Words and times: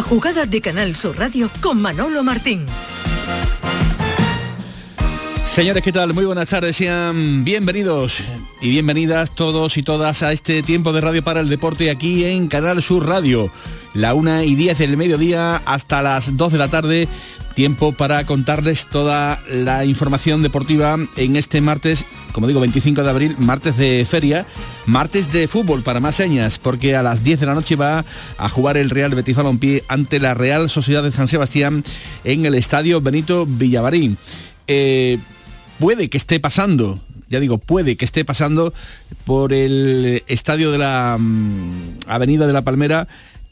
La 0.00 0.06
jugada 0.06 0.46
de 0.46 0.62
Canal 0.62 0.96
Sur 0.96 1.18
Radio 1.18 1.50
con 1.60 1.78
Manolo 1.78 2.24
Martín. 2.24 2.64
Señores, 5.46 5.82
¿qué 5.82 5.92
tal? 5.92 6.14
Muy 6.14 6.24
buenas 6.24 6.48
tardes, 6.48 6.76
sean 6.76 7.44
bienvenidos 7.44 8.22
y 8.62 8.70
bienvenidas 8.70 9.34
todos 9.34 9.76
y 9.76 9.82
todas 9.82 10.22
a 10.22 10.32
este 10.32 10.62
tiempo 10.62 10.94
de 10.94 11.02
radio 11.02 11.22
para 11.22 11.40
el 11.40 11.50
deporte 11.50 11.90
aquí 11.90 12.24
en 12.24 12.48
Canal 12.48 12.82
Sur 12.82 13.06
Radio. 13.06 13.52
La 13.92 14.14
una 14.14 14.42
y 14.42 14.54
10 14.54 14.78
del 14.78 14.96
mediodía 14.96 15.60
hasta 15.66 16.00
las 16.00 16.38
2 16.38 16.52
de 16.52 16.58
la 16.58 16.68
tarde 16.68 17.06
tiempo 17.54 17.92
para 17.92 18.24
contarles 18.24 18.86
toda 18.86 19.38
la 19.50 19.84
información 19.84 20.42
deportiva 20.42 20.96
en 21.16 21.36
este 21.36 21.60
martes, 21.60 22.06
como 22.32 22.46
digo, 22.46 22.60
25 22.60 23.02
de 23.02 23.10
abril, 23.10 23.36
martes 23.38 23.76
de 23.76 24.06
feria, 24.08 24.46
martes 24.86 25.32
de 25.32 25.48
fútbol 25.48 25.82
para 25.82 26.00
más 26.00 26.16
señas, 26.16 26.58
porque 26.58 26.96
a 26.96 27.02
las 27.02 27.22
10 27.24 27.40
de 27.40 27.46
la 27.46 27.54
noche 27.54 27.76
va 27.76 28.04
a 28.38 28.48
jugar 28.48 28.76
el 28.76 28.90
Real 28.90 29.14
Betis 29.14 29.36
Balompié 29.36 29.84
ante 29.88 30.20
la 30.20 30.34
Real 30.34 30.70
Sociedad 30.70 31.02
de 31.02 31.12
San 31.12 31.28
Sebastián 31.28 31.82
en 32.24 32.46
el 32.46 32.54
Estadio 32.54 33.00
Benito 33.00 33.46
Villavarín. 33.46 34.18
Eh, 34.66 35.18
puede 35.78 36.08
que 36.10 36.18
esté 36.18 36.40
pasando, 36.40 37.00
ya 37.28 37.40
digo, 37.40 37.58
puede 37.58 37.96
que 37.96 38.04
esté 38.04 38.24
pasando 38.24 38.72
por 39.24 39.52
el 39.52 40.22
estadio 40.26 40.70
de 40.72 40.78
la 40.78 41.16
mm, 41.18 41.98
Avenida 42.06 42.46
de 42.46 42.52
la 42.52 42.62
Palmera 42.62 43.08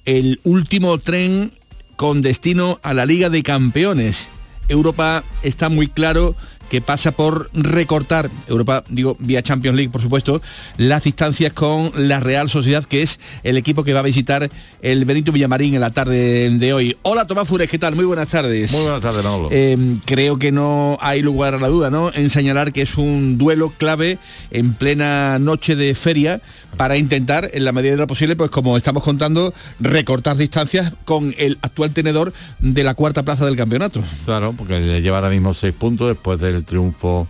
el 0.08 0.40
último 0.44 0.96
tren 0.96 1.52
con 1.96 2.22
destino 2.22 2.78
a 2.82 2.94
la 2.94 3.04
Liga 3.04 3.28
de 3.28 3.42
Campeones. 3.42 4.28
Europa 4.68 5.22
está 5.42 5.68
muy 5.68 5.88
claro 5.88 6.34
que 6.68 6.80
pasa 6.80 7.12
por 7.12 7.50
recortar, 7.52 8.30
Europa, 8.46 8.84
digo, 8.88 9.16
vía 9.18 9.42
Champions 9.42 9.76
League, 9.76 9.90
por 9.90 10.02
supuesto, 10.02 10.40
las 10.76 11.04
distancias 11.04 11.52
con 11.52 11.90
la 11.94 12.20
Real 12.20 12.50
Sociedad, 12.50 12.84
que 12.84 13.02
es 13.02 13.18
el 13.42 13.56
equipo 13.56 13.84
que 13.84 13.92
va 13.92 14.00
a 14.00 14.04
visitar 14.04 14.48
el 14.82 15.04
Benito 15.04 15.32
Villamarín 15.32 15.74
en 15.74 15.80
la 15.80 15.90
tarde 15.90 16.50
de 16.50 16.72
hoy. 16.72 16.96
Hola, 17.02 17.26
Tomás 17.26 17.48
Fures, 17.48 17.70
¿qué 17.70 17.78
tal? 17.78 17.96
Muy 17.96 18.04
buenas 18.04 18.28
tardes. 18.28 18.72
Muy 18.72 18.82
buenas 18.82 19.00
tardes, 19.00 19.24
Manolo. 19.24 19.48
Eh, 19.50 19.96
creo 20.04 20.38
que 20.38 20.52
no 20.52 20.98
hay 21.00 21.22
lugar 21.22 21.54
a 21.54 21.58
la 21.58 21.68
duda, 21.68 21.90
¿no? 21.90 22.12
En 22.12 22.30
señalar 22.30 22.72
que 22.72 22.82
es 22.82 22.96
un 22.96 23.38
duelo 23.38 23.72
clave 23.76 24.18
en 24.50 24.74
plena 24.74 25.38
noche 25.38 25.76
de 25.76 25.94
feria 25.94 26.40
para 26.76 26.96
intentar, 26.96 27.48
en 27.52 27.64
la 27.64 27.72
medida 27.72 27.92
de 27.92 27.98
lo 27.98 28.06
posible, 28.06 28.36
pues 28.36 28.50
como 28.50 28.76
estamos 28.76 29.02
contando, 29.02 29.52
recortar 29.80 30.36
distancias 30.36 30.92
con 31.04 31.34
el 31.38 31.58
actual 31.62 31.90
tenedor 31.92 32.32
de 32.60 32.84
la 32.84 32.94
cuarta 32.94 33.22
plaza 33.22 33.46
del 33.46 33.56
campeonato. 33.56 34.02
Claro, 34.24 34.54
porque 34.56 35.00
lleva 35.00 35.18
ahora 35.18 35.30
mismo 35.30 35.54
seis 35.54 35.74
puntos 35.74 36.08
después 36.08 36.40
del 36.40 36.57
triunfo 36.64 37.26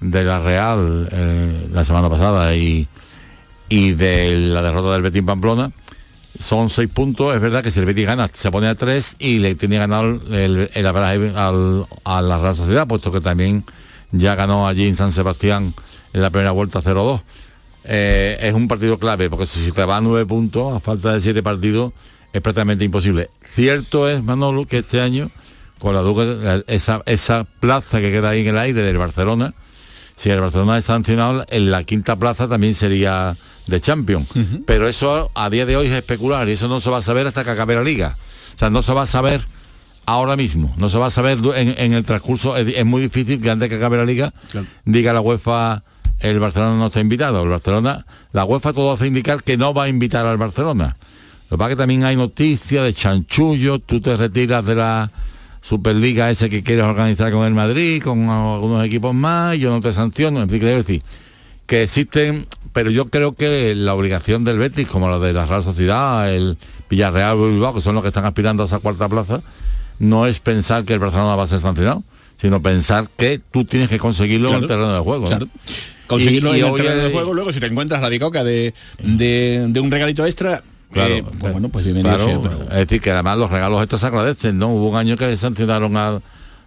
de 0.00 0.24
la 0.24 0.40
Real 0.40 1.08
eh, 1.10 1.68
la 1.72 1.84
semana 1.84 2.08
pasada 2.10 2.54
y, 2.54 2.86
y 3.68 3.92
de 3.92 4.36
la 4.36 4.62
derrota 4.62 4.92
del 4.92 5.02
Betis 5.02 5.22
Pamplona. 5.22 5.72
Son 6.38 6.68
seis 6.68 6.88
puntos, 6.88 7.34
es 7.34 7.40
verdad 7.40 7.62
que 7.62 7.70
si 7.70 7.80
el 7.80 7.86
Betis 7.86 8.06
gana 8.06 8.28
se 8.32 8.50
pone 8.50 8.66
a 8.66 8.74
tres 8.74 9.16
y 9.18 9.38
le 9.38 9.54
tiene 9.54 9.78
ganado 9.78 10.20
el, 10.32 10.70
el 10.72 10.86
al, 10.86 11.86
a 12.04 12.22
la 12.22 12.38
Real 12.38 12.56
Sociedad, 12.56 12.86
puesto 12.88 13.12
que 13.12 13.20
también 13.20 13.64
ya 14.10 14.34
ganó 14.34 14.66
allí 14.66 14.86
en 14.86 14.96
San 14.96 15.12
Sebastián 15.12 15.74
en 16.12 16.22
la 16.22 16.30
primera 16.30 16.50
vuelta 16.50 16.82
0-2 16.82 17.22
eh, 17.84 18.38
es 18.40 18.54
un 18.54 18.66
partido 18.66 18.98
clave, 18.98 19.28
porque 19.28 19.46
si 19.46 19.70
te 19.70 19.84
va 19.84 19.98
a 19.98 20.00
nueve 20.00 20.24
puntos, 20.26 20.74
a 20.74 20.80
falta 20.80 21.12
de 21.12 21.20
siete 21.20 21.42
partidos, 21.42 21.92
es 22.32 22.40
prácticamente 22.40 22.84
imposible. 22.84 23.30
Cierto 23.42 24.08
es, 24.08 24.22
Manolo, 24.22 24.66
que 24.66 24.78
este 24.78 25.00
año, 25.00 25.30
con 25.84 25.94
la 25.94 26.00
duda, 26.00 26.62
esa, 26.66 27.02
esa 27.04 27.44
plaza 27.44 28.00
que 28.00 28.10
queda 28.10 28.30
ahí 28.30 28.40
en 28.40 28.46
el 28.46 28.58
aire 28.58 28.82
del 28.82 28.96
Barcelona, 28.96 29.52
si 30.16 30.30
el 30.30 30.40
Barcelona 30.40 30.78
es 30.78 30.86
sancionado, 30.86 31.44
en 31.50 31.70
la 31.70 31.84
quinta 31.84 32.16
plaza 32.16 32.48
también 32.48 32.72
sería 32.72 33.36
de 33.66 33.80
Champions. 33.82 34.28
Pero 34.64 34.88
eso 34.88 35.30
a 35.34 35.50
día 35.50 35.66
de 35.66 35.76
hoy 35.76 35.88
es 35.88 35.92
especular 35.92 36.48
y 36.48 36.52
eso 36.52 36.68
no 36.68 36.80
se 36.80 36.88
va 36.88 36.98
a 36.98 37.02
saber 37.02 37.26
hasta 37.26 37.44
que 37.44 37.50
acabe 37.50 37.74
la 37.74 37.82
liga. 37.82 38.16
O 38.54 38.58
sea, 38.58 38.70
no 38.70 38.80
se 38.80 38.94
va 38.94 39.02
a 39.02 39.06
saber 39.06 39.46
ahora 40.06 40.36
mismo, 40.36 40.72
no 40.78 40.88
se 40.88 40.96
va 40.96 41.08
a 41.08 41.10
saber 41.10 41.38
en, 41.54 41.92
el 41.92 42.04
transcurso, 42.06 42.56
es, 42.56 42.86
muy 42.86 43.02
difícil 43.02 43.42
que 43.42 43.50
antes 43.50 43.68
que 43.68 43.76
acabe 43.76 43.98
la 43.98 44.06
liga 44.06 44.32
diga 44.86 45.12
la 45.12 45.20
UEFA 45.20 45.82
el 46.20 46.40
Barcelona 46.40 46.78
no 46.78 46.86
está 46.86 47.00
invitado. 47.00 47.42
El 47.42 47.50
Barcelona, 47.50 48.06
la 48.32 48.46
UEFA 48.46 48.72
todo 48.72 48.94
hace 48.94 49.06
indicar 49.06 49.42
que 49.42 49.58
no 49.58 49.74
va 49.74 49.84
a 49.84 49.88
invitar 49.90 50.24
al 50.24 50.38
Barcelona. 50.38 50.96
Lo 51.50 51.56
que 51.56 51.58
pasa 51.58 51.70
es 51.72 51.76
que 51.76 51.82
también 51.82 52.04
hay 52.04 52.16
noticias 52.16 52.84
de 52.84 52.94
chanchullo, 52.94 53.80
tú 53.80 54.00
te 54.00 54.16
retiras 54.16 54.64
de 54.64 54.76
la 54.76 55.10
Superliga 55.64 56.30
ese 56.30 56.50
que 56.50 56.62
quieres 56.62 56.84
organizar 56.84 57.32
con 57.32 57.46
el 57.46 57.54
Madrid, 57.54 58.02
con 58.02 58.28
algunos 58.28 58.84
equipos 58.84 59.14
más, 59.14 59.56
yo 59.56 59.70
no 59.70 59.80
te 59.80 59.94
sanciono, 59.94 60.42
en 60.42 60.50
fin, 60.50 60.58
quiero 60.58 60.76
decir, 60.76 61.02
que 61.64 61.84
existen, 61.84 62.46
pero 62.74 62.90
yo 62.90 63.06
creo 63.06 63.32
que 63.32 63.74
la 63.74 63.94
obligación 63.94 64.44
del 64.44 64.58
Betis, 64.58 64.86
como 64.86 65.08
la 65.08 65.18
de 65.18 65.32
la 65.32 65.46
Real 65.46 65.64
Sociedad, 65.64 66.30
el 66.30 66.58
Villarreal 66.90 67.38
Bilbao, 67.38 67.74
que 67.74 67.80
son 67.80 67.94
los 67.94 68.02
que 68.02 68.08
están 68.08 68.26
aspirando 68.26 68.62
a 68.62 68.66
esa 68.66 68.80
cuarta 68.80 69.08
plaza, 69.08 69.40
no 69.98 70.26
es 70.26 70.38
pensar 70.38 70.84
que 70.84 70.92
el 70.92 70.98
Barcelona 70.98 71.34
va 71.34 71.44
a 71.44 71.48
ser 71.48 71.60
sancionado, 71.60 72.02
sino 72.36 72.60
pensar 72.60 73.08
que 73.16 73.40
tú 73.50 73.64
tienes 73.64 73.88
que 73.88 73.98
conseguirlo 73.98 74.50
en 74.50 74.56
el 74.56 74.66
terreno 74.66 74.92
de 74.92 75.00
juego 75.00 75.30
conseguirlo 76.06 76.54
y, 76.54 76.60
en 76.60 76.66
el 76.66 76.74
terreno 76.74 77.04
de 77.04 77.10
juego, 77.10 77.34
luego 77.34 77.52
si 77.52 77.60
te 77.60 77.66
encuentras 77.66 78.02
la 78.02 78.10
dicoca 78.10 78.44
de, 78.44 78.74
de, 79.02 79.80
un 79.80 79.90
regalito 79.90 80.24
extra, 80.26 80.62
Claro, 80.94 81.14
eh, 81.14 81.24
pues, 81.38 81.52
bueno, 81.52 81.68
pues 81.68 81.84
bienvenido 81.84 82.66
Es 82.70 82.76
decir, 82.76 83.00
que 83.00 83.10
además 83.10 83.36
los 83.36 83.50
regalos 83.50 83.82
estos 83.82 84.00
se 84.00 84.06
agradecen, 84.06 84.56
¿no? 84.56 84.68
Hubo 84.68 84.90
un 84.90 84.96
año 84.96 85.16
que 85.16 85.36
sancionaron 85.36 85.96
al 85.96 86.22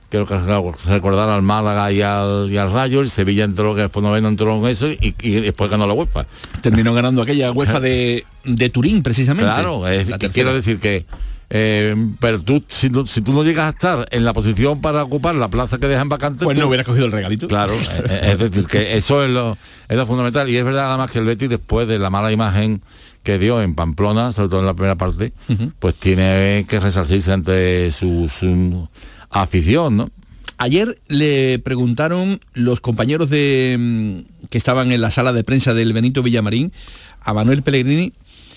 creo 0.09 0.25
que 0.25 0.37
recordar 0.85 1.29
al 1.29 1.41
Málaga 1.41 1.91
y 1.91 2.01
al, 2.01 2.49
y 2.49 2.57
al 2.57 2.71
Rayo, 2.71 3.01
el 3.01 3.09
Sevilla 3.09 3.43
entró, 3.43 3.75
que 3.75 3.81
después 3.81 4.03
no 4.03 4.15
entró 4.15 4.57
en 4.57 4.71
eso 4.71 4.87
y, 4.89 5.11
después 5.41 5.69
ganó 5.69 5.85
la 5.87 5.93
UEFA. 5.93 6.25
Terminó 6.61 6.93
ganando 6.93 7.21
aquella 7.21 7.51
UEFA 7.51 7.79
de, 7.79 8.25
de 8.45 8.69
Turín, 8.69 9.03
precisamente. 9.03 9.51
Claro, 9.51 9.83
quiero 10.31 10.53
decir 10.53 10.79
que 10.79 11.05
eh, 11.49 11.95
pero 12.19 12.41
tú 12.41 12.61
si, 12.67 12.91
si, 13.05 13.21
tú 13.21 13.31
no 13.31 13.43
llegas 13.43 13.67
a 13.67 13.69
estar 13.69 14.07
en 14.11 14.25
la 14.25 14.33
posición 14.33 14.81
para 14.81 15.03
ocupar 15.03 15.33
la 15.35 15.47
plaza 15.47 15.77
que 15.77 15.87
dejan 15.87 16.09
vacante 16.09 16.43
pues 16.43 16.57
no 16.57 16.67
hubieras 16.67 16.85
cogido 16.85 17.05
el 17.05 17.11
regalito. 17.13 17.47
Claro 17.47 17.73
eh, 17.93 18.03
eh, 18.09 18.29
es 18.33 18.39
decir 18.39 18.67
que 18.67 18.97
eso 18.97 19.23
es 19.23 19.29
lo, 19.29 19.57
es 19.87 19.95
lo 19.95 20.05
fundamental. 20.05 20.49
Y 20.49 20.57
es 20.57 20.65
verdad 20.65 20.89
además 20.89 21.09
que 21.09 21.19
el 21.19 21.25
Betis 21.25 21.49
después 21.49 21.87
de 21.87 21.99
la 21.99 22.09
mala 22.09 22.33
imagen 22.33 22.81
que 23.23 23.39
dio 23.39 23.61
en 23.61 23.75
Pamplona 23.75 24.33
sobre 24.33 24.49
todo 24.49 24.59
en 24.59 24.65
la 24.65 24.73
primera 24.73 24.95
parte 24.95 25.31
pues 25.79 25.95
tiene 25.95 26.65
que 26.67 26.79
resarcirse 26.81 27.31
ante 27.31 27.91
su, 27.93 28.87
afición 29.29 29.97
¿no? 29.97 30.09
Ayer 30.57 30.97
le 31.07 31.59
preguntaron 31.59 32.39
los 32.53 32.81
compañeros 32.81 33.29
de 33.29 33.77
mm, 33.79 34.47
que 34.49 34.57
estaban 34.57 34.91
en 34.91 35.01
la 35.01 35.11
sala 35.11 35.31
de 35.31 35.43
prensa 35.43 35.73
del 35.73 35.93
Benito 35.93 36.23
Villamarín 36.23 36.73
a 37.21 37.33
Manuel 37.33 37.61
Pellegrini 37.61 38.11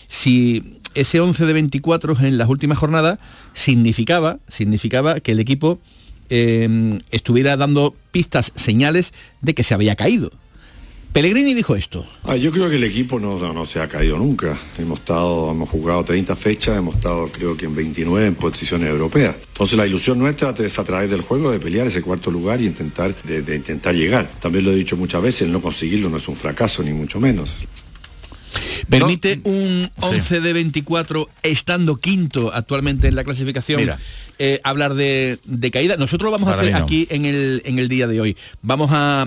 si 0.09 0.80
ese 0.95 1.21
11 1.21 1.47
de 1.47 1.53
24 1.53 2.17
en 2.21 2.39
las 2.39 2.49
últimas 2.49 2.79
jornadas 2.79 3.19
significaba, 3.55 4.39
significaba 4.49 5.21
que 5.21 5.33
el 5.33 5.41
equipo 5.41 5.81
em, 6.29 7.01
estuviera 7.11 7.57
dando 7.57 7.95
pistas, 8.11 8.53
señales 8.55 9.13
de 9.41 9.55
que 9.55 9.63
se 9.63 9.75
había 9.75 9.97
caído. 9.97 10.31
Pellegrini 11.13 11.55
dijo 11.55 11.75
esto. 11.75 12.07
Ah, 12.23 12.37
yo 12.37 12.53
creo 12.53 12.71
que 12.71 12.77
el 12.77 12.85
equipo 12.85 13.19
no, 13.19 13.37
no, 13.53 13.67
se 13.67 13.81
ha 13.81 13.89
caído 13.89 14.17
nunca. 14.17 14.57
Hemos 14.79 15.01
estado, 15.01 15.51
hemos 15.51 15.69
jugado 15.69 16.05
30 16.05 16.37
fechas, 16.37 16.79
hemos 16.79 16.95
estado 16.95 17.27
creo 17.33 17.57
que 17.57 17.67
en 17.67 17.75
29 17.75 18.29
en 18.29 18.35
posiciones 18.37 18.89
europeas. 18.89 19.35
Entonces 19.49 19.77
la 19.77 19.89
ilusión 19.89 20.21
nuestra 20.21 20.55
es 20.57 20.79
a 20.79 20.85
través 20.85 21.11
del 21.11 21.23
juego 21.23 21.51
de 21.51 21.59
pelear 21.59 21.89
ese 21.89 22.01
cuarto 22.01 22.31
lugar 22.31 22.61
y 22.61 22.67
intentar, 22.67 23.13
de 23.25 23.57
intentar 23.57 23.93
llegar. 23.93 24.31
También 24.41 24.65
lo 24.65 24.71
he 24.71 24.77
dicho 24.77 24.97
muchas 24.97 25.21
veces, 25.21 25.43
el 25.43 25.53
no 25.53 25.61
conseguirlo 25.61 26.09
no 26.11 26.19
es 26.19 26.29
un 26.29 26.37
fracaso, 26.37 26.81
ni 26.85 26.93
mucho 26.93 27.19
menos. 27.19 27.51
Permite 28.89 29.41
un 29.45 29.89
11 30.01 30.41
de 30.41 30.53
24 30.53 31.29
estando 31.43 31.97
quinto 31.97 32.53
actualmente 32.53 33.09
en 33.09 33.15
la 33.15 33.25
clasificación 33.25 33.93
eh, 34.39 34.61
hablar 34.65 34.95
de, 34.95 35.39
caída. 35.73 35.97
Nosotros 35.97 36.27
lo 36.27 36.33
vamos 36.33 36.49
a 36.49 36.59
hacer 36.59 36.75
aquí 36.75 37.07
en 37.11 37.25
el, 37.25 37.63
en 37.65 37.79
el 37.79 37.89
día 37.89 38.07
de 38.07 38.21
hoy. 38.21 38.37
Vamos 38.63 38.91
a, 38.93 39.27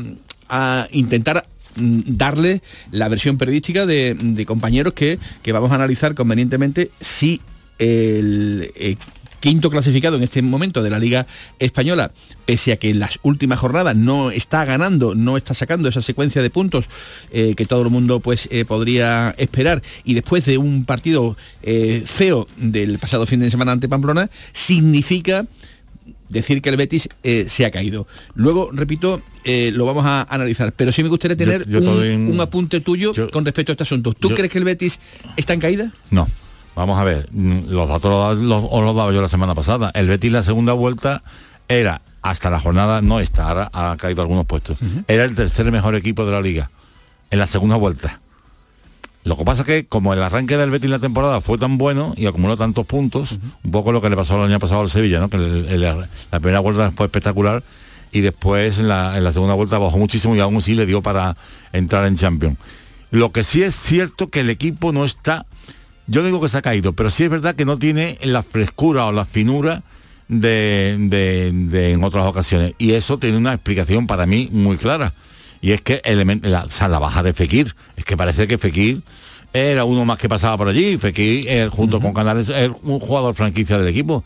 intentar 0.92 1.48
mm, 1.76 2.02
darle 2.06 2.62
la 2.92 3.10
versión 3.10 3.38
periodística 3.38 3.86
de, 3.86 4.44
compañeros 4.46 4.94
que, 4.94 5.20
que, 5.42 5.52
vamos 5.52 5.72
a 5.72 5.76
analizar 5.76 6.14
convenientemente 6.16 6.92
si 7.00 7.42
el, 7.80 8.72
eh, 8.76 8.98
quinto 9.44 9.70
clasificado 9.70 10.16
en 10.16 10.24
este 10.24 10.42
momento 10.42 10.82
de 10.82 10.90
la 10.90 11.00
Liga 11.00 11.28
Española, 11.60 12.14
pese 12.46 12.72
a 12.72 12.78
que 12.78 12.92
en 12.92 13.00
las 13.00 13.20
últimas 13.24 13.60
jornadas 13.60 13.94
no 13.94 14.32
está 14.32 14.64
ganando, 14.64 15.16
no 15.16 15.36
está 15.36 15.54
sacando 15.54 15.90
esa 15.90 16.02
secuencia 16.02 16.42
de 16.42 16.50
puntos 16.50 16.88
eh, 17.30 17.54
que 17.54 17.66
todo 17.66 17.82
el 17.82 17.90
mundo 17.90 18.22
pues 18.22 18.48
eh, 18.52 18.64
podría 18.64 19.36
esperar, 19.38 19.84
y 20.06 20.14
después 20.14 20.46
de 20.46 20.58
un 20.58 20.86
partido 20.86 21.36
eh, 21.62 22.04
feo 22.06 22.48
del 22.56 23.00
pasado 23.00 23.26
fin 23.26 23.42
de 23.42 23.52
semana 23.52 23.74
ante 23.74 23.90
Pamplona, 23.90 24.30
significa 24.54 25.46
decir 26.30 26.62
que 26.62 26.70
el 26.70 26.78
Betis 26.78 27.10
se 27.22 27.66
ha 27.66 27.70
caído. 27.70 28.08
Luego, 28.36 28.70
repito, 28.72 29.22
lo 29.46 29.86
vamos 29.86 30.06
a 30.06 30.26
analizar, 30.30 30.72
pero 30.72 30.94
sí 30.94 31.04
me 31.04 31.10
gustaría 31.10 31.36
tener 31.36 31.68
un, 31.68 32.40
apunte 32.40 32.80
tuyo 32.80 33.14
con 33.30 33.44
respecto 33.44 33.72
a 33.72 33.74
este 33.74 33.84
asunto. 33.84 34.14
¿Tú 34.14 34.30
crees 34.30 34.50
que 34.50 34.58
el 34.58 34.64
Betis 34.64 35.02
está 35.36 35.54
en 35.54 35.60
caída? 35.60 35.92
No. 36.12 36.30
Vamos 36.76 37.00
a 37.00 37.04
ver, 37.04 37.30
mm, 37.32 37.68
los 37.68 37.88
datos 37.88 38.38
los, 38.38 38.64
los, 38.64 38.96
daba 38.96 39.12
yo 39.12 39.22
la 39.22 39.30
semana 39.30 39.56
pasada. 39.56 39.92
El 39.94 40.08
Betis 40.08 40.32
la 40.32 40.44
segunda 40.44 40.74
vuelta 40.74 41.22
era, 41.68 42.02
hasta 42.22 42.50
la 42.50 42.60
jornada 42.60 43.02
no 43.02 43.20
está, 43.20 43.50
ahora 43.50 43.70
ha 43.72 43.96
caído 43.98 44.22
algunos 44.22 44.46
puestos. 44.46 44.78
Era 45.08 45.24
el 45.24 45.36
tercer 45.36 45.72
mejor 45.72 45.96
equipo 45.96 46.26
de 46.26 46.32
la 46.32 46.42
liga 46.42 46.70
en 47.30 47.40
la 47.40 47.48
segunda 47.48 47.76
vuelta. 47.76 48.20
Lo 49.24 49.38
que 49.38 49.46
pasa 49.46 49.62
es 49.62 49.68
que 49.68 49.86
como 49.86 50.14
el 50.14 50.22
arranque 50.22 50.58
del 50.58 50.70
Betis 50.70 50.86
en 50.86 50.92
la 50.92 51.00
temporada 51.00 51.40
fue 51.40 51.58
tan 51.58 51.78
bueno 51.78 52.14
y 52.18 52.26
acumuló 52.26 52.58
tantos 52.58 52.86
puntos, 52.86 53.40
un 53.64 53.72
poco 53.72 53.92
lo 53.92 54.02
que 54.02 54.10
le 54.10 54.18
pasó 54.18 54.36
el 54.36 54.52
año 54.52 54.60
pasado 54.60 54.82
al 54.82 54.90
Sevilla, 54.90 55.20
¿no? 55.20 55.30
que 55.30 55.38
la 55.38 56.40
primera 56.40 56.60
vuelta 56.60 56.92
fue 56.92 57.06
espectacular 57.06 57.64
y 58.14 58.22
después 58.22 58.80
en 58.80 58.88
la, 58.88 59.34
segunda 59.34 59.56
vuelta 59.56 59.80
bajó 59.80 59.98
muchísimo 59.98 60.36
y 60.36 60.40
aún 60.40 60.58
así 60.58 60.76
le 60.76 60.86
dio 60.86 61.02
para 61.02 61.36
entrar 61.74 62.06
en 62.06 62.16
Champions. 62.16 62.58
Lo 63.12 63.32
que 63.32 63.44
sí 63.44 63.64
es 63.64 63.76
cierto 63.76 64.28
que 64.28 64.42
el 64.42 64.50
equipo 64.50 64.94
no 64.94 65.04
está, 65.04 65.46
yo 66.08 66.24
digo 66.24 66.42
que 66.42 66.50
se 66.50 66.58
ha 66.58 66.62
caído, 66.62 66.94
pero 66.94 67.10
sí 67.10 67.24
es 67.24 67.30
verdad 67.30 67.56
que 67.56 67.66
no 67.66 67.78
tiene 67.78 68.18
la 68.24 68.44
frescura 68.44 69.06
o 69.06 69.12
la 69.12 69.26
finura 69.26 69.84
de, 70.28 70.94
en 70.94 72.04
otras 72.04 72.26
ocasiones. 72.26 72.74
Y 72.78 72.94
eso 72.94 73.18
tiene 73.18 73.38
una 73.38 73.54
explicación 73.54 74.08
para 74.08 74.26
mí 74.26 74.50
muy 74.52 74.78
clara 74.78 75.14
y 75.62 75.72
es 75.72 75.82
que 75.82 76.02
la, 76.42 76.68
la 76.90 77.00
baja 77.00 77.24
de 77.24 77.34
Fekir, 77.34 77.74
es 77.96 78.04
que 78.04 78.18
parece 78.18 78.48
que 78.48 78.58
Fekir 78.58 79.02
era 79.54 79.86
uno 79.86 80.04
más 80.04 80.18
que 80.18 80.28
pasaba 80.28 80.58
por 80.58 80.68
allí, 80.68 80.98
Fekir 80.98 81.46
eh, 81.48 81.70
junto 81.72 82.02
con 82.02 82.14
Canales 82.14 82.50
es 82.50 82.70
un 82.84 83.00
jugador 83.00 83.34
franquicia 83.34 83.78
del 83.78 83.88
equipo. 83.88 84.26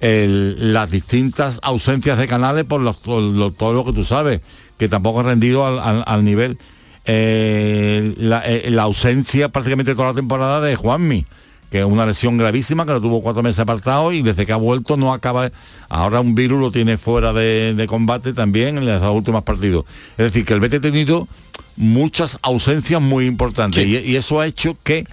las 0.00 0.90
distintas 0.90 1.60
ausencias 1.62 2.18
de 2.18 2.26
Canales 2.26 2.64
por, 2.64 2.82
todo 2.96 3.72
lo 3.72 3.84
que 3.84 3.92
tú 3.92 4.04
sabes, 4.04 4.40
que 4.76 4.88
tampoco 4.88 5.20
ha 5.20 5.22
rendido 5.22 5.64
al, 5.64 6.24
nivel. 6.24 6.58
Eh, 7.04 8.14
eh, 8.16 8.68
la, 8.70 8.82
ausencia 8.82 9.48
prácticamente 9.48 9.94
toda 9.94 10.08
la 10.08 10.14
temporada 10.14 10.60
de 10.60 10.76
Juanmi 10.76 11.26
que 11.72 11.78
es 11.78 11.86
una 11.86 12.04
lesión 12.04 12.36
gravísima, 12.36 12.84
que 12.84 12.92
lo 12.92 13.00
tuvo 13.00 13.22
cuatro 13.22 13.42
meses 13.42 13.60
apartado 13.60 14.12
y 14.12 14.20
desde 14.20 14.44
que 14.44 14.52
ha 14.52 14.56
vuelto 14.56 14.98
no 14.98 15.14
acaba. 15.14 15.50
Ahora 15.88 16.20
un 16.20 16.34
virus 16.34 16.60
lo 16.60 16.70
tiene 16.70 16.98
fuera 16.98 17.32
de, 17.32 17.86
combate 17.88 18.34
también 18.34 18.76
en 18.76 18.84
los 18.84 19.02
últimos 19.10 19.42
partidos. 19.42 19.86
Es 20.18 20.26
decir, 20.26 20.44
que 20.44 20.52
el 20.52 20.60
Betis 20.60 20.80
ha 20.80 20.82
tenido 20.82 21.28
muchas 21.76 22.38
ausencias 22.42 23.00
muy 23.00 23.24
importantes 23.24 23.86
y, 23.86 24.16
eso 24.16 24.38
ha 24.42 24.46
hecho 24.46 24.76
que 24.82 25.06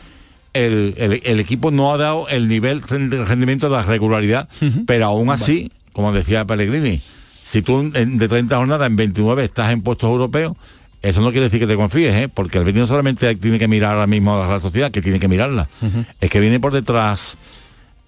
el, 0.52 1.40
equipo 1.40 1.72
no 1.72 1.94
ha 1.94 1.98
dado 1.98 2.28
el 2.28 2.50
nivel 2.50 2.82
de 2.82 3.24
rendimiento 3.24 3.70
de 3.70 3.78
la 3.78 3.84
regularidad, 3.84 4.50
pero 4.86 5.06
aún 5.06 5.30
así, 5.30 5.72
como 5.94 6.12
decía 6.12 6.44
Pellegrini, 6.44 7.02
si 7.46 7.62
tú 7.62 7.90
de 7.90 8.28
30 8.28 8.58
jornadas 8.58 8.88
en 8.88 8.98
29 8.98 9.46
estás 9.46 9.72
en 9.72 9.82
puestos 9.82 10.10
europeos, 10.10 10.58
eso 11.02 11.22
no 11.22 11.32
quiere 11.32 11.46
decir 11.46 11.60
que 11.60 11.68
te 11.68 11.76
confíes, 11.76 12.14
¿eh? 12.16 12.30
porque 12.30 12.58
el 12.58 12.66
Betis 12.66 12.82
no 12.82 12.88
solamente 12.88 13.36
tiene 13.36 13.58
que 13.58 13.68
mirar 13.68 13.94
ahora 13.94 14.08
mismo 14.08 14.42
a 14.42 14.48
la 14.48 14.60
sociedad, 14.60 14.92
que 14.92 15.02
tiene 15.02 15.20
que 15.20 15.28
mirarla, 15.28 15.70
es 16.20 16.30
que 16.30 16.40
viene 16.40 16.60
por 16.60 16.74
detrás 16.74 17.38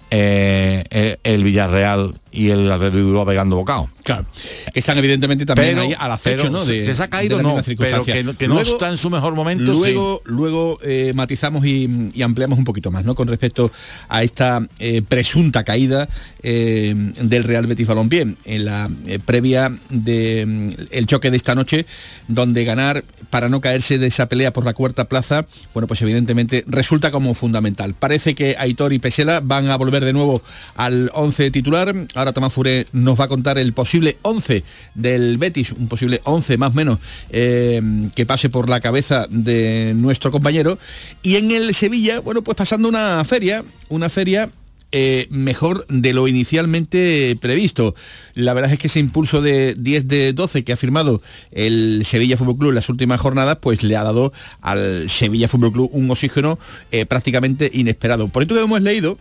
eh, 0.10 0.84
eh, 0.90 1.18
el 1.24 1.44
Villarreal 1.44 2.16
y 2.32 2.50
el 2.50 2.72
Atlético 2.72 3.26
pegando 3.26 3.56
bocado. 3.58 3.90
Claro. 4.04 4.26
Están 4.74 4.98
evidentemente 4.98 5.46
también 5.46 5.78
ahí 5.78 5.96
al 5.98 6.12
acecho, 6.12 6.50
¿no? 6.50 6.64
De, 6.66 6.94
se 6.94 7.04
ha 7.04 7.10
caído, 7.10 7.42
no, 7.42 7.58
pero 7.78 8.04
que, 8.04 8.48
no 8.48 8.60
está 8.60 8.90
en 8.90 8.98
su 8.98 9.10
mejor 9.10 9.36
momento. 9.36 9.72
Luego, 9.72 10.22
luego 10.26 10.80
eh, 10.84 11.12
matizamos 11.16 11.66
y, 11.66 12.12
ampliamos 12.22 12.58
un 12.58 12.66
poquito 12.66 12.92
más, 12.92 13.04
¿no? 13.04 13.16
Con 13.16 13.28
respecto 13.28 13.72
a 14.08 14.24
esta 14.24 14.66
eh, 14.80 15.02
presunta 15.08 15.64
caída 15.64 16.08
eh, 16.42 16.94
del 17.22 17.44
Real 17.44 17.68
Betis 17.68 17.88
Balompié 17.88 18.36
en 18.46 18.66
la 18.66 18.90
previa 19.26 19.72
del 19.90 20.88
el 20.92 21.06
choque 21.08 21.32
de 21.32 21.38
esta 21.38 21.56
noche, 21.56 21.86
donde 22.28 22.64
ganar 22.64 23.04
para 23.30 23.50
no 23.50 23.62
caerse 23.62 23.98
de 23.98 24.08
esa 24.08 24.28
pelea 24.28 24.54
por 24.54 24.66
la 24.66 24.74
cuarta 24.74 25.06
plaza, 25.06 25.46
bueno, 25.74 25.88
pues 25.88 26.02
evidentemente 26.02 26.64
resulta 26.68 27.12
como 27.12 27.34
fundamental. 27.34 27.94
Parece 27.94 28.36
que 28.36 28.56
Aitor 28.58 28.94
y 28.94 29.00
Pesela 29.00 29.42
van 29.42 29.70
a 29.70 29.78
volver 29.78 30.06
de 30.06 30.14
nuevo 30.14 30.42
al 30.76 31.12
11 31.14 31.52
titular 31.52 31.94
Ahora 32.22 32.34
Tomás 32.34 32.54
Fure 32.54 32.86
nos 32.94 33.20
va 33.20 33.24
a 33.24 33.28
contar 33.28 33.58
el 33.58 33.74
posible 33.74 34.18
11 34.22 34.64
del 34.94 35.40
Betis, 35.40 35.72
un 35.72 35.88
posible 35.88 36.22
11 36.24 36.56
más 36.60 36.70
o 36.70 36.74
menos 36.74 37.00
eh, 37.32 37.82
que 38.14 38.28
pase 38.28 38.48
por 38.50 38.70
la 38.70 38.80
cabeza 38.80 39.26
de 39.28 39.94
nuestro 39.96 40.32
compañero. 40.32 40.78
Y 41.24 41.38
en 41.38 41.50
el 41.50 41.74
Sevilla, 41.74 42.20
bueno, 42.20 42.44
pues 42.44 42.56
pasando 42.56 42.88
una 42.88 43.26
feria, 43.26 43.64
una 43.90 44.08
feria 44.08 44.52
eh, 44.92 45.26
mejor 45.32 45.88
de 45.88 46.14
lo 46.14 46.28
inicialmente 46.28 47.36
previsto. 47.42 47.96
La 48.36 48.54
verdad 48.54 48.72
es 48.72 48.78
que 48.78 48.86
ese 48.86 49.00
impulso 49.00 49.42
de 49.42 49.74
10 49.74 50.08
de 50.08 50.34
12 50.34 50.64
que 50.64 50.74
ha 50.74 50.78
firmado 50.78 51.24
el 51.52 52.04
Sevilla 52.06 52.38
Fútbol 52.38 52.58
Club 52.58 52.70
en 52.70 52.76
las 52.76 52.90
últimas 52.90 53.20
jornadas, 53.20 53.58
pues 53.60 53.82
le 53.82 53.98
ha 53.98 54.04
dado 54.04 54.32
al 54.62 55.10
Sevilla 55.10 55.48
Fútbol 55.48 55.72
Club 55.72 55.90
un 55.92 56.12
oxígeno 56.12 56.60
eh, 56.92 57.08
prácticamente 57.08 57.72
inesperado. 57.74 58.28
Por 58.28 58.44
esto 58.44 58.54
que 58.54 58.62
hemos 58.62 58.82
leído, 58.84 59.18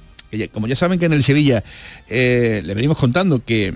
como 0.53 0.67
ya 0.67 0.77
saben 0.77 0.99
que 0.99 1.07
en 1.07 1.13
el 1.13 1.23
Sevilla 1.23 1.65
eh, 2.09 2.63
le 2.65 2.75
venimos 2.75 2.99
contando 2.99 3.45
que 3.45 3.75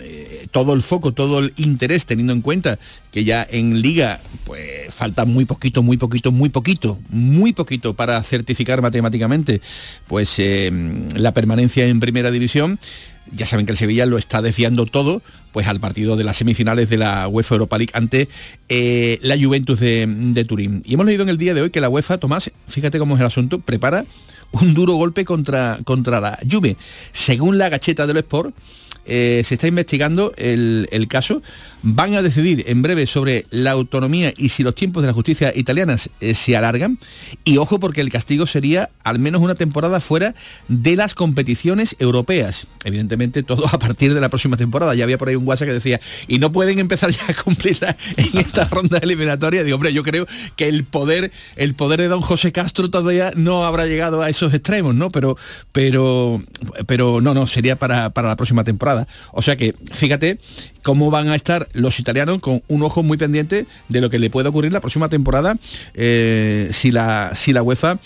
eh, 0.00 0.46
todo 0.50 0.74
el 0.74 0.82
foco, 0.82 1.12
todo 1.12 1.40
el 1.40 1.52
interés, 1.56 2.06
teniendo 2.06 2.32
en 2.32 2.42
cuenta 2.42 2.78
que 3.10 3.24
ya 3.24 3.46
en 3.48 3.82
liga 3.82 4.20
pues 4.44 4.94
falta 4.94 5.24
muy 5.24 5.44
poquito, 5.44 5.82
muy 5.82 5.96
poquito, 5.96 6.32
muy 6.32 6.48
poquito, 6.48 6.98
muy 7.08 7.52
poquito 7.52 7.94
para 7.94 8.22
certificar 8.22 8.82
matemáticamente 8.82 9.60
pues 10.06 10.34
eh, 10.38 10.70
la 11.14 11.32
permanencia 11.32 11.86
en 11.86 12.00
primera 12.00 12.30
división. 12.30 12.78
Ya 13.34 13.44
saben 13.44 13.66
que 13.66 13.72
el 13.72 13.78
Sevilla 13.78 14.06
lo 14.06 14.18
está 14.18 14.40
desviando 14.40 14.86
todo 14.86 15.20
pues 15.50 15.66
al 15.66 15.80
partido 15.80 16.16
de 16.16 16.22
las 16.22 16.36
semifinales 16.36 16.88
de 16.90 16.98
la 16.98 17.26
UEFA 17.26 17.56
Europa 17.56 17.78
League 17.78 17.92
ante 17.94 18.28
la 18.68 19.36
Juventus 19.36 19.80
de, 19.80 20.06
de 20.06 20.44
Turín. 20.44 20.82
Y 20.86 20.94
hemos 20.94 21.06
leído 21.06 21.24
en 21.24 21.30
el 21.30 21.38
día 21.38 21.52
de 21.52 21.62
hoy 21.62 21.70
que 21.70 21.80
la 21.80 21.88
UEFA, 21.88 22.18
Tomás, 22.18 22.52
fíjate 22.68 23.00
cómo 23.00 23.16
es 23.16 23.20
el 23.20 23.26
asunto, 23.26 23.58
prepara 23.58 24.04
un 24.52 24.74
duro 24.74 24.94
golpe 24.94 25.24
contra, 25.24 25.78
contra 25.84 26.20
la 26.20 26.38
Juve. 26.48 26.76
Según 27.12 27.58
la 27.58 27.68
gacheta 27.68 28.06
del 28.06 28.18
Sport, 28.18 28.54
eh, 29.06 29.42
se 29.44 29.54
está 29.54 29.68
investigando 29.68 30.32
el, 30.36 30.88
el, 30.90 31.08
caso 31.08 31.42
van 31.82 32.14
a 32.14 32.22
decidir 32.22 32.64
en 32.66 32.82
breve 32.82 33.06
sobre 33.06 33.46
la 33.50 33.70
autonomía 33.70 34.34
y 34.36 34.48
si 34.48 34.64
los 34.64 34.74
tiempos 34.74 35.02
de 35.02 35.06
la 35.06 35.12
justicia 35.12 35.52
italiana 35.54 35.96
eh, 36.20 36.34
se 36.34 36.56
alargan. 36.56 36.98
Y 37.44 37.58
ojo 37.58 37.78
porque 37.78 38.00
el 38.00 38.10
castigo 38.10 38.46
sería 38.46 38.90
al 39.04 39.18
menos 39.18 39.40
una 39.40 39.54
temporada 39.54 40.00
fuera 40.00 40.34
de 40.68 40.96
las 40.96 41.14
competiciones 41.14 41.94
europeas. 42.00 42.66
Evidentemente 42.84 43.42
todo 43.42 43.66
a 43.72 43.78
partir 43.78 44.14
de 44.14 44.20
la 44.20 44.28
próxima 44.28 44.56
temporada. 44.56 44.94
Ya 44.94 45.04
había 45.04 45.18
por 45.18 45.28
ahí 45.28 45.36
un 45.36 45.46
WhatsApp 45.46 45.68
que 45.68 45.74
decía, 45.74 46.00
y 46.26 46.38
no 46.38 46.50
pueden 46.50 46.78
empezar 46.78 47.10
ya 47.10 47.24
a 47.28 47.34
cumplirla 47.34 47.96
en 48.16 48.38
esta 48.38 48.64
ronda 48.70 48.98
eliminatoria. 48.98 49.62
Digo, 49.62 49.76
hombre, 49.76 49.92
yo 49.92 50.02
creo 50.02 50.26
que 50.56 50.68
el 50.68 50.84
poder, 50.84 51.30
el 51.56 51.74
poder 51.74 52.00
de 52.00 52.08
don 52.08 52.20
José 52.20 52.52
Castro 52.52 52.90
todavía 52.90 53.30
no 53.36 53.64
habrá 53.64 53.86
llegado 53.86 54.22
a 54.22 54.28
esos 54.28 54.52
extremos, 54.54 54.94
¿no? 54.94 55.10
Pero, 55.10 55.36
pero, 55.72 56.42
pero 56.86 57.20
no, 57.20 57.34
no, 57.34 57.46
sería 57.46 57.76
para, 57.76 58.10
para 58.10 58.28
la 58.28 58.36
próxima 58.36 58.64
temporada. 58.64 58.95
O 59.32 59.42
sea 59.42 59.56
que, 59.56 59.74
fíjate 59.92 60.38
cómo 60.82 61.10
van 61.10 61.28
a 61.28 61.34
estar 61.34 61.66
los 61.72 61.98
italianos 61.98 62.38
con 62.38 62.62
un 62.68 62.82
ojo 62.82 63.02
muy 63.02 63.18
pendiente 63.18 63.66
de 63.88 64.00
lo 64.00 64.08
que 64.08 64.20
le 64.20 64.30
puede 64.30 64.48
ocurrir 64.48 64.72
la 64.72 64.80
próxima 64.80 65.08
temporada 65.08 65.56
eh, 65.94 66.70
si, 66.72 66.92
la, 66.92 67.32
si 67.34 67.52
la 67.52 67.62
UEFA 67.62 67.98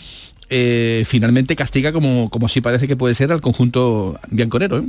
eh, 0.49 1.04
finalmente 1.06 1.54
castiga 1.56 1.92
como, 1.92 2.30
como 2.30 2.47
así 2.47 2.61
parece 2.61 2.88
que 2.88 2.97
puede 2.97 3.14
ser 3.14 3.32
al 3.32 3.40
conjunto 3.40 4.18
bianconero. 4.30 4.78
¿eh? 4.78 4.87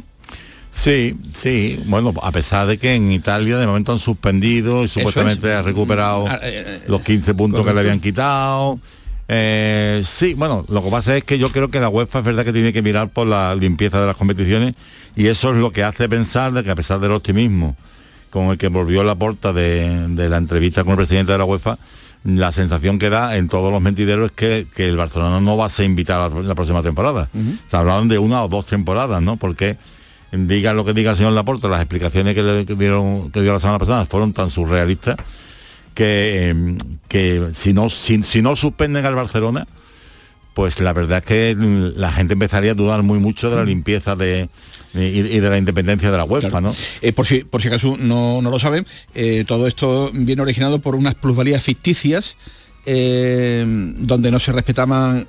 Sí, 0.72 1.17
sí, 1.34 1.84
bueno, 1.86 2.13
a 2.24 2.31
pesar 2.31 2.65
de 2.65 2.77
que 2.77 2.96
en 2.96 3.12
Italia 3.12 3.58
de 3.58 3.67
momento 3.67 3.91
han 3.91 4.00
suspendido 4.00 4.86
y 4.86 4.88
supuestamente 4.88 5.51
ha 5.51 5.62
recuperado 5.62 6.27
ah, 6.27 6.39
los 6.88 7.01
15 7.01 7.34
puntos 7.34 7.65
que 7.65 7.74
le 7.74 7.79
habían 7.81 8.00
quitado. 8.00 8.79
Sí, 10.04 10.34
bueno, 10.34 10.66
lo 10.68 10.84
que 10.84 10.90
pasa 10.90 11.16
es 11.16 11.24
que 11.24 11.38
yo 11.38 11.52
creo 11.52 11.70
que 11.70 11.80
la 11.80 11.90
UEFA 11.90 12.20
es 12.20 12.26
verdad 12.26 12.44
que 12.44 12.54
tiene 12.54 12.74
que 12.74 12.82
mirar 12.82 13.10
por 13.10 13.28
la 13.28 13.56
limpieza 13.56 14.02
de 14.02 14.08
las 14.08 14.18
competiciones 14.18 14.76
y 15.16 15.28
eso 15.28 15.52
es 15.52 15.58
lo 15.58 15.72
que 15.72 15.84
hace 15.84 16.10
pensar 16.10 16.52
de 16.52 16.64
que 16.64 16.72
a 16.72 16.76
pesar 16.76 17.00
del 17.00 17.12
optimismo 17.12 17.76
con 18.30 18.48
el 18.48 18.58
que 18.58 18.70
volvió 18.70 19.04
la 19.04 19.16
porta 19.16 19.54
de, 19.54 20.08
la 20.16 20.38
entrevista 20.38 20.84
con 20.84 20.92
el 20.92 20.98
presidente 20.98 21.32
de 21.34 21.38
la 21.38 21.46
UEFA, 21.46 21.78
la 22.24 22.52
sensación 22.52 23.00
que 23.00 23.10
da 23.10 23.36
en 23.38 23.48
todos 23.48 23.72
los 23.72 23.82
mentideros 23.82 24.32
es 24.38 24.66
que, 24.74 24.88
el 24.88 24.98
Barcelona 24.98 25.40
no 25.42 25.58
va 25.58 25.66
a 25.66 25.70
ser 25.70 25.86
invitado 25.86 26.42
la, 26.42 26.56
próxima 26.56 26.82
temporada. 26.82 27.30
Se 27.68 27.78
hablaban 27.78 28.08
de 28.08 28.20
una 28.20 28.44
o 28.44 28.48
dos 28.48 28.66
temporadas, 28.66 29.22
¿no? 29.22 29.38
Porque 29.38 29.78
diga 30.32 30.74
lo 30.74 30.86
que 30.86 30.94
diga 30.94 31.12
el 31.12 31.18
señor 31.18 31.34
Laporta, 31.34 31.68
las 31.68 31.82
explicaciones 31.82 32.34
que 32.34 32.42
le 32.44 32.64
dieron 32.64 33.32
que 33.32 33.42
dio 33.42 33.54
la 33.54 33.60
semana 33.60 33.80
pasada 33.80 34.06
fueron 34.06 34.34
tan 34.34 34.50
surrealistas 34.50 35.18
que, 35.94 36.50
em, 36.50 36.78
que 37.08 37.50
si 37.54 37.74
no 37.74 37.90
si, 37.90 38.24
si 38.24 38.42
no 38.42 38.56
suspenden 38.56 39.06
al 39.06 39.16
Barcelona, 39.16 39.68
pues 40.54 40.80
la 40.80 40.94
verdad 40.94 41.20
es 41.20 41.26
que 41.26 41.56
la 41.96 42.12
gente 42.12 42.34
empezaría 42.34 42.72
a 42.72 42.76
dudar 42.76 43.04
muy 43.04 43.20
mucho 43.20 43.50
de 43.50 43.56
la 43.56 43.64
limpieza 43.64 44.16
de, 44.16 44.50
y, 44.94 45.22
de 45.22 45.50
la 45.50 45.58
independencia 45.58 46.12
de 46.12 46.18
la 46.18 46.26
UEFA, 46.26 46.60
¿no? 46.60 46.72
Eh, 47.02 47.14
por, 47.14 47.26
si, 47.26 47.44
por 47.46 47.62
si 47.62 47.70
acaso 47.70 47.96
no, 47.98 48.42
lo 48.42 48.60
saben, 48.60 48.86
eh, 49.16 49.46
todo 49.48 49.68
esto 49.68 50.12
viene 50.14 50.42
originado 50.42 50.80
por 50.80 50.96
unas 50.96 51.16
plusvalías 51.16 51.64
ficticias 51.64 52.36
eh, 52.86 53.64
donde 54.00 54.32
no 54.32 54.40
se 54.40 54.52
respetaban, 54.52 55.28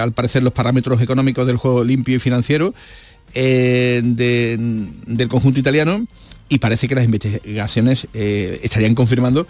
al 0.00 0.12
parecer, 0.12 0.42
los 0.42 0.52
parámetros 0.52 1.02
económicos 1.02 1.46
del 1.46 1.56
juego 1.56 1.84
limpio 1.84 2.16
y 2.16 2.18
financiero 2.18 2.74
del 3.34 4.06
conjunto 5.28 5.60
italiano 5.60 6.06
y 6.48 6.58
parece 6.58 6.86
que 6.88 6.94
las 6.94 7.04
investigaciones 7.04 8.06
estarían 8.14 8.94
confirmando 8.94 9.46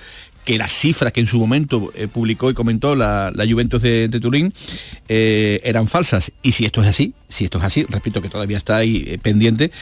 que 0.47 0.57
las 0.59 0.73
cifras 0.73 1.13
que 1.13 1.21
en 1.21 1.27
su 1.27 1.41
momento 1.41 1.93
eh, 1.97 2.07
publicó 2.07 2.49
y 2.49 2.55
comentó 2.55 2.95
la, 2.95 3.33
Juventus 3.37 3.83
de, 3.83 4.09
Turín 4.09 4.55
eh, 5.09 5.61
eran 5.65 5.89
falsas. 5.89 6.33
Y 6.41 6.53
si 6.53 6.65
esto 6.65 6.83
es 6.83 6.89
así, 6.89 7.13
si 7.29 7.45
esto 7.45 7.59
es 7.59 7.65
así, 7.65 7.85
repito 7.89 8.23
que 8.23 8.29
todavía 8.29 8.57
está 8.57 8.77
ahí 8.77 9.05
eh, 9.09 9.19
pendiente, 9.19 9.73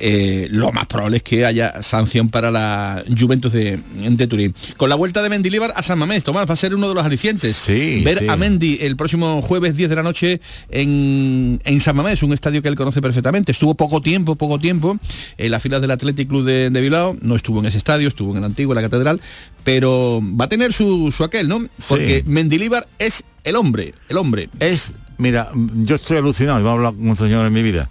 eh, 0.00 0.48
lo 0.50 0.72
más 0.72 0.86
probable 0.86 1.18
es 1.18 1.22
que 1.22 1.44
haya 1.46 1.82
sanción 1.82 2.28
para 2.28 2.50
la 2.50 3.02
Juventus 3.18 3.52
de, 3.52 3.78
de 3.94 4.26
Turín. 4.26 4.54
Con 4.76 4.88
la 4.88 4.94
vuelta 4.96 5.22
de 5.22 5.28
Mendilibar 5.28 5.72
a 5.74 5.82
San 5.82 5.98
Mamés, 5.98 6.24
Tomás, 6.24 6.48
va 6.48 6.54
a 6.54 6.56
ser 6.56 6.74
uno 6.74 6.88
de 6.88 6.94
los 6.94 7.04
alicientes. 7.04 7.56
Sí, 7.56 8.02
Ver 8.04 8.18
sí. 8.18 8.26
a 8.28 8.36
Mendy 8.36 8.78
el 8.80 8.96
próximo 8.96 9.40
jueves 9.42 9.76
10 9.76 9.90
de 9.90 9.96
la 9.96 10.02
noche 10.02 10.40
en, 10.70 11.60
en 11.64 11.80
San 11.80 11.96
Mamés, 11.96 12.22
un 12.22 12.32
estadio 12.32 12.62
que 12.62 12.68
él 12.68 12.76
conoce 12.76 13.00
perfectamente. 13.02 13.52
Estuvo 13.52 13.74
poco 13.74 14.00
tiempo, 14.00 14.36
poco 14.36 14.58
tiempo 14.58 14.98
en 15.38 15.50
las 15.50 15.62
filas 15.62 15.80
del 15.80 15.90
Athletic 15.90 16.28
Club 16.28 16.44
de, 16.44 16.70
de 16.70 16.80
Bilbao, 16.80 17.16
no 17.20 17.34
estuvo 17.36 17.60
en 17.60 17.66
ese 17.66 17.78
estadio, 17.78 18.08
estuvo 18.08 18.32
en 18.32 18.38
el 18.38 18.44
antiguo, 18.44 18.72
en 18.72 18.82
la 18.82 18.88
catedral, 18.88 19.20
pero 19.64 20.20
va 20.22 20.46
a 20.46 20.48
tener 20.48 20.72
su, 20.72 21.12
su 21.12 21.24
aquel, 21.24 21.48
¿no? 21.48 21.60
Porque 21.88 22.22
Sí. 22.24 22.30
Mendilibar 22.30 22.86
es 22.98 23.24
el 23.44 23.56
hombre, 23.56 23.94
el 24.08 24.16
hombre. 24.16 24.48
es, 24.60 24.92
mira, 25.18 25.50
yo 25.54 25.96
estoy 25.96 26.16
alucinado, 26.18 26.58
no 26.60 26.68
he 26.68 26.72
hablado 26.72 26.96
con 26.96 27.08
un 27.08 27.16
señor 27.16 27.46
en 27.46 27.52
mi 27.52 27.62
vida, 27.62 27.88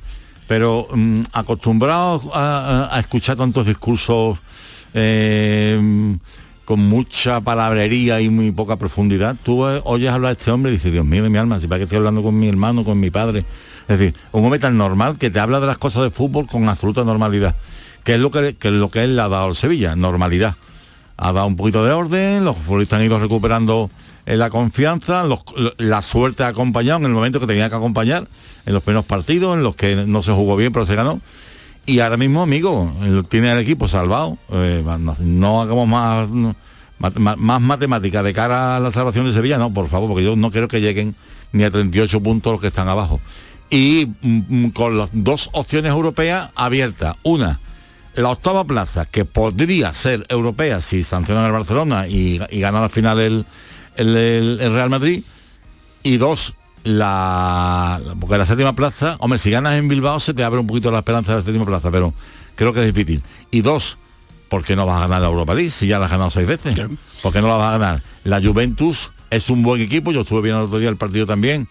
pero 0.47 0.87
mm, 0.93 1.21
acostumbrado 1.33 2.21
a, 2.33 2.87
a- 2.89 2.95
a 2.95 2.99
escuchar 2.99 3.35
tantos 3.37 3.65
discursos 3.65 4.37
eh, 4.93 6.17
con 6.65 6.79
mucha 6.79 7.41
palabrería 7.41 8.21
y 8.21 8.29
muy 8.29 8.51
poca 8.51 8.75
profundidad, 8.77 9.35
tú 9.43 9.63
oyes 9.63 10.09
hablar 10.11 10.35
de 10.35 10.39
este 10.39 10.51
hombre 10.51 10.71
y 10.71 10.75
dices, 10.75 10.91
Dios 10.91 11.05
mío 11.05 11.21
de 11.21 11.29
mi 11.29 11.37
alma, 11.37 11.59
si 11.59 11.67
para 11.67 11.77
que 11.79 11.83
estoy 11.83 11.97
hablando 11.97 12.23
con 12.23 12.37
mi 12.39 12.47
hermano, 12.49 12.83
con 12.83 12.99
mi 12.99 13.11
padre. 13.11 13.45
Es 13.87 13.99
decir, 13.99 14.15
un 14.31 14.43
hombre 14.43 14.59
tan 14.59 14.75
normal 14.77 15.19
que 15.19 15.29
te 15.29 15.39
habla 15.39 15.59
de 15.59 15.67
las 15.67 15.77
cosas 15.77 16.01
de 16.03 16.09
fútbol 16.09 16.47
con 16.47 16.67
absoluta 16.67 17.03
normalidad, 17.03 17.55
que 18.03 18.15
es 18.15 18.19
lo 18.19 18.31
que, 18.31 18.55
es 18.59 18.71
lo 18.71 18.89
que 18.89 19.03
él 19.03 19.19
ha 19.19 19.29
dado 19.29 19.45
al 19.45 19.55
Sevilla, 19.55 19.95
normalidad 19.95 20.55
ha 21.17 21.31
dado 21.31 21.45
un 21.47 21.55
poquito 21.55 21.85
de 21.85 21.91
orden, 21.91 22.43
los 22.43 22.57
futbolistas 22.57 22.99
han 22.99 23.05
ido 23.05 23.19
recuperando 23.19 23.89
la 24.25 24.49
confianza, 24.49 25.23
los- 25.23 25.43
lo- 25.55 25.73
la 25.77 26.01
suerte 26.01 26.43
ha 26.43 26.47
acompañado 26.47 26.99
en 26.99 27.05
el 27.05 27.11
momento 27.11 27.39
que 27.39 27.47
tenía 27.47 27.69
que 27.69 27.75
acompañar, 27.75 28.27
en 28.65 28.73
los 28.73 28.81
primeros 28.83 29.05
partidos, 29.05 29.55
en 29.55 29.63
los 29.63 29.75
que 29.75 29.95
no 30.07 30.23
se 30.23 30.31
jugó 30.31 30.55
bien, 30.55 30.73
pero 30.73 30.85
se 30.85 30.95
ganó. 30.95 31.21
Y 31.85 31.99
ahora 31.99 32.17
mismo, 32.17 32.41
amigo, 32.41 32.91
tiene 33.29 33.51
el 33.51 33.59
equipo 33.59 33.87
salvado. 33.87 34.37
eh, 34.51 34.83
no, 35.19 35.61
hagamos 35.61 35.87
más, 35.87 36.29
no, 36.31 36.55
más 36.97 37.61
matemática 37.61 38.23
de 38.23 38.33
cara 38.33 38.77
a 38.77 38.79
la 38.79 38.89
salvación 38.89 39.25
de 39.27 39.33
Sevilla, 39.33 39.57
no, 39.59 39.71
por 39.71 39.87
favor, 39.87 40.09
porque 40.09 40.23
yo 40.23 40.35
no 40.35 40.49
quiero 40.49 40.67
que 40.67 40.81
lleguen 40.81 41.13
ni 41.51 41.63
a 41.63 41.69
38 41.71 42.21
puntos 42.21 42.53
los 42.53 42.61
que 42.61 42.67
están 42.67 42.89
abajo. 42.89 43.19
Y 43.69 44.07
mm, 44.21 44.41
mm, 44.65 44.69
con 44.71 44.97
las 44.97 45.09
dos 45.13 45.49
opciones 45.53 45.91
europeas 45.91 46.49
abiertas. 46.55 47.15
Una, 47.23 47.59
la 48.15 48.29
octava 48.29 48.63
plaza, 48.63 49.05
que 49.05 49.25
podría 49.25 49.93
ser 49.93 50.25
europea 50.29 50.81
si 50.81 51.03
sancionan 51.03 51.45
al 51.45 51.51
Barcelona 51.51 52.07
y, 52.07 52.39
y 52.49 52.59
gana 52.61 52.83
al 52.83 52.89
final 52.89 53.19
el, 53.19 53.45
el- 53.97 54.15
el- 54.15 54.61
el 54.61 54.73
Real 54.73 54.89
Madrid. 54.89 55.23
Y 56.03 56.17
dos, 56.17 56.53
la, 56.83 57.99
la- 58.05 58.15
porque 58.15 58.37
la 58.37 58.45
séptima 58.45 58.73
plaza, 58.73 59.17
hombre, 59.19 59.39
si 59.39 59.49
ganas 59.51 59.75
en 59.75 59.87
Bilbao 59.87 60.19
se 60.19 60.33
te 60.33 60.43
abre 60.43 60.59
un 60.59 60.67
poquito 60.67 60.91
la 60.91 60.99
esperanza 60.99 61.31
de 61.31 61.37
la 61.39 61.43
séptima 61.43 61.65
plaza, 61.65 61.89
pero 61.91 62.13
creo 62.55 62.73
que 62.73 62.81
es 62.87 62.93
difícil. 62.93 63.23
Y 63.51 63.61
dos, 63.61 63.97
porque 64.49 64.75
no 64.75 64.85
vas 64.85 64.97
a 64.97 65.01
ganar 65.01 65.21
la 65.21 65.27
Europa 65.27 65.53
League 65.55 65.71
si 65.71 65.87
ya 65.87 65.99
la 65.99 66.05
has 66.05 66.11
ganado 66.11 66.29
seis 66.29 66.47
veces? 66.47 66.75
porque 67.23 67.41
no 67.41 67.47
la 67.47 67.55
vas 67.55 67.73
a 67.73 67.77
ganar? 67.77 68.03
La 68.23 68.41
Juventus 68.41 69.11
es 69.31 69.49
un 69.49 69.63
buen 69.63 69.81
equipo, 69.81 70.11
yo 70.11 70.21
estuve 70.21 70.41
viendo 70.41 70.61
el 70.61 70.67
otro 70.67 70.77
día 70.79 70.89
el 70.89 70.97
partido 70.97 71.25
también 71.25 71.67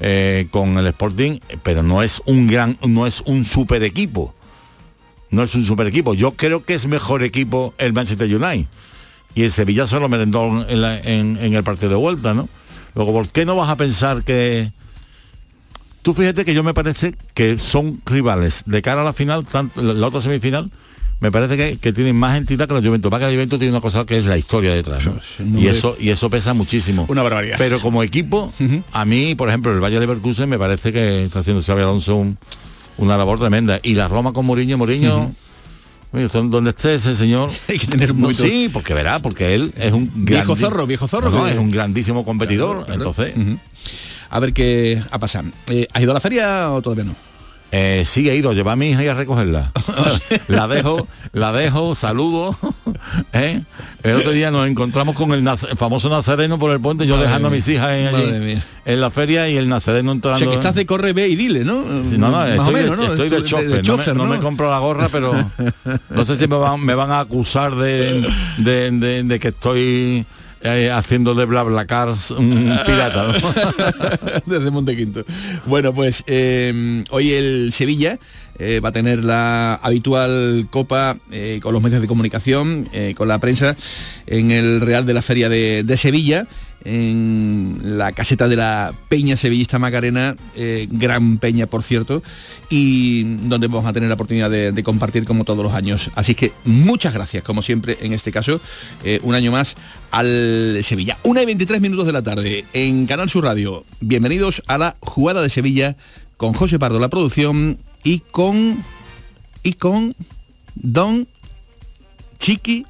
eh, 0.00 0.48
con 0.50 0.76
el 0.78 0.86
Sporting, 0.88 1.38
pero 1.62 1.82
no 1.82 2.02
es 2.02 2.20
un 2.26 2.46
gran, 2.48 2.78
no 2.86 3.06
es 3.06 3.22
un 3.26 3.44
super 3.44 3.82
equipo 3.82 4.34
no 5.30 5.42
es 5.42 5.54
un 5.54 5.62
super 5.66 5.86
equipo. 5.86 6.14
Yo 6.14 6.30
creo 6.32 6.64
que 6.64 6.72
es 6.72 6.86
mejor 6.86 7.22
equipo 7.22 7.74
el 7.76 7.92
Manchester 7.92 8.34
United. 8.34 8.64
Y 9.34 9.42
el 9.44 9.50
Sevilla 9.50 9.86
se 9.86 10.00
lo 10.00 10.08
merendó 10.08 10.66
en, 10.68 10.80
la- 10.80 10.98
en- 10.98 11.38
en 11.40 11.54
el 11.54 11.62
partido 11.62 11.90
de 11.90 11.96
vuelta, 11.96 12.34
¿no? 12.34 12.48
Luego, 12.94 13.12
¿por 13.12 13.28
qué 13.28 13.44
no 13.44 13.54
vas 13.56 13.68
a 13.68 13.76
pensar 13.76 14.24
que... 14.24 14.72
Tú 16.02 16.14
fíjate 16.14 16.44
que 16.44 16.54
yo 16.54 16.62
me 16.62 16.74
parece 16.74 17.14
que 17.34 17.58
son 17.58 18.00
rivales 18.06 18.62
de 18.66 18.80
cara 18.82 19.02
a 19.02 19.04
la 19.04 19.12
final, 19.12 19.44
tanto, 19.44 19.82
la, 19.82 19.92
la 19.92 20.06
otra 20.06 20.20
semifinal, 20.20 20.70
me 21.20 21.30
parece 21.30 21.56
que, 21.56 21.76
que 21.78 21.92
tienen 21.92 22.16
más 22.16 22.36
entidad 22.38 22.66
que 22.68 22.74
la 22.74 22.80
Juventus. 22.80 23.10
Para 23.10 23.26
que 23.26 23.32
la 23.32 23.36
Juventus 23.36 23.58
tiene 23.58 23.72
una 23.72 23.80
cosa 23.80 24.04
que 24.06 24.16
es 24.18 24.26
la 24.26 24.38
historia 24.38 24.72
detrás. 24.74 25.02
Y 25.40 25.66
eso, 25.66 25.96
y 26.00 26.10
eso 26.10 26.30
pesa 26.30 26.54
muchísimo. 26.54 27.04
Una 27.08 27.22
barbaridad. 27.22 27.56
Pero 27.58 27.80
como 27.80 28.02
equipo, 28.02 28.52
a 28.92 29.04
mí, 29.04 29.34
por 29.34 29.48
ejemplo, 29.48 29.72
el 29.74 29.80
Valle 29.80 29.98
Leverkusen 30.00 30.48
me 30.48 30.58
parece 30.58 30.92
que 30.92 31.24
está 31.24 31.40
haciendo 31.40 31.62
Xabi 31.62 31.82
Alonso 31.82 32.14
un- 32.16 32.38
una 32.96 33.16
labor 33.16 33.38
tremenda. 33.40 33.80
Y 33.82 33.94
la 33.94 34.08
Roma 34.08 34.32
con 34.32 34.46
Mourinho, 34.46 34.78
Mourinho, 34.78 35.10
son- 35.10 35.36
donde 36.12 36.70
esté 36.70 36.94
ese 36.94 37.14
señor. 37.14 37.50
Hay 37.68 37.78
que 37.78 37.86
tener 37.86 38.14
No, 38.14 38.32
Sí, 38.34 38.70
porque 38.72 38.94
verá, 38.94 39.20
porque 39.20 39.54
él 39.54 39.72
es 39.76 39.92
un 39.92 40.10
Viejo 40.14 40.56
zorro, 40.56 40.86
viejo 40.86 41.06
zorro, 41.06 41.30
No, 41.30 41.44
que- 41.44 41.52
es 41.52 41.58
un 41.58 41.70
grandísimo 41.70 42.24
competidor. 42.24 42.84
Claro, 42.84 43.12
claro. 43.12 43.26
Entonces. 43.34 43.58
A 44.30 44.40
ver 44.40 44.52
qué 44.52 45.02
ha 45.10 45.18
pasado. 45.18 45.48
Eh, 45.68 45.86
¿Has 45.92 46.02
ido 46.02 46.10
a 46.10 46.14
la 46.14 46.20
feria 46.20 46.70
o 46.72 46.82
todavía 46.82 47.04
no? 47.04 47.14
Eh, 47.70 48.02
sí 48.06 48.28
he 48.30 48.34
ido, 48.36 48.52
lleva 48.52 48.72
a 48.72 48.76
mi 48.76 48.90
hija 48.90 49.04
y 49.04 49.08
a 49.08 49.14
recogerla. 49.14 49.72
la 50.48 50.66
dejo, 50.68 51.06
la 51.32 51.52
dejo, 51.52 51.94
saludo. 51.94 52.56
¿eh? 53.32 53.62
El 54.02 54.16
otro 54.16 54.30
día 54.30 54.50
nos 54.50 54.66
encontramos 54.68 55.14
con 55.16 55.32
el, 55.32 55.46
el 55.46 55.76
famoso 55.76 56.08
nazareno 56.08 56.58
por 56.58 56.70
el 56.70 56.80
puente, 56.80 57.06
yo 57.06 57.14
Madre 57.16 57.26
dejando 57.26 57.48
a 57.48 57.50
mía, 57.50 57.56
mis 57.56 57.68
hijas 57.68 57.90
en, 57.90 58.14
allí, 58.14 58.58
en 58.84 59.00
la 59.00 59.10
feria 59.10 59.48
y 59.48 59.56
el 59.56 59.68
nazareno 59.68 60.12
O 60.12 60.14
entrando. 60.14 60.38
sea, 60.38 60.48
que 60.48 60.54
estás 60.54 60.74
de 60.76 60.86
corre, 60.86 61.12
ve 61.12 61.28
y 61.28 61.36
dile, 61.36 61.64
¿no? 61.64 61.82
Sí, 62.04 62.16
no, 62.16 62.30
no, 62.30 62.38
Más 62.38 62.48
estoy, 62.50 62.68
o 62.68 62.70
menos, 62.72 62.98
de, 62.98 63.04
¿no? 63.06 63.10
estoy 63.12 63.28
de, 63.28 63.36
Esto- 63.38 63.48
chofer, 63.48 63.82
chofer, 63.82 64.16
no, 64.16 64.22
me, 64.24 64.30
no 64.30 64.36
me 64.36 64.40
compro 64.40 64.70
la 64.70 64.78
gorra, 64.78 65.08
pero 65.10 65.32
no 66.10 66.24
sé 66.24 66.36
si 66.36 66.46
me 66.46 66.56
van, 66.56 66.80
me 66.84 66.94
van 66.94 67.10
a 67.10 67.20
acusar 67.20 67.74
de, 67.74 68.26
de, 68.58 68.90
de- 68.92 69.22
de 69.24 69.38
que 69.40 69.48
estoy 69.48 70.24
eh, 70.62 70.90
haciendo 70.92 71.34
de 71.34 71.44
BlaBlaCar 71.44 72.14
un 72.36 72.78
pirata. 72.84 73.32
¿no? 73.32 73.32
Desde 74.46 74.70
Montequinto. 74.70 75.24
Bueno, 75.66 75.92
pues 75.94 76.24
eh, 76.26 77.04
hoy 77.10 77.32
el 77.32 77.72
Sevilla 77.72 78.18
eh, 78.58 78.80
va 78.80 78.88
a 78.88 78.92
tener 78.92 79.24
la 79.24 79.74
habitual 79.74 80.66
copa 80.70 81.16
eh, 81.30 81.60
con 81.62 81.72
los 81.72 81.82
medios 81.82 82.00
de 82.00 82.08
comunicación, 82.08 82.88
eh, 82.92 83.14
con 83.16 83.28
la 83.28 83.38
prensa, 83.38 83.76
en 84.26 84.50
el 84.50 84.80
Real 84.80 85.06
de 85.06 85.14
la 85.14 85.22
Feria 85.22 85.48
de, 85.48 85.84
de 85.84 85.96
Sevilla, 85.96 86.48
en 86.84 87.80
la 87.82 88.12
caseta 88.12 88.48
de 88.48 88.56
la 88.56 88.94
Peña 89.08 89.36
Sevillista 89.36 89.78
Macarena, 89.78 90.36
eh, 90.56 90.86
gran 90.90 91.38
peña 91.38 91.66
por 91.66 91.82
cierto, 91.82 92.22
y 92.70 93.24
donde 93.48 93.68
vamos 93.68 93.86
a 93.86 93.92
tener 93.92 94.08
la 94.08 94.14
oportunidad 94.14 94.50
de, 94.50 94.82
compartir 94.82 95.24
como 95.24 95.44
todos 95.44 95.62
los 95.62 95.74
años. 95.74 96.10
Así 96.14 96.34
que 96.34 96.52
muchas 96.64 97.12
gracias, 97.12 97.42
como 97.42 97.62
siempre, 97.62 97.98
en 98.00 98.12
este 98.12 98.32
caso, 98.32 98.60
eh, 99.04 99.20
un 99.22 99.34
año 99.34 99.52
más 99.52 99.76
al 100.10 100.78
Sevilla. 100.82 101.18
Una 101.24 101.42
y 101.42 101.46
23 101.46 101.80
minutos 101.80 102.06
de 102.06 102.12
la 102.12 102.22
tarde 102.22 102.64
en 102.72 103.06
Canal 103.06 103.28
Sur 103.28 103.44
Radio. 103.44 103.84
Bienvenidos 104.00 104.62
a 104.66 104.78
la 104.78 104.96
jugada 105.00 105.42
de 105.42 105.50
Sevilla 105.50 105.96
con 106.36 106.54
José 106.54 106.78
Pardo, 106.78 107.00
la 107.00 107.10
producción, 107.10 107.78
y 108.04 108.20
con. 108.20 108.82
y 109.62 109.74
con 109.74 110.14
Don 110.76 111.26
Chiqui 112.38 112.86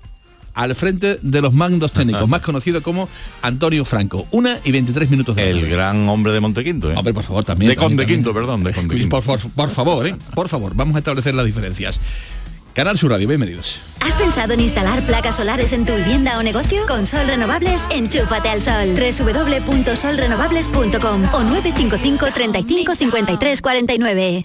al 0.58 0.74
frente 0.74 1.18
de 1.22 1.40
los 1.40 1.54
mandos 1.54 1.92
técnicos, 1.92 2.28
más 2.28 2.40
conocido 2.40 2.82
como 2.82 3.08
Antonio 3.42 3.84
Franco. 3.84 4.26
Una 4.32 4.58
y 4.64 4.72
23 4.72 5.08
minutos 5.08 5.36
de 5.36 5.50
El 5.50 5.60
tarde. 5.60 5.70
gran 5.70 6.08
hombre 6.08 6.32
de 6.32 6.40
Montequinto. 6.40 6.90
¿eh? 6.90 6.94
Hombre, 6.96 7.14
por 7.14 7.22
favor, 7.22 7.44
también. 7.44 7.68
De 7.70 7.76
Conde. 7.76 8.04
Quinto, 8.06 8.34
perdón, 8.34 8.64
de 8.64 8.72
Conde 8.72 8.96
Quinto. 8.96 9.20
Por, 9.22 9.38
por- 9.40 9.50
por 9.52 9.70
favor, 9.70 10.04
¿eh? 10.06 10.16
Por 10.34 10.48
favor, 10.48 10.72
vamos 10.74 10.96
a 10.96 10.98
establecer 10.98 11.34
las 11.34 11.46
diferencias. 11.46 12.00
Canal 12.74 12.98
Sur 12.98 13.10
Radio, 13.10 13.26
bienvenidos. 13.28 13.80
¿Has 14.00 14.14
pensado 14.16 14.52
en 14.54 14.60
instalar 14.60 15.04
placas 15.06 15.36
solares 15.36 15.72
en 15.72 15.84
tu 15.86 15.94
vivienda 15.94 16.38
o 16.38 16.42
negocio? 16.42 16.86
Con 16.86 17.06
Sol 17.06 17.26
Renovables, 17.26 17.82
enchúfate 17.90 18.48
al 18.48 18.60
sol. 18.62 18.94
www.solrenovables.com 18.94 21.34
o 21.34 21.42
955 21.44 22.26
35 22.32 22.94
53 22.94 23.60
49. 23.62 24.44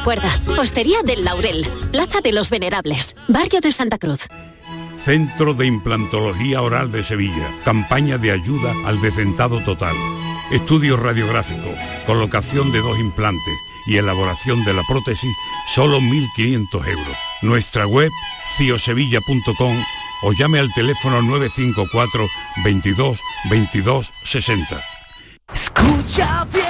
Recuerda, 0.00 0.34
Hostería 0.58 1.02
del 1.02 1.26
Laurel, 1.26 1.62
Plaza 1.92 2.22
de 2.22 2.32
los 2.32 2.48
Venerables, 2.48 3.14
Barrio 3.28 3.60
de 3.60 3.70
Santa 3.70 3.98
Cruz. 3.98 4.20
Centro 5.04 5.52
de 5.52 5.66
Implantología 5.66 6.62
Oral 6.62 6.90
de 6.90 7.04
Sevilla. 7.04 7.54
Campaña 7.66 8.16
de 8.16 8.30
ayuda 8.30 8.72
al 8.86 8.98
decentado 9.02 9.62
total. 9.62 9.94
Estudio 10.50 10.96
radiográfico, 10.96 11.68
colocación 12.06 12.72
de 12.72 12.80
dos 12.80 12.98
implantes 12.98 13.54
y 13.86 13.98
elaboración 13.98 14.64
de 14.64 14.72
la 14.72 14.82
prótesis, 14.88 15.36
solo 15.74 16.00
1.500 16.00 16.88
euros. 16.88 17.16
Nuestra 17.42 17.86
web, 17.86 18.10
ciosevilla.com 18.56 19.84
o 20.22 20.32
llame 20.32 20.60
al 20.60 20.72
teléfono 20.72 21.20
954 21.20 22.26
22 22.64 23.18
22 23.50 24.10
60. 24.24 24.80
Escucha 25.52 26.46
bien 26.50 26.69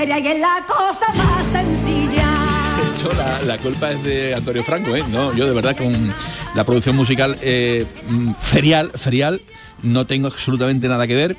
Feria 0.00 0.18
y 0.18 0.26
es 0.28 0.40
la 0.40 0.64
cosa 0.66 1.06
más 1.14 1.44
sencilla. 1.52 2.24
Esto, 2.94 3.12
la, 3.14 3.42
la 3.42 3.58
culpa 3.58 3.90
es 3.92 4.02
de 4.02 4.34
Antonio 4.34 4.64
Franco, 4.64 4.96
¿eh? 4.96 5.04
No, 5.10 5.34
yo 5.36 5.46
de 5.46 5.52
verdad 5.52 5.76
con 5.76 5.92
la 6.54 6.64
producción 6.64 6.96
musical 6.96 7.36
eh, 7.42 7.84
mm, 8.08 8.32
ferial, 8.32 8.90
ferial, 8.94 9.42
no 9.82 10.06
tengo 10.06 10.28
absolutamente 10.28 10.88
nada 10.88 11.06
que 11.06 11.14
ver. 11.14 11.36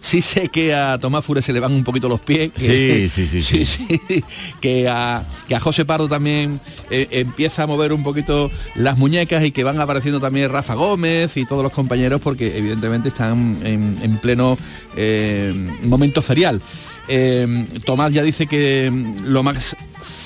Sí 0.00 0.20
sé 0.20 0.48
que 0.48 0.74
a 0.74 0.98
Tomás 0.98 1.24
Fure 1.24 1.40
se 1.42 1.52
le 1.52 1.58
van 1.60 1.72
un 1.72 1.82
poquito 1.82 2.08
los 2.08 2.20
pies. 2.20 2.52
que- 2.52 3.08
Sí, 3.08 3.26
sí, 3.26 3.42
sí, 3.42 3.66
sí. 3.66 4.22
que, 4.60 4.86
a, 4.88 5.24
que 5.48 5.56
a 5.56 5.60
José 5.60 5.84
Pardo 5.84 6.06
también 6.08 6.60
eh, 6.90 7.08
empieza 7.10 7.62
a 7.64 7.66
mover 7.66 7.92
un 7.92 8.02
poquito 8.04 8.48
las 8.76 8.96
muñecas 8.98 9.42
y 9.44 9.50
que 9.50 9.64
van 9.64 9.80
apareciendo 9.80 10.20
también 10.20 10.50
Rafa 10.50 10.74
Gómez 10.74 11.36
y 11.36 11.46
todos 11.46 11.62
los 11.64 11.72
compañeros 11.72 12.20
porque 12.22 12.56
evidentemente 12.58 13.08
están 13.08 13.58
en, 13.64 13.98
en 14.02 14.18
pleno 14.18 14.56
eh, 14.94 15.52
momento 15.82 16.20
ferial. 16.22 16.60
Eh, 17.08 17.66
Tomás 17.84 18.12
ya 18.12 18.22
dice 18.22 18.46
que 18.46 18.90
mm, 18.92 19.26
lo 19.26 19.42
más 19.42 19.76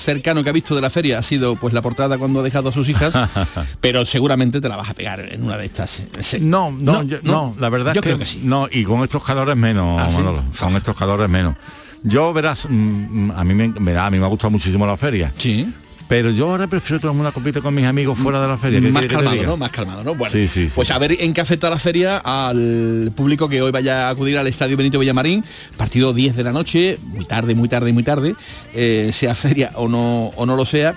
cercano 0.03 0.43
que 0.43 0.49
ha 0.49 0.53
visto 0.53 0.75
de 0.75 0.81
la 0.81 0.89
feria 0.89 1.19
ha 1.19 1.23
sido 1.23 1.55
pues 1.55 1.73
la 1.73 1.81
portada 1.81 2.17
cuando 2.17 2.39
ha 2.39 2.43
dejado 2.43 2.69
a 2.69 2.71
sus 2.71 2.87
hijas, 2.89 3.13
pero 3.81 4.05
seguramente 4.05 4.61
te 4.61 4.69
la 4.69 4.77
vas 4.77 4.89
a 4.89 4.93
pegar 4.93 5.19
en 5.19 5.43
una 5.43 5.57
de 5.57 5.65
estas. 5.65 6.01
Sí. 6.21 6.37
No, 6.41 6.71
no, 6.71 7.03
yo- 7.03 7.19
no, 7.23 7.55
la 7.59 7.69
verdad 7.69 7.93
yo 7.93 7.99
es 7.99 8.03
que, 8.03 8.09
creo 8.09 8.17
que 8.19 8.25
sí. 8.25 8.41
no, 8.43 8.67
y 8.71 8.83
con 8.83 9.03
estos 9.03 9.23
calores 9.23 9.55
menos, 9.55 9.99
¿Ah, 9.99 10.09
sí? 10.09 10.15
Manolo, 10.17 10.43
con 10.57 10.75
estos 10.75 10.95
calores 10.95 11.29
menos. 11.29 11.55
Yo 12.01 12.31
verás, 12.31 12.65
mm, 12.69 13.27
mm, 13.27 13.31
a 13.35 13.43
mí 13.43 13.53
me, 13.53 13.65
a 13.99 14.09
mí 14.09 14.19
me 14.19 14.25
ha 14.25 14.29
gustado 14.29 14.51
muchísimo 14.51 14.85
la 14.87 14.95
feria. 14.95 15.33
Sí. 15.37 15.67
Pero 16.09 16.31
yo 16.31 16.49
ahora 16.49 16.65
prefiero 16.65 16.99
tomarme 16.99 17.21
una 17.21 17.31
copita 17.31 17.61
con 17.61 17.73
mis 17.75 17.85
amigos 17.85 18.17
fuera 18.17 18.41
de 18.41 18.47
la 18.47 18.57
feria. 18.57 18.81
¿Qué 18.81 18.91
Más 18.91 19.05
calmado? 19.05 19.43
¿no? 19.43 19.57
Más 19.57 19.69
calmado, 19.69 20.03
¿no? 20.03 20.15
Bueno, 20.15 20.31
Sí, 20.33 20.47
sí, 20.47 20.67
sí. 20.67 20.73
pues 20.75 20.89
a 20.89 20.97
ver 20.97 21.15
en 21.19 21.33
qué 21.33 21.41
afecta 21.41 21.69
la 21.69 21.77
feria 21.77 22.17
al 22.17 23.11
público 23.15 23.47
que 23.47 23.61
hoy 23.61 23.69
vaya 23.71 24.07
a 24.07 24.09
acudir 24.09 24.39
al 24.39 24.47
Estadio 24.47 24.75
Benito 24.75 24.97
Villamarín, 24.97 25.45
partido 25.77 26.11
10 26.11 26.35
de 26.35 26.43
la 26.43 26.51
noche, 26.51 26.97
muy 27.03 27.25
tarde, 27.25 27.53
muy 27.53 27.69
tarde, 27.69 27.93
muy 27.93 28.01
tarde, 28.01 28.33
eh, 28.73 29.11
sea 29.13 29.35
feria 29.35 29.71
o 29.75 29.87
no, 29.87 30.31
o 30.35 30.47
no 30.47 30.55
lo 30.55 30.65
sea. 30.65 30.95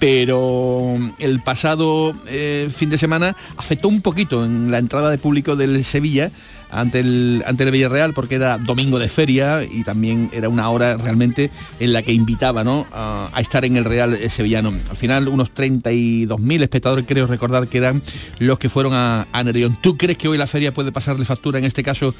Pero 0.00 0.98
el 1.20 1.40
pasado 1.44 2.12
eh, 2.26 2.68
fin 2.74 2.90
de 2.90 2.98
semana 2.98 3.36
afectó 3.56 3.86
un 3.86 4.02
poquito 4.02 4.44
en 4.44 4.72
la 4.72 4.78
entrada 4.78 5.08
de 5.10 5.18
público 5.18 5.54
del 5.54 5.84
Sevilla 5.84 6.32
ante 6.72 7.00
el, 7.00 7.44
ante 7.46 7.62
el 7.64 7.70
Villarreal 7.70 8.12
porque 8.14 8.34
era 8.36 8.58
domingo 8.58 8.98
de 8.98 9.08
feria 9.08 9.62
y 9.62 9.84
también 9.84 10.30
era 10.32 10.48
una 10.48 10.68
hora 10.70 10.96
realmente 10.96 11.50
en 11.78 11.92
la 11.92 12.02
que 12.02 12.12
invitaba 12.12 12.64
¿no? 12.64 12.86
a, 12.92 13.30
a 13.32 13.40
estar 13.40 13.64
en 13.64 13.76
el 13.76 13.84
Real 13.84 14.18
Sevillano. 14.30 14.72
Al 14.90 14.96
final 14.96 15.28
unos 15.28 15.52
32.000 15.54 16.62
espectadores 16.62 17.04
creo 17.06 17.26
recordar 17.26 17.68
que 17.68 17.78
eran 17.78 18.02
los 18.38 18.58
que 18.58 18.68
fueron 18.68 18.94
a, 18.94 19.26
a 19.32 19.44
Nervión. 19.44 19.76
¿Tú 19.80 19.96
crees 19.96 20.18
que 20.18 20.28
hoy 20.28 20.38
la 20.38 20.46
feria 20.46 20.72
puede 20.74 20.92
pasarle 20.92 21.24
factura 21.24 21.58
en 21.58 21.64
este 21.64 21.82
caso 21.82 22.14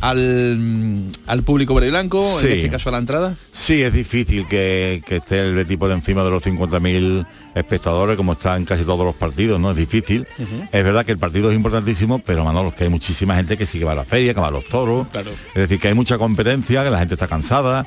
al, 0.00 1.08
al 1.26 1.42
público 1.42 1.74
verde 1.74 1.88
y 1.88 1.90
blanco, 1.90 2.22
Sí. 2.40 2.46
en 2.46 2.52
este 2.52 2.70
caso 2.70 2.88
a 2.88 2.92
la 2.92 2.98
entrada? 2.98 3.36
Sí, 3.52 3.82
es 3.82 3.92
difícil 3.92 4.46
que, 4.46 5.02
que 5.06 5.16
esté 5.16 5.40
el 5.40 5.54
Betis 5.54 5.76
por 5.76 5.90
encima 5.90 6.22
de 6.24 6.30
los 6.30 6.42
50.000 6.44 7.26
espectadores, 7.54 8.16
como 8.16 8.34
está 8.34 8.56
en 8.56 8.64
casi 8.64 8.84
todos 8.84 9.04
los 9.04 9.14
partidos, 9.14 9.58
¿no? 9.60 9.70
Es 9.70 9.76
difícil. 9.76 10.26
Es 10.72 10.84
verdad 10.84 11.04
que 11.04 11.12
el 11.12 11.18
partido 11.18 11.50
es 11.50 11.56
importantísimo, 11.56 12.18
pero 12.18 12.44
Manolo, 12.44 12.74
que 12.74 12.84
hay 12.84 12.90
muchísima 12.90 13.34
gente 13.36 13.56
que 13.56 13.66
sí 13.66 13.78
que 13.78 13.84
va 13.84 13.94
la 13.96 14.04
feria, 14.04 14.34
que 14.34 14.40
va 14.40 14.48
a 14.48 14.52
los 14.52 14.66
toros. 14.66 15.08
Claro. 15.08 15.30
Es 15.30 15.54
decir, 15.54 15.80
que 15.80 15.88
hay 15.88 15.94
mucha 15.94 16.18
competencia, 16.18 16.84
que 16.84 16.90
la 16.90 16.98
gente 16.98 17.14
está 17.14 17.26
cansada, 17.26 17.86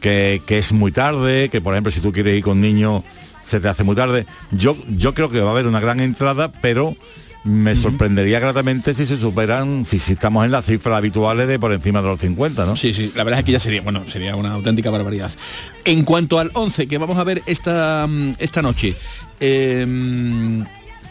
que, 0.00 0.42
que 0.46 0.58
es 0.58 0.72
muy 0.72 0.92
tarde, 0.92 1.48
que 1.48 1.60
por 1.60 1.74
ejemplo 1.74 1.92
si 1.92 2.00
tú 2.00 2.12
quieres 2.12 2.36
ir 2.36 2.44
con 2.44 2.60
niños 2.60 3.02
se 3.44 3.60
te 3.60 3.68
hace 3.68 3.84
muy 3.84 3.94
tarde. 3.94 4.26
Yo, 4.50 4.76
yo 4.88 5.14
creo 5.14 5.28
que 5.28 5.40
va 5.40 5.48
a 5.48 5.52
haber 5.52 5.66
una 5.66 5.80
gran 5.80 6.00
entrada, 6.00 6.50
pero 6.50 6.96
me 7.44 7.76
sorprendería 7.76 8.40
gratamente 8.40 8.94
si 8.94 9.04
se 9.04 9.18
superan, 9.18 9.84
si, 9.84 9.98
si 9.98 10.14
estamos 10.14 10.46
en 10.46 10.50
las 10.50 10.64
cifras 10.64 10.96
habituales 10.96 11.46
de 11.46 11.58
por 11.58 11.72
encima 11.72 12.00
de 12.00 12.08
los 12.08 12.18
50, 12.20 12.64
¿no? 12.64 12.74
Sí, 12.74 12.94
sí, 12.94 13.12
la 13.14 13.22
verdad 13.22 13.40
es 13.40 13.44
que 13.44 13.52
ya 13.52 13.60
sería, 13.60 13.82
bueno, 13.82 14.02
sería 14.06 14.34
una 14.34 14.52
auténtica 14.52 14.90
barbaridad. 14.90 15.30
En 15.84 16.04
cuanto 16.04 16.38
al 16.38 16.50
11 16.54 16.88
que 16.88 16.96
vamos 16.96 17.18
a 17.18 17.24
ver 17.24 17.42
esta, 17.44 18.06
mm, 18.08 18.32
esta 18.38 18.62
noche, 18.62 18.96
eh, 19.40 20.64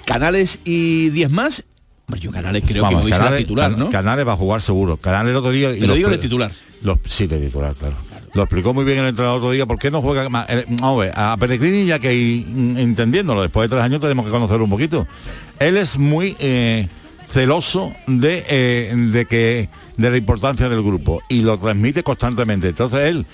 Canales 0.06 0.60
y 0.65 1.10
10 1.12 1.32
más, 1.32 1.63
Hombre, 2.07 2.19
yo 2.21 2.31
Canales 2.31 2.63
creo 2.67 2.83
Vamos, 2.83 2.99
que 3.01 3.05
hoy 3.05 3.11
será 3.11 3.23
Canales- 3.25 3.39
titular, 3.45 3.69
Can- 3.71 3.79
¿no? 3.79 3.89
Canales 3.89 4.27
va 4.27 4.33
a 4.33 4.37
jugar 4.37 4.61
seguro. 4.61 4.97
Canales 4.97 5.31
el 5.31 5.37
otro 5.37 5.51
día... 5.51 5.71
y 5.75 5.79
Te 5.79 5.87
lo 5.87 5.93
digo 5.95 6.09
de 6.09 6.17
titular. 6.17 6.51
Los, 6.83 6.97
sí, 7.07 7.27
de 7.27 7.39
titular, 7.39 7.73
claro. 7.75 7.95
Lo 8.33 8.43
explicó 8.43 8.73
muy 8.73 8.83
bien 8.83 8.99
el 8.99 9.05
entrenador 9.07 9.37
otro 9.39 9.51
día. 9.51 9.65
¿Por 9.65 9.77
qué 9.79 9.89
no 9.91 10.01
juega 10.01 10.27
más? 10.27 10.45
Eh, 10.49 10.65
Vamos 10.67 11.01
a 11.01 11.05
ver, 11.05 11.13
a 11.15 11.37
Pellegrini 11.37 11.85
ya 11.85 11.99
que 11.99 12.43
mm, 12.45 12.77
entendiéndolo, 12.77 13.41
después 13.41 13.69
de 13.69 13.75
tres 13.75 13.83
años 13.85 14.01
tenemos 14.01 14.25
que 14.25 14.31
conocerlo 14.31 14.63
un 14.65 14.69
poquito. 14.71 15.07
Él 15.59 15.77
es 15.77 15.97
muy 15.97 16.35
eh, 16.39 16.87
celoso 17.27 17.93
de, 18.07 18.43
eh, 18.49 18.93
de 18.95 19.25
que 19.25 19.69
de 19.97 20.09
la 20.11 20.17
importancia 20.17 20.67
del 20.67 20.81
grupo 20.81 21.21
y 21.29 21.41
lo 21.41 21.57
transmite 21.57 22.03
constantemente. 22.03 22.69
Entonces 22.69 22.99
él, 23.11 23.25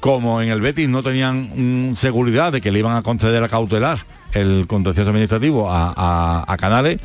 como 0.00 0.40
en 0.42 0.48
el 0.48 0.60
Betis 0.62 0.88
no 0.88 1.02
tenían 1.02 1.90
mm, 1.90 1.94
seguridad 1.96 2.50
de 2.52 2.60
que 2.62 2.72
le 2.72 2.78
iban 2.80 2.96
a 2.96 3.02
conceder 3.02 3.44
a 3.44 3.48
cautelar 3.48 3.98
el 4.32 4.64
contencioso 4.66 5.10
administrativo 5.10 5.70
a, 5.70 5.92
a- 5.96 6.44
a 6.52 6.56
Canales, 6.56 6.98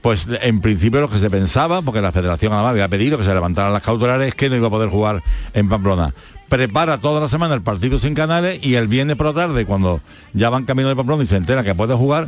pues 0.00 0.26
en 0.42 0.60
principio 0.60 1.00
lo 1.00 1.08
que 1.08 1.18
se 1.18 1.30
pensaba, 1.30 1.82
porque 1.82 2.00
la 2.00 2.12
federación 2.12 2.52
además 2.52 2.70
había 2.70 2.88
pedido 2.88 3.18
que 3.18 3.24
se 3.24 3.34
levantaran 3.34 3.72
las 3.72 3.82
cautelares, 3.82 4.28
es 4.28 4.34
que 4.34 4.48
no 4.48 4.56
iba 4.56 4.68
a 4.68 4.70
poder 4.70 4.88
jugar 4.88 5.22
en 5.54 5.68
Pamplona. 5.68 6.14
Prepara 6.48 6.98
toda 6.98 7.20
la 7.20 7.28
semana 7.28 7.54
el 7.54 7.62
partido 7.62 7.98
sin 7.98 8.14
canales 8.14 8.64
y 8.64 8.76
el 8.76 8.88
viernes 8.88 9.16
por 9.16 9.26
la 9.26 9.34
tarde, 9.34 9.66
cuando 9.66 10.00
ya 10.32 10.48
van 10.48 10.64
camino 10.64 10.88
de 10.88 10.96
Pamplona 10.96 11.22
y 11.22 11.26
se 11.26 11.36
entera 11.36 11.62
que 11.62 11.74
puede 11.74 11.94
jugar, 11.94 12.26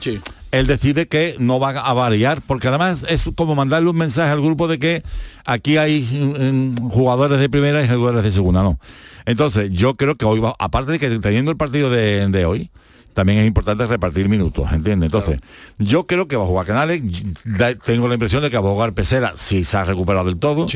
él 0.50 0.66
decide 0.66 1.08
que 1.08 1.36
no 1.38 1.58
va 1.58 1.70
a 1.70 1.92
variar, 1.94 2.42
porque 2.46 2.68
además 2.68 3.04
es 3.08 3.30
como 3.34 3.54
mandarle 3.54 3.88
un 3.88 3.96
mensaje 3.96 4.30
al 4.30 4.42
grupo 4.42 4.68
de 4.68 4.78
que 4.78 5.02
aquí 5.46 5.76
hay 5.78 6.02
mm, 6.02 6.90
jugadores 6.90 7.40
de 7.40 7.48
primera 7.48 7.82
y 7.82 7.88
jugadores 7.88 8.24
de 8.24 8.32
segunda, 8.32 8.62
no. 8.62 8.78
Entonces, 9.26 9.70
yo 9.70 9.96
creo 9.96 10.16
que 10.16 10.24
hoy 10.24 10.40
va, 10.40 10.54
aparte 10.58 10.92
de 10.92 10.98
que 10.98 11.18
teniendo 11.18 11.50
el 11.50 11.56
partido 11.56 11.88
de, 11.88 12.26
de 12.28 12.44
hoy, 12.44 12.70
también 13.12 13.38
es 13.38 13.46
importante 13.46 13.86
repartir 13.86 14.28
minutos, 14.28 14.70
¿entiendes? 14.72 15.08
Entonces, 15.08 15.40
yo 15.78 16.06
creo 16.06 16.28
que 16.28 16.36
va 16.36 16.44
a 16.44 16.46
jugar 16.46 16.66
Canales, 16.66 17.02
tengo 17.84 18.08
la 18.08 18.14
impresión 18.14 18.42
de 18.42 18.50
que 18.50 18.58
va 18.58 18.68
a 18.68 18.72
jugar 18.72 18.92
Pesera 18.92 19.32
si 19.36 19.64
se 19.64 19.76
ha 19.76 19.84
recuperado 19.84 20.26
del 20.26 20.38
todo. 20.38 20.66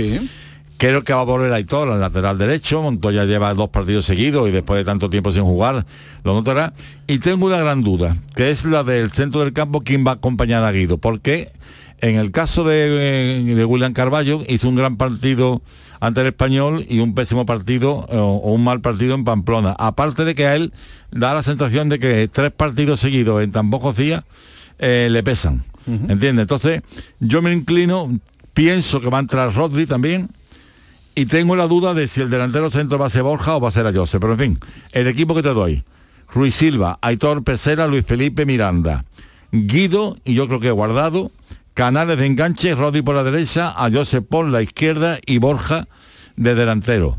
Creo 0.77 1.05
que 1.05 1.12
va 1.12 1.20
a 1.20 1.25
volver 1.25 1.53
Aitor 1.53 1.88
al 1.88 2.01
lateral 2.01 2.37
derecho, 2.37 2.83
Montoya 2.83 3.25
lleva 3.25 3.55
dos 3.55 3.68
partidos 3.68 4.07
seguidos 4.07 4.49
y 4.49 4.53
después 4.53 4.79
de 4.79 4.85
tanto 4.85 5.09
tiempo 5.09 5.31
sin 5.31 5.44
jugar, 5.44 5.87
lo 6.25 6.35
notará. 6.35 6.75
Y 7.07 7.18
tengo 7.18 7.47
una 7.47 7.59
gran 7.59 7.83
duda, 7.83 8.16
que 8.35 8.51
es 8.51 8.64
la 8.64 8.83
del 8.83 9.12
centro 9.12 9.40
del 9.42 9.53
campo, 9.53 9.83
quién 9.83 10.05
va 10.05 10.12
a 10.12 10.14
acompañar 10.14 10.64
a 10.64 10.73
Guido, 10.73 10.99
porque 10.99 11.53
en 12.01 12.16
el 12.16 12.33
caso 12.33 12.64
de, 12.64 12.88
eh, 12.90 13.55
de 13.55 13.64
William 13.64 13.92
Carballo 13.92 14.42
hizo 14.49 14.68
un 14.68 14.75
gran 14.75 14.97
partido 14.97 15.62
ante 16.05 16.21
el 16.21 16.27
español 16.27 16.85
y 16.88 16.99
un 16.99 17.14
pésimo 17.14 17.47
partido 17.47 18.07
eh, 18.11 18.17
o 18.19 18.53
un 18.53 18.62
mal 18.62 18.83
partido 18.83 19.14
en 19.14 19.25
Pamplona. 19.25 19.75
Aparte 19.79 20.27
de 20.27 20.35
que 20.35 20.47
a 20.47 20.55
él 20.55 20.73
da 21.11 21.33
la 21.33 21.43
sensación 21.43 21.88
de 21.88 21.99
que 21.99 22.29
tres 22.29 22.51
partidos 22.51 23.01
seguidos 23.01 23.43
en 23.43 23.53
tan 23.53 23.71
pocos 23.71 23.97
días 23.97 24.23
eh, 24.79 25.09
le 25.11 25.23
pesan. 25.23 25.64
¿Entiendes? 25.87 26.45
Entonces, 26.45 26.83
yo 27.21 27.43
me 27.43 27.53
inclino, 27.53 28.19
pienso 28.55 29.03
que 29.03 29.11
va 29.11 29.19
a 29.19 29.21
entrar 29.21 29.55
Rodri 29.55 29.87
también. 29.87 30.29
Y 31.14 31.27
tengo 31.27 31.57
la 31.57 31.67
duda 31.67 31.95
de 31.95 32.09
si 32.09 32.21
el 32.21 32.31
delantero 32.31 32.71
centro 32.71 32.99
va 32.99 33.07
a 33.07 33.11
ser 33.11 33.23
Borja 33.23 33.57
o 33.57 33.61
va 33.61 33.69
a 33.69 33.73
ser 33.73 33.87
Ayose. 33.87 34.19
Pero 34.19 34.33
en 34.33 34.38
fin, 34.38 34.59
el 34.93 35.07
equipo 35.07 35.35
que 35.35 35.43
te 35.43 35.51
doy. 35.51 35.85
Ruiz 36.33 36.55
Silva, 36.55 36.99
Aitor 37.01 37.45
Pesera, 37.45 37.87
Luis 37.87 38.05
Felipe 38.05 38.45
Miranda. 38.45 39.05
Guido, 39.53 40.17
y 40.25 40.35
yo 40.35 40.49
creo 40.49 40.61
que 40.61 40.71
Guardado, 40.71 41.31
Canales 41.74 42.18
de 42.18 42.26
enganche, 42.26 42.74
Rodri 42.74 43.02
por 43.02 43.16
la 43.16 43.24
derecha, 43.24 43.74
Ayose 43.76 44.22
por 44.22 44.46
la 44.46 44.62
izquierda 44.62 45.18
y 45.26 45.38
Borja 45.38 45.87
de 46.37 46.54
delantero. 46.54 47.18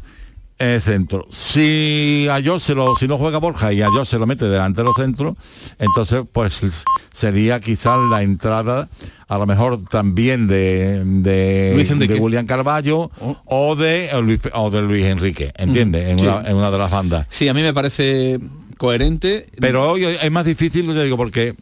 En 0.57 0.69
el 0.69 0.81
centro. 0.81 1.27
Si 1.29 2.29
Ayose 2.31 2.73
lo, 2.75 2.95
si 2.95 3.09
no 3.09 3.17
juega 3.17 3.39
Borja 3.39 3.73
y 3.73 3.81
Ayose 3.81 4.17
lo 4.17 4.25
mete 4.25 4.45
delantero 4.45 4.93
centro, 4.95 5.35
entonces 5.79 6.23
pues 6.31 6.85
sería 7.11 7.59
quizás 7.59 7.99
la 8.09 8.23
entrada 8.23 8.87
a 9.27 9.37
lo 9.37 9.45
mejor 9.45 9.83
también 9.89 10.47
de, 10.47 11.03
de, 11.03 12.17
William 12.21 12.45
Carballo 12.45 13.11
o 13.45 13.75
de 13.75 14.11
o 14.13 14.21
Luis, 14.21 14.39
o 14.53 14.69
de 14.69 14.81
Luis 14.81 15.03
Enrique, 15.05 15.51
¿entiendes? 15.57 16.07
En, 16.09 16.19
Sí. 16.19 16.25
una, 16.25 16.47
en 16.47 16.55
una 16.55 16.71
de 16.71 16.77
las 16.77 16.91
bandas. 16.91 17.27
Sí, 17.29 17.49
a 17.49 17.53
mí 17.53 17.61
me 17.61 17.73
parece 17.73 18.39
coherente. 18.77 19.47
Pero 19.59 19.91
hoy 19.91 20.05
es 20.05 20.31
más 20.31 20.45
difícil, 20.45 20.85
te 20.93 21.03
digo, 21.03 21.17
porque 21.17 21.53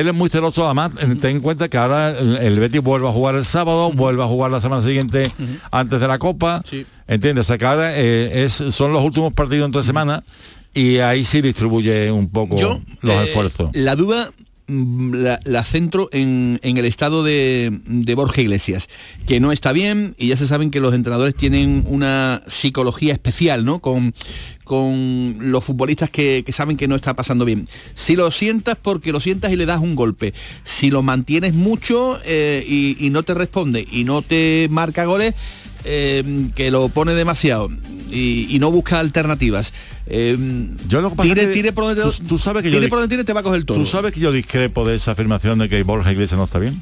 él 0.00 0.08
es 0.08 0.14
muy 0.14 0.28
celoso, 0.28 0.64
además, 0.66 0.92
ten 1.20 1.36
en 1.36 1.40
cuenta 1.40 1.68
que 1.68 1.76
ahora 1.76 2.10
el, 2.10 2.36
el 2.36 2.60
Betis 2.60 2.82
vuelve 2.82 3.08
a 3.08 3.12
jugar 3.12 3.34
el 3.34 3.44
sábado, 3.44 3.90
vuelve 3.92 4.22
a 4.22 4.26
jugar 4.26 4.50
la 4.50 4.60
semana 4.60 4.82
siguiente 4.82 5.30
antes 5.70 5.98
de 6.00 6.08
la 6.08 6.18
Copa, 6.18 6.62
¿entiendes? 7.06 7.46
O 7.46 7.48
sea 7.48 7.58
que 7.58 7.64
ahora 7.64 7.96
eh, 7.96 8.44
es, 8.44 8.52
son 8.52 8.92
los 8.92 9.02
últimos 9.02 9.32
partidos 9.32 9.66
entre 9.66 9.82
semana 9.82 10.22
y 10.74 10.98
ahí 10.98 11.24
sí 11.24 11.40
distribuye 11.40 12.10
un 12.10 12.28
poco 12.28 12.56
Yo, 12.56 12.80
los 13.00 13.14
eh, 13.14 13.24
esfuerzos. 13.24 13.70
La 13.72 13.96
duda 13.96 14.30
la, 14.68 15.40
la 15.44 15.64
centro 15.64 16.08
en, 16.12 16.58
en 16.62 16.76
el 16.76 16.84
estado 16.84 17.22
de, 17.22 17.80
de 17.86 18.14
Borja 18.14 18.40
Iglesias, 18.40 18.88
que 19.26 19.40
no 19.40 19.52
está 19.52 19.72
bien 19.72 20.14
y 20.18 20.28
ya 20.28 20.36
se 20.36 20.46
saben 20.46 20.70
que 20.70 20.80
los 20.80 20.94
entrenadores 20.94 21.34
tienen 21.34 21.84
una 21.86 22.42
psicología 22.48 23.12
especial, 23.12 23.64
¿no? 23.64 23.80
Con, 23.80 24.14
con 24.64 25.36
los 25.40 25.64
futbolistas 25.64 26.10
que, 26.10 26.42
que 26.44 26.52
saben 26.52 26.76
que 26.76 26.88
no 26.88 26.96
está 26.96 27.14
pasando 27.14 27.44
bien. 27.44 27.68
Si 27.94 28.16
lo 28.16 28.30
sientas 28.30 28.76
porque 28.80 29.12
lo 29.12 29.20
sientas 29.20 29.52
y 29.52 29.56
le 29.56 29.66
das 29.66 29.80
un 29.80 29.94
golpe. 29.94 30.34
Si 30.64 30.90
lo 30.90 31.02
mantienes 31.02 31.54
mucho 31.54 32.18
eh, 32.24 32.64
y, 32.66 32.96
y 32.98 33.10
no 33.10 33.22
te 33.22 33.34
responde 33.34 33.86
y 33.90 34.04
no 34.04 34.22
te 34.22 34.68
marca 34.70 35.04
goles, 35.04 35.34
eh, 35.86 36.48
que 36.54 36.70
lo 36.70 36.88
pone 36.88 37.12
demasiado 37.14 37.70
y, 38.10 38.46
y 38.54 38.58
no 38.58 38.70
busca 38.70 39.00
alternativas. 39.00 39.72
Eh, 40.06 40.36
yo 40.88 41.00
lo 41.00 41.10
que 41.10 41.16
pasa 41.16 41.28
tire, 41.28 41.42
es 41.42 41.46
que 41.48 41.52
tire 41.54 41.72
por 41.72 41.84
donde 41.84 42.02
tú, 42.02 42.12
tú 42.28 42.38
sabes 42.38 42.62
que 42.62 42.70
yo 42.70 42.76
tire 42.76 42.86
di- 42.86 42.90
por 42.90 42.98
donde 43.00 43.12
tire 43.14 43.24
te 43.24 43.32
va 43.32 43.40
a 43.40 43.42
coger 43.42 43.64
todo. 43.64 43.78
¿Tú 43.78 43.86
sabes 43.86 44.12
que 44.12 44.20
yo 44.20 44.30
discrepo 44.32 44.86
de 44.86 44.96
esa 44.96 45.12
afirmación 45.12 45.58
de 45.58 45.68
que 45.68 45.82
Borja 45.82 46.12
Iglesias 46.12 46.38
no 46.38 46.44
está 46.44 46.58
bien? 46.58 46.80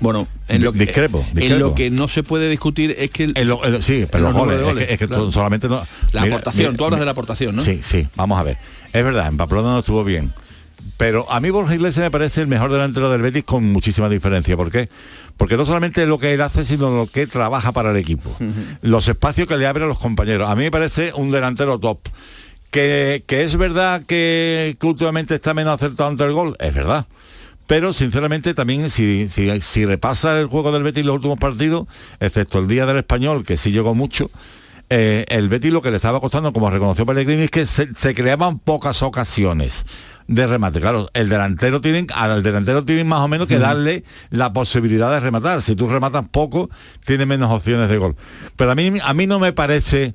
Bueno, 0.00 0.26
en 0.48 0.64
lo, 0.64 0.72
que, 0.72 0.80
discrepo, 0.80 1.24
en 1.36 1.58
lo 1.60 1.76
que 1.76 1.88
no 1.88 2.08
se 2.08 2.24
puede 2.24 2.50
discutir 2.50 2.92
es 2.98 3.10
que 3.12 3.22
el, 3.24 3.32
En 3.36 3.46
lo- 3.48 3.60
sí, 3.82 4.04
pero 4.10 4.24
los 4.24 4.34
goles, 4.34 4.58
es 4.60 4.74
que, 4.88 4.92
es 4.94 4.98
que 4.98 5.06
claro. 5.06 5.30
solamente 5.30 5.68
no... 5.68 5.86
La 6.10 6.22
aportación, 6.24 6.76
tú 6.76 6.84
hablas 6.84 6.98
de 6.98 7.06
la 7.06 7.12
aportación, 7.12 7.54
¿no? 7.54 7.62
Sí, 7.62 7.78
sí, 7.82 8.08
vamos 8.16 8.40
a 8.40 8.42
ver. 8.42 8.58
Es 8.92 9.04
verdad, 9.04 9.28
en 9.28 9.36
Pamplona 9.36 9.68
no 9.68 9.78
estuvo 9.78 10.02
bien. 10.02 10.32
Pero 10.96 11.30
a 11.30 11.38
mí 11.38 11.50
Borja 11.50 11.74
Iglesias 11.76 12.02
me 12.02 12.10
parece 12.10 12.40
el 12.40 12.48
mejor 12.48 12.72
delantero 12.72 13.10
del 13.10 13.22
Betis 13.22 13.44
con 13.44 13.64
muchísima 13.72 14.08
diferencia. 14.08 14.56
¿Por 14.56 14.72
qué? 14.72 14.88
Porque 15.36 15.56
no 15.56 15.66
solamente 15.66 16.06
lo 16.06 16.18
que 16.18 16.32
él 16.32 16.40
hace, 16.40 16.64
sino 16.64 16.90
lo 16.90 17.06
que 17.06 17.26
trabaja 17.26 17.72
para 17.72 17.90
el 17.90 17.96
equipo. 17.96 18.36
Los 18.80 19.08
espacios 19.08 19.48
que 19.48 19.56
le 19.56 19.66
abre 19.66 19.84
a 19.84 19.86
los 19.86 19.98
compañeros. 19.98 20.48
A 20.48 20.54
mí 20.54 20.64
me 20.64 20.70
parece 20.70 21.12
un 21.14 21.30
delantero 21.30 21.78
top. 21.78 22.00
Que, 22.70 23.22
que 23.26 23.42
es 23.42 23.56
verdad 23.56 24.02
que, 24.06 24.76
que 24.80 24.86
últimamente 24.86 25.34
está 25.34 25.52
menos 25.52 25.74
acertado 25.74 26.08
ante 26.08 26.24
el 26.24 26.32
gol, 26.32 26.56
es 26.58 26.74
verdad. 26.74 27.06
Pero 27.66 27.92
sinceramente 27.92 28.54
también 28.54 28.88
si, 28.88 29.28
si, 29.28 29.60
si 29.60 29.84
repasa 29.84 30.40
el 30.40 30.46
juego 30.46 30.72
del 30.72 30.82
Betis 30.82 31.04
los 31.04 31.16
últimos 31.16 31.38
partidos, 31.38 31.86
excepto 32.18 32.58
el 32.58 32.68
día 32.68 32.86
del 32.86 32.98
español, 32.98 33.44
que 33.44 33.56
sí 33.56 33.72
llegó 33.72 33.94
mucho, 33.94 34.30
eh, 34.88 35.24
el 35.28 35.48
Betis 35.48 35.72
lo 35.72 35.80
que 35.80 35.90
le 35.90 35.96
estaba 35.96 36.20
costando, 36.20 36.52
como 36.52 36.70
reconoció 36.70 37.06
Pellegrini, 37.06 37.44
es 37.44 37.50
que 37.50 37.66
se, 37.66 37.88
se 37.94 38.14
creaban 38.14 38.58
pocas 38.58 39.02
ocasiones 39.02 39.86
de 40.34 40.46
remate. 40.46 40.80
Claro, 40.80 41.10
el 41.14 41.28
delantero 41.28 41.80
tienen, 41.80 42.06
al 42.14 42.42
delantero 42.42 42.84
tienen 42.84 43.08
más 43.08 43.20
o 43.20 43.28
menos 43.28 43.48
que 43.48 43.58
darle 43.58 44.04
la 44.30 44.52
posibilidad 44.52 45.10
de 45.10 45.20
rematar. 45.20 45.62
Si 45.62 45.76
tú 45.76 45.88
rematas 45.88 46.28
poco, 46.28 46.70
tiene 47.04 47.26
menos 47.26 47.50
opciones 47.50 47.88
de 47.88 47.98
gol. 47.98 48.16
Pero 48.56 48.70
a 48.70 48.74
mí, 48.74 48.92
a 49.02 49.14
mí 49.14 49.26
no 49.26 49.38
me 49.38 49.52
parece 49.52 50.14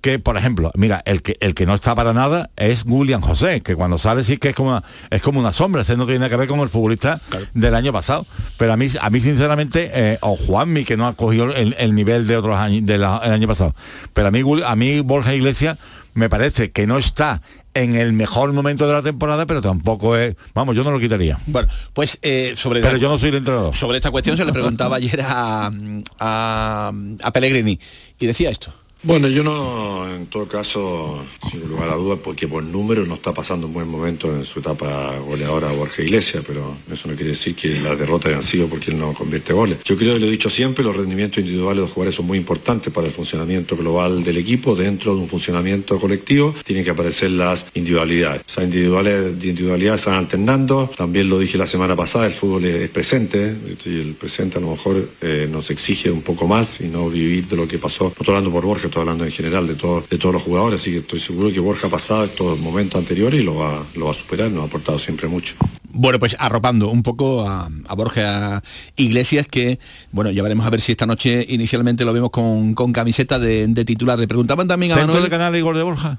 que, 0.00 0.18
por 0.18 0.36
ejemplo, 0.36 0.70
mira, 0.74 1.02
el 1.06 1.22
que, 1.22 1.36
el 1.40 1.54
que 1.54 1.66
no 1.66 1.74
está 1.74 1.94
para 1.94 2.12
nada 2.12 2.50
es 2.56 2.84
William 2.86 3.20
José, 3.20 3.60
que 3.62 3.74
cuando 3.74 3.98
sale 3.98 4.22
sí 4.24 4.36
que 4.36 4.50
es 4.50 4.54
como 4.54 4.70
una, 4.70 4.84
es 5.10 5.20
como 5.22 5.40
una 5.40 5.52
sombra, 5.52 5.82
ese 5.82 5.96
no 5.96 6.06
tiene 6.06 6.28
que 6.28 6.36
ver 6.36 6.48
con 6.48 6.60
el 6.60 6.68
futbolista 6.68 7.20
del 7.54 7.74
año 7.74 7.92
pasado. 7.92 8.26
Pero 8.56 8.72
a 8.72 8.76
mí, 8.76 8.88
a 9.00 9.10
mí 9.10 9.20
sinceramente, 9.20 9.90
eh, 9.92 10.18
o 10.20 10.36
Juanmi, 10.36 10.84
que 10.84 10.96
no 10.96 11.06
ha 11.06 11.14
cogido 11.14 11.54
el, 11.54 11.74
el 11.78 11.94
nivel 11.94 12.26
de 12.26 12.36
otros 12.36 12.56
años, 12.56 12.86
del 12.86 13.04
año 13.04 13.48
pasado. 13.48 13.74
Pero 14.12 14.28
a 14.28 14.30
mí, 14.30 14.42
a 14.64 14.76
mí 14.76 15.00
Borja 15.00 15.34
Iglesias 15.34 15.78
me 16.14 16.28
parece 16.28 16.70
que 16.70 16.86
no 16.86 16.98
está 16.98 17.42
en 17.74 17.94
el 17.94 18.12
mejor 18.12 18.52
momento 18.52 18.86
de 18.88 18.92
la 18.92 19.02
temporada, 19.02 19.46
pero 19.46 19.62
tampoco 19.62 20.16
es, 20.16 20.34
vamos, 20.52 20.74
yo 20.74 20.82
no 20.82 20.90
lo 20.90 20.98
quitaría. 20.98 21.38
Bueno, 21.46 21.68
pues 21.92 22.18
eh, 22.22 22.54
sobre 22.56 22.80
Pero 22.80 22.96
yo 22.96 23.08
no 23.08 23.18
soy 23.18 23.28
el 23.28 23.36
entrenador. 23.36 23.74
sobre 23.74 23.98
esta 23.98 24.10
cuestión 24.10 24.36
se 24.36 24.44
le 24.44 24.52
preguntaba 24.52 24.96
ayer 24.96 25.20
a, 25.22 25.70
a, 26.18 26.92
a 27.22 27.32
Pellegrini 27.32 27.78
y 28.18 28.26
decía 28.26 28.50
esto. 28.50 28.72
Bueno, 29.08 29.26
yo 29.28 29.42
no, 29.42 30.06
en 30.14 30.26
todo 30.26 30.46
caso, 30.46 31.24
sin 31.50 31.66
lugar 31.66 31.88
a 31.88 31.94
dudas, 31.94 32.18
porque 32.22 32.46
por 32.46 32.62
número 32.62 33.06
no 33.06 33.14
está 33.14 33.32
pasando 33.32 33.66
un 33.66 33.72
buen 33.72 33.88
momento 33.88 34.30
en 34.36 34.44
su 34.44 34.58
etapa 34.58 35.16
goleadora 35.26 35.72
Borja 35.72 36.02
Iglesias, 36.02 36.44
pero 36.46 36.76
eso 36.92 37.08
no 37.08 37.14
quiere 37.14 37.30
decir 37.30 37.54
que 37.54 37.80
las 37.80 37.98
derrotas 37.98 38.32
hayan 38.32 38.42
sido 38.42 38.68
porque 38.68 38.90
él 38.90 38.98
no 38.98 39.14
convierte 39.14 39.54
goles. 39.54 39.78
Yo 39.82 39.96
creo 39.96 40.12
que 40.12 40.20
lo 40.20 40.26
he 40.26 40.30
dicho 40.30 40.50
siempre, 40.50 40.84
los 40.84 40.94
rendimientos 40.94 41.38
individuales 41.38 41.76
de 41.76 41.80
los 41.84 41.92
jugadores 41.92 42.16
son 42.16 42.26
muy 42.26 42.36
importantes 42.36 42.92
para 42.92 43.06
el 43.06 43.12
funcionamiento 43.14 43.78
global 43.78 44.22
del 44.22 44.36
equipo. 44.36 44.76
Dentro 44.76 45.14
de 45.14 45.22
un 45.22 45.28
funcionamiento 45.30 45.98
colectivo 45.98 46.54
tienen 46.62 46.84
que 46.84 46.90
aparecer 46.90 47.30
las 47.30 47.64
individualidades. 47.72 48.42
Esas 48.46 48.64
individuales, 48.64 49.32
individualidades 49.42 50.02
están 50.02 50.16
alternando. 50.16 50.90
También 50.94 51.30
lo 51.30 51.38
dije 51.38 51.56
la 51.56 51.66
semana 51.66 51.96
pasada, 51.96 52.26
el 52.26 52.34
fútbol 52.34 52.66
es, 52.66 52.82
es 52.82 52.90
presente 52.90 53.56
el 53.86 54.16
presente 54.20 54.58
a 54.58 54.60
lo 54.60 54.72
mejor 54.72 55.08
eh, 55.22 55.48
nos 55.50 55.70
exige 55.70 56.10
un 56.10 56.20
poco 56.20 56.46
más 56.46 56.82
y 56.82 56.88
no 56.88 57.08
vivir 57.08 57.48
de 57.48 57.56
lo 57.56 57.66
que 57.66 57.78
pasó. 57.78 58.12
No 58.18 58.52
por 58.52 58.66
Borja, 58.66 58.88
estoy 58.98 59.08
hablando 59.08 59.24
en 59.24 59.32
general 59.32 59.66
de, 59.68 59.74
todo- 59.74 60.04
de 60.10 60.18
todos 60.18 60.34
los 60.34 60.42
jugadores, 60.42 60.80
así 60.80 60.90
que 60.90 60.98
estoy 60.98 61.20
seguro 61.20 61.52
que 61.52 61.60
Borja 61.60 61.86
ha 61.86 61.90
pasado 61.90 62.24
estos 62.24 62.58
momentos 62.58 62.98
anteriores 62.98 63.40
y 63.40 63.44
lo 63.44 63.54
va, 63.56 63.84
lo 63.94 64.06
va 64.06 64.10
a 64.10 64.14
superar, 64.14 64.50
nos 64.50 64.64
ha 64.64 64.66
aportado 64.66 64.98
siempre 64.98 65.28
mucho. 65.28 65.54
Bueno, 65.90 66.18
pues 66.18 66.36
arropando 66.38 66.88
un 66.90 67.02
poco 67.02 67.48
a, 67.48 67.68
a 67.88 67.94
Borja 67.94 68.62
Iglesias, 68.96 69.46
que, 69.48 69.78
bueno, 70.12 70.30
ya 70.30 70.42
veremos 70.42 70.66
a 70.66 70.70
ver 70.70 70.80
si 70.80 70.92
esta 70.92 71.06
noche 71.06 71.46
inicialmente 71.48 72.04
lo 72.04 72.12
vemos 72.12 72.30
con, 72.30 72.74
con 72.74 72.92
camiseta 72.92 73.38
de, 73.38 73.66
de 73.68 73.84
titular. 73.84 74.18
Le 74.18 74.28
preguntaban 74.28 74.68
también 74.68 74.92
a 74.92 74.96
¿Centro 74.96 75.14
Manuel... 75.14 75.24
de 75.30 75.30
canal 75.30 75.56
Igor 75.56 75.76
de 75.76 75.82
Borja? 75.82 76.18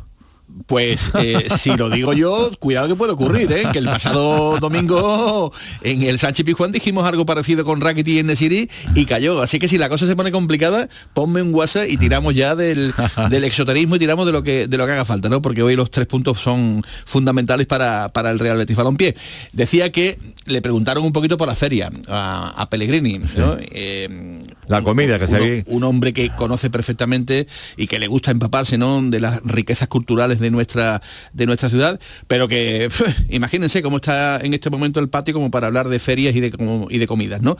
Pues 0.65 1.11
eh, 1.15 1.47
si 1.57 1.75
lo 1.75 1.89
digo 1.89 2.13
yo, 2.13 2.51
cuidado 2.59 2.87
que 2.87 2.95
puede 2.95 3.13
ocurrir, 3.13 3.51
¿eh? 3.51 3.63
que 3.71 3.79
el 3.79 3.85
pasado 3.85 4.59
domingo 4.59 5.51
en 5.81 6.03
el 6.03 6.19
Sánchez 6.19 6.45
Pizjuán 6.45 6.71
dijimos 6.71 7.07
algo 7.07 7.25
parecido 7.25 7.63
con 7.65 7.81
Rackety 7.81 8.19
en 8.19 8.35
City 8.35 8.69
y 8.95 9.05
cayó. 9.05 9.41
Así 9.41 9.57
que 9.59 9.67
si 9.67 9.77
la 9.77 9.89
cosa 9.89 10.05
se 10.05 10.15
pone 10.15 10.31
complicada, 10.31 10.89
ponme 11.13 11.41
un 11.41 11.53
WhatsApp 11.53 11.85
y 11.89 11.97
tiramos 11.97 12.35
ya 12.35 12.55
del, 12.55 12.93
del 13.29 13.43
exoterismo 13.45 13.95
y 13.95 13.99
tiramos 13.99 14.25
de 14.25 14.31
lo 14.31 14.43
que 14.43 14.67
de 14.67 14.77
lo 14.77 14.85
que 14.85 14.91
haga 14.91 15.05
falta, 15.05 15.29
¿no? 15.29 15.41
Porque 15.41 15.63
hoy 15.63 15.75
los 15.75 15.89
tres 15.91 16.07
puntos 16.07 16.39
son 16.39 16.83
fundamentales 17.05 17.65
para, 17.67 18.09
para 18.09 18.29
el 18.31 18.39
Real 18.39 18.57
Betis 18.57 18.75
Balompié. 18.75 19.15
Decía 19.53 19.91
que 19.91 20.17
le 20.45 20.61
preguntaron 20.61 21.03
un 21.03 21.13
poquito 21.13 21.37
por 21.37 21.47
la 21.47 21.55
feria 21.55 21.89
a, 22.07 22.53
a 22.55 22.69
Pellegrini, 22.69 23.19
¿no? 23.37 23.57
Eh, 23.59 24.39
La 24.67 24.81
comida 24.83 25.19
que 25.19 25.27
se 25.27 25.39
ve. 25.39 25.63
un 25.67 25.83
hombre 25.83 26.13
que 26.13 26.29
conoce 26.35 26.69
perfectamente 26.69 27.47
y 27.77 27.87
que 27.87 27.99
le 27.99 28.07
gusta 28.07 28.31
empaparse 28.31 28.77
¿no? 28.77 29.01
de 29.01 29.19
las 29.19 29.41
riquezas 29.43 29.87
culturales 29.87 30.38
de 30.39 30.51
nuestra 30.51 31.01
de 31.33 31.45
nuestra 31.45 31.69
ciudad 31.69 31.99
pero 32.27 32.47
que 32.47 32.89
imagínense 33.29 33.81
cómo 33.81 33.97
está 33.97 34.39
en 34.41 34.53
este 34.53 34.69
momento 34.69 34.99
el 34.99 35.09
patio 35.09 35.33
como 35.33 35.51
para 35.51 35.67
hablar 35.67 35.89
de 35.89 35.99
ferias 35.99 36.35
y 36.35 36.39
de 36.39 36.51
como- 36.51 36.87
y 36.89 36.97
de 36.97 37.07
comidas 37.07 37.41
no 37.41 37.57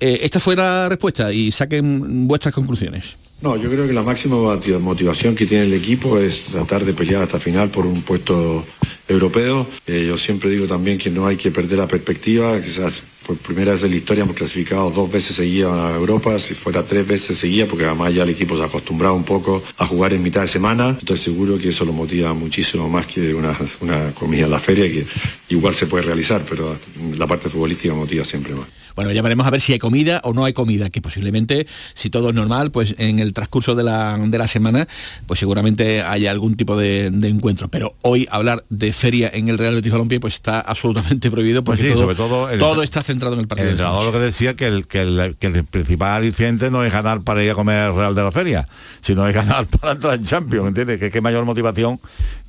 Eh, 0.00 0.20
esta 0.22 0.38
fue 0.40 0.54
la 0.56 0.88
respuesta 0.88 1.32
y 1.32 1.50
saquen 1.52 2.26
vuestras 2.28 2.54
conclusiones 2.54 3.16
No, 3.40 3.56
yo 3.56 3.70
creo 3.70 3.86
que 3.86 3.92
la 3.92 4.02
máxima 4.02 4.36
moti- 4.36 4.78
motivación 4.78 5.34
que 5.36 5.46
tiene 5.46 5.64
el 5.64 5.74
equipo 5.74 6.18
es 6.18 6.44
tratar 6.44 6.84
de 6.84 6.92
pelear 6.92 7.22
hasta 7.22 7.38
final 7.38 7.70
por 7.70 7.86
un 7.86 8.02
puesto 8.02 8.64
europeo. 9.06 9.66
Eh, 9.86 10.04
yo 10.08 10.18
siempre 10.18 10.50
digo 10.50 10.66
también 10.66 10.98
que 10.98 11.08
no 11.10 11.26
hay 11.26 11.36
que 11.36 11.50
perder 11.50 11.78
la 11.78 11.86
perspectiva, 11.86 12.60
quizás 12.60 13.02
por 13.28 13.36
primera 13.36 13.72
vez 13.72 13.82
en 13.82 13.90
la 13.90 13.96
historia 13.96 14.24
hemos 14.24 14.34
clasificado 14.34 14.90
dos 14.90 15.12
veces 15.12 15.36
seguidas 15.36 15.70
a 15.70 15.94
Europa, 15.94 16.38
si 16.38 16.54
fuera 16.54 16.82
tres 16.82 17.06
veces 17.06 17.36
seguidas, 17.38 17.68
porque 17.68 17.84
además 17.84 18.14
ya 18.14 18.22
el 18.22 18.30
equipo 18.30 18.56
se 18.56 18.62
ha 18.62 18.66
acostumbrado 18.66 19.14
un 19.14 19.24
poco 19.24 19.62
a 19.76 19.86
jugar 19.86 20.14
en 20.14 20.22
mitad 20.22 20.40
de 20.40 20.48
semana. 20.48 20.96
Estoy 20.98 21.18
seguro 21.18 21.58
que 21.58 21.68
eso 21.68 21.84
lo 21.84 21.92
motiva 21.92 22.32
muchísimo 22.32 22.88
más 22.88 23.06
que 23.06 23.34
una, 23.34 23.54
una 23.82 24.12
comida 24.14 24.46
en 24.46 24.50
la 24.50 24.58
feria, 24.60 24.86
que 24.90 25.06
igual 25.50 25.74
se 25.74 25.84
puede 25.86 26.04
realizar, 26.04 26.42
pero 26.48 26.78
la 27.18 27.26
parte 27.26 27.50
futbolística 27.50 27.92
motiva 27.92 28.24
siempre 28.24 28.54
más. 28.54 28.66
Bueno, 28.96 29.12
ya 29.12 29.22
veremos 29.22 29.46
a 29.46 29.50
ver 29.50 29.60
si 29.60 29.72
hay 29.74 29.78
comida 29.78 30.20
o 30.24 30.32
no 30.34 30.44
hay 30.44 30.52
comida, 30.52 30.90
que 30.90 31.00
posiblemente, 31.00 31.68
si 31.94 32.10
todo 32.10 32.30
es 32.30 32.34
normal, 32.34 32.72
pues 32.72 32.96
en 32.98 33.20
el 33.20 33.32
transcurso 33.32 33.76
de 33.76 33.84
la, 33.84 34.18
de 34.18 34.38
la 34.38 34.48
semana, 34.48 34.88
pues 35.26 35.38
seguramente 35.38 36.02
haya 36.02 36.32
algún 36.32 36.56
tipo 36.56 36.76
de, 36.76 37.12
de 37.12 37.28
encuentro. 37.28 37.68
Pero 37.68 37.94
hoy 38.02 38.26
hablar 38.28 38.64
de 38.70 38.92
feria 38.92 39.30
en 39.32 39.50
el 39.50 39.56
Real 39.58 39.76
Betis 39.76 39.92
Balompié 39.92 40.18
pues 40.18 40.34
está 40.34 40.58
absolutamente 40.60 41.30
prohibido 41.30 41.62
porque 41.62 41.82
Pues 41.82 41.92
sí, 41.92 41.94
todo, 41.94 42.02
sobre 42.02 42.16
todo 42.16 42.50
el- 42.50 42.58
todo 42.58 42.82
está 42.82 43.00
centrado 43.00 43.17
en 43.26 43.40
el 43.40 43.48
partido. 43.48 43.68
El 43.68 43.72
entrenador 43.72 44.04
lo 44.04 44.12
que 44.12 44.18
decía 44.18 44.56
que 44.56 44.66
el, 44.66 44.86
que, 44.86 45.02
el, 45.02 45.36
que 45.38 45.48
el 45.48 45.64
principal 45.64 46.18
aliciente 46.18 46.70
no 46.70 46.84
es 46.84 46.92
ganar 46.92 47.22
para 47.22 47.42
ir 47.42 47.50
a 47.50 47.54
comer 47.54 47.80
al 47.80 47.96
Real 47.96 48.14
de 48.14 48.22
la 48.22 48.32
Feria, 48.32 48.68
sino 49.00 49.26
es 49.26 49.34
ganar 49.34 49.66
para 49.80 49.92
entrar 49.92 50.14
en 50.14 50.24
Champions, 50.24 50.68
¿entiendes? 50.68 50.98
Que 50.98 51.10
qué 51.10 51.20
mayor 51.20 51.44
motivación 51.44 52.00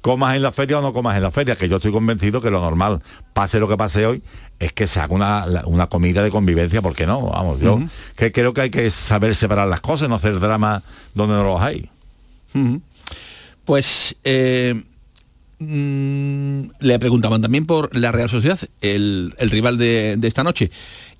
comas 0.02 0.36
en 0.36 0.42
la 0.42 0.52
feria 0.52 0.80
o 0.80 0.82
no 0.82 0.94
comas 0.94 1.18
en 1.18 1.24
la 1.24 1.32
feria, 1.32 1.56
que 1.56 1.68
yo 1.68 1.78
estoy 1.78 1.92
convencido 1.92 2.42
que 2.42 2.50
lo 2.50 2.62
normal, 2.62 3.02
pase 3.34 3.60
lo 3.60 3.68
que 3.68 3.76
pase 3.76 4.06
hoy, 4.06 4.24
es 4.60 4.74
que 4.74 4.88
se 4.88 5.00
haga 5.00 5.14
una, 5.14 5.46
una 5.66 5.88
comida 5.88 6.24
de 6.24 6.32
convivencia, 6.32 6.82
porque 6.82 7.06
no, 7.06 7.30
vamos, 7.30 7.60
yo 7.60 7.82
que 8.16 8.32
creo 8.32 8.54
que 8.54 8.62
hay 8.62 8.70
que 8.70 8.90
saber 8.92 9.36
separar 9.36 9.68
las 9.68 9.82
cosas, 9.82 10.10
no 10.10 10.16
hacer 10.16 10.40
drama 10.40 10.84
donde 11.14 11.36
no 11.36 11.44
los 11.44 11.62
hay. 11.62 11.90
Pues 13.66 14.16
eh, 14.24 14.82
mm, 15.60 16.62
le 16.80 17.00
preguntaban 17.00 17.42
también 17.42 17.66
por 17.66 17.96
la 17.96 18.12
Real 18.12 18.30
Sociedad, 18.30 18.60
el, 18.82 19.34
rival 19.40 19.78
de, 19.78 20.16
de 20.18 20.28
esta 20.28 20.44
noche. 20.44 20.72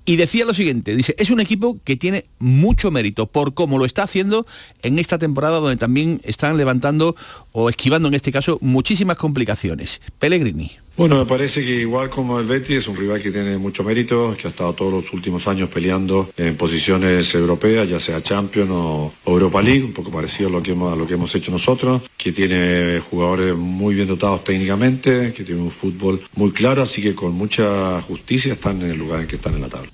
Y 0.06 0.16
decía 0.16 0.44
lo 0.44 0.54
siguiente, 0.54 0.96
dice, 0.96 1.14
es 1.18 1.30
un 1.30 1.40
equipo 1.40 1.78
que 1.84 1.96
tiene 1.96 2.24
mucho 2.38 2.90
mérito 2.90 3.26
por 3.26 3.54
cómo 3.54 3.78
lo 3.78 3.84
está 3.84 4.02
haciendo 4.02 4.46
en 4.82 4.98
esta 4.98 5.18
temporada 5.18 5.60
donde 5.60 5.76
también 5.76 6.20
están 6.24 6.56
levantando 6.56 7.14
o 7.52 7.68
esquivando 7.68 8.08
en 8.08 8.14
este 8.14 8.32
caso 8.32 8.58
muchísimas 8.60 9.18
complicaciones. 9.18 10.00
Pellegrini. 10.18 10.79
Bueno, 10.96 11.18
me 11.18 11.24
parece 11.24 11.64
que 11.64 11.80
igual 11.80 12.10
como 12.10 12.38
el 12.38 12.46
Betis 12.46 12.76
es 12.76 12.88
un 12.88 12.96
rival 12.96 13.22
que 13.22 13.30
tiene 13.30 13.56
mucho 13.56 13.82
mérito, 13.82 14.36
que 14.36 14.48
ha 14.48 14.50
estado 14.50 14.74
todos 14.74 14.92
los 14.92 15.12
últimos 15.12 15.46
años 15.46 15.70
peleando 15.70 16.30
en 16.36 16.56
posiciones 16.56 17.34
europeas, 17.34 17.88
ya 17.88 17.98
sea 17.98 18.22
Champions 18.22 18.70
o, 18.70 19.12
Europa 19.24 19.62
League, 19.62 19.84
un 19.84 19.94
poco 19.94 20.10
parecido 20.10 20.48
a 20.50 20.52
lo 20.52 20.62
que 20.62 20.72
hemos, 20.72 20.92
a 20.92 20.96
lo 20.96 21.06
que 21.06 21.14
hemos 21.14 21.34
hecho 21.34 21.50
nosotros, 21.50 22.02
que 22.18 22.32
tiene 22.32 23.00
jugadores 23.00 23.54
muy 23.54 23.94
bien 23.94 24.08
dotados 24.08 24.44
técnicamente, 24.44 25.32
que 25.32 25.44
tiene 25.44 25.62
un 25.62 25.70
fútbol 25.70 26.20
muy 26.34 26.50
claro, 26.50 26.82
así 26.82 27.00
que 27.00 27.14
con 27.14 27.32
mucha 27.32 28.02
justicia 28.02 28.52
están 28.52 28.82
en 28.82 28.90
el 28.90 28.98
lugar 28.98 29.20
en 29.20 29.26
que 29.26 29.36
están 29.36 29.54
en 29.54 29.62
la 29.62 29.68
tabla 29.68 29.90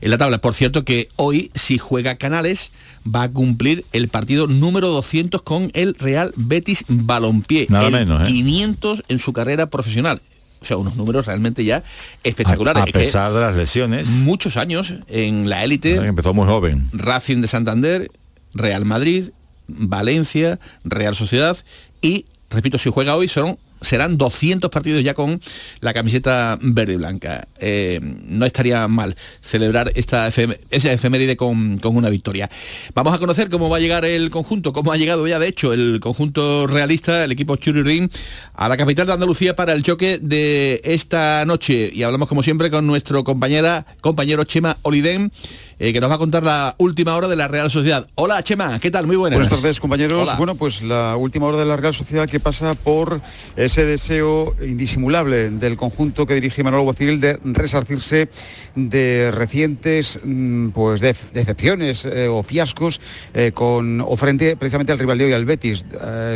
en 0.00 0.10
la 0.10 0.18
tabla. 0.18 0.38
Por 0.38 0.54
cierto 0.54 0.84
que 0.84 1.08
hoy, 1.16 1.50
si 1.54 1.78
juega 1.78 2.16
Canales, 2.16 2.70
va 3.06 3.24
a 3.24 3.30
cumplir 3.30 3.84
el 3.92 4.08
partido 4.08 4.46
número 4.46 4.88
200 4.88 5.42
con 5.42 5.70
el 5.74 5.94
Real 5.94 6.32
Betis 6.36 6.84
Balompié. 6.88 7.66
Nada 7.70 7.90
menos, 7.90 8.22
¿eh? 8.22 8.30
500 8.30 9.04
en 9.08 9.18
su 9.18 9.32
carrera 9.32 9.70
profesional. 9.70 10.22
O 10.60 10.64
sea, 10.66 10.78
unos 10.78 10.96
números 10.96 11.26
realmente 11.26 11.62
ya 11.64 11.82
espectaculares. 12.22 12.80
A, 12.80 12.84
a 12.84 12.86
pesar 12.86 13.32
de 13.34 13.40
las 13.40 13.54
lesiones. 13.54 14.08
Muchos 14.08 14.56
años 14.56 14.94
en 15.08 15.50
la 15.50 15.62
élite. 15.62 15.96
Empezó 15.96 16.32
muy 16.32 16.46
joven. 16.46 16.88
Racing 16.92 17.42
de 17.42 17.48
Santander, 17.48 18.10
Real 18.54 18.86
Madrid, 18.86 19.30
Valencia, 19.66 20.58
Real 20.84 21.14
Sociedad 21.14 21.56
y, 22.00 22.26
repito, 22.50 22.78
si 22.78 22.90
juega 22.90 23.16
hoy 23.16 23.28
son 23.28 23.58
serán 23.84 24.16
200 24.18 24.70
partidos 24.70 25.02
ya 25.04 25.14
con 25.14 25.40
la 25.80 25.92
camiseta 25.92 26.58
verde 26.60 26.94
y 26.94 26.96
blanca. 26.96 27.46
Eh, 27.60 28.00
no 28.02 28.46
estaría 28.46 28.86
mal 28.88 29.16
celebrar 29.40 29.92
esta 29.94 30.26
esa 30.26 30.92
efeméride 30.92 31.36
con, 31.36 31.80
una 31.84 32.08
victoria. 32.08 32.50
Vamos 32.94 33.14
a 33.14 33.18
conocer 33.18 33.48
cómo 33.50 33.68
va 33.68 33.76
a 33.76 33.80
llegar 33.80 34.04
el 34.04 34.30
conjunto, 34.30 34.72
cómo 34.72 34.92
ha 34.92 34.96
llegado 34.96 35.26
ya 35.28 35.38
de 35.38 35.48
hecho 35.48 35.72
el 35.72 36.00
conjunto 36.00 36.66
realista, 36.66 37.24
el 37.24 37.32
equipo 37.32 37.56
Churirín, 37.56 38.10
a 38.54 38.68
la 38.68 38.76
capital 38.76 39.06
de 39.06 39.12
Andalucía 39.12 39.54
para 39.54 39.72
el 39.72 39.82
choque 39.82 40.18
de 40.18 40.80
esta 40.84 41.44
noche. 41.46 41.90
Y 41.92 42.02
hablamos 42.02 42.28
como 42.28 42.42
siempre 42.42 42.70
con 42.70 42.86
nuestro 42.86 43.22
compañera, 43.22 43.86
compañero 44.00 44.44
Chema 44.44 44.78
Oliden 44.82 45.30
eh, 45.78 45.92
que 45.92 46.00
nos 46.00 46.10
va 46.10 46.14
a 46.14 46.18
contar 46.18 46.42
la 46.42 46.74
última 46.78 47.16
hora 47.16 47.26
de 47.26 47.36
la 47.36 47.48
Real 47.48 47.70
Sociedad. 47.70 48.06
Hola 48.14 48.42
Chema, 48.42 48.78
¿qué 48.78 48.90
tal? 48.90 49.06
Muy 49.06 49.16
buenas. 49.16 49.38
Buenas 49.38 49.60
tardes 49.60 49.80
compañeros. 49.80 50.36
Bueno, 50.38 50.54
pues 50.54 50.82
la 50.82 51.16
última 51.16 51.46
hora 51.46 51.58
de 51.58 51.64
la 51.64 51.76
Real 51.76 51.94
Sociedad 51.94 52.28
que 52.28 52.38
pasa 52.38 52.74
por 52.74 53.20
ese 53.56 53.84
deseo 53.84 54.54
indisimulable 54.62 55.50
del 55.50 55.76
conjunto 55.76 56.26
que 56.26 56.34
dirige 56.34 56.62
Manuel 56.62 56.84
Guacil 56.84 57.20
de 57.20 57.38
resarcirse 57.42 58.28
de 58.76 59.30
recientes 59.32 60.20
mm, 60.22 60.68
pues 60.68 61.00
decepciones 61.00 62.04
eh, 62.04 62.28
o 62.28 62.42
fiascos 62.42 63.00
eh, 63.32 63.52
con 63.52 64.00
o 64.00 64.16
frente 64.16 64.56
precisamente 64.56 64.92
al 64.92 64.98
rival 64.98 65.18
de 65.18 65.24
hoy, 65.26 65.32
al 65.32 65.44
Betis. 65.44 65.84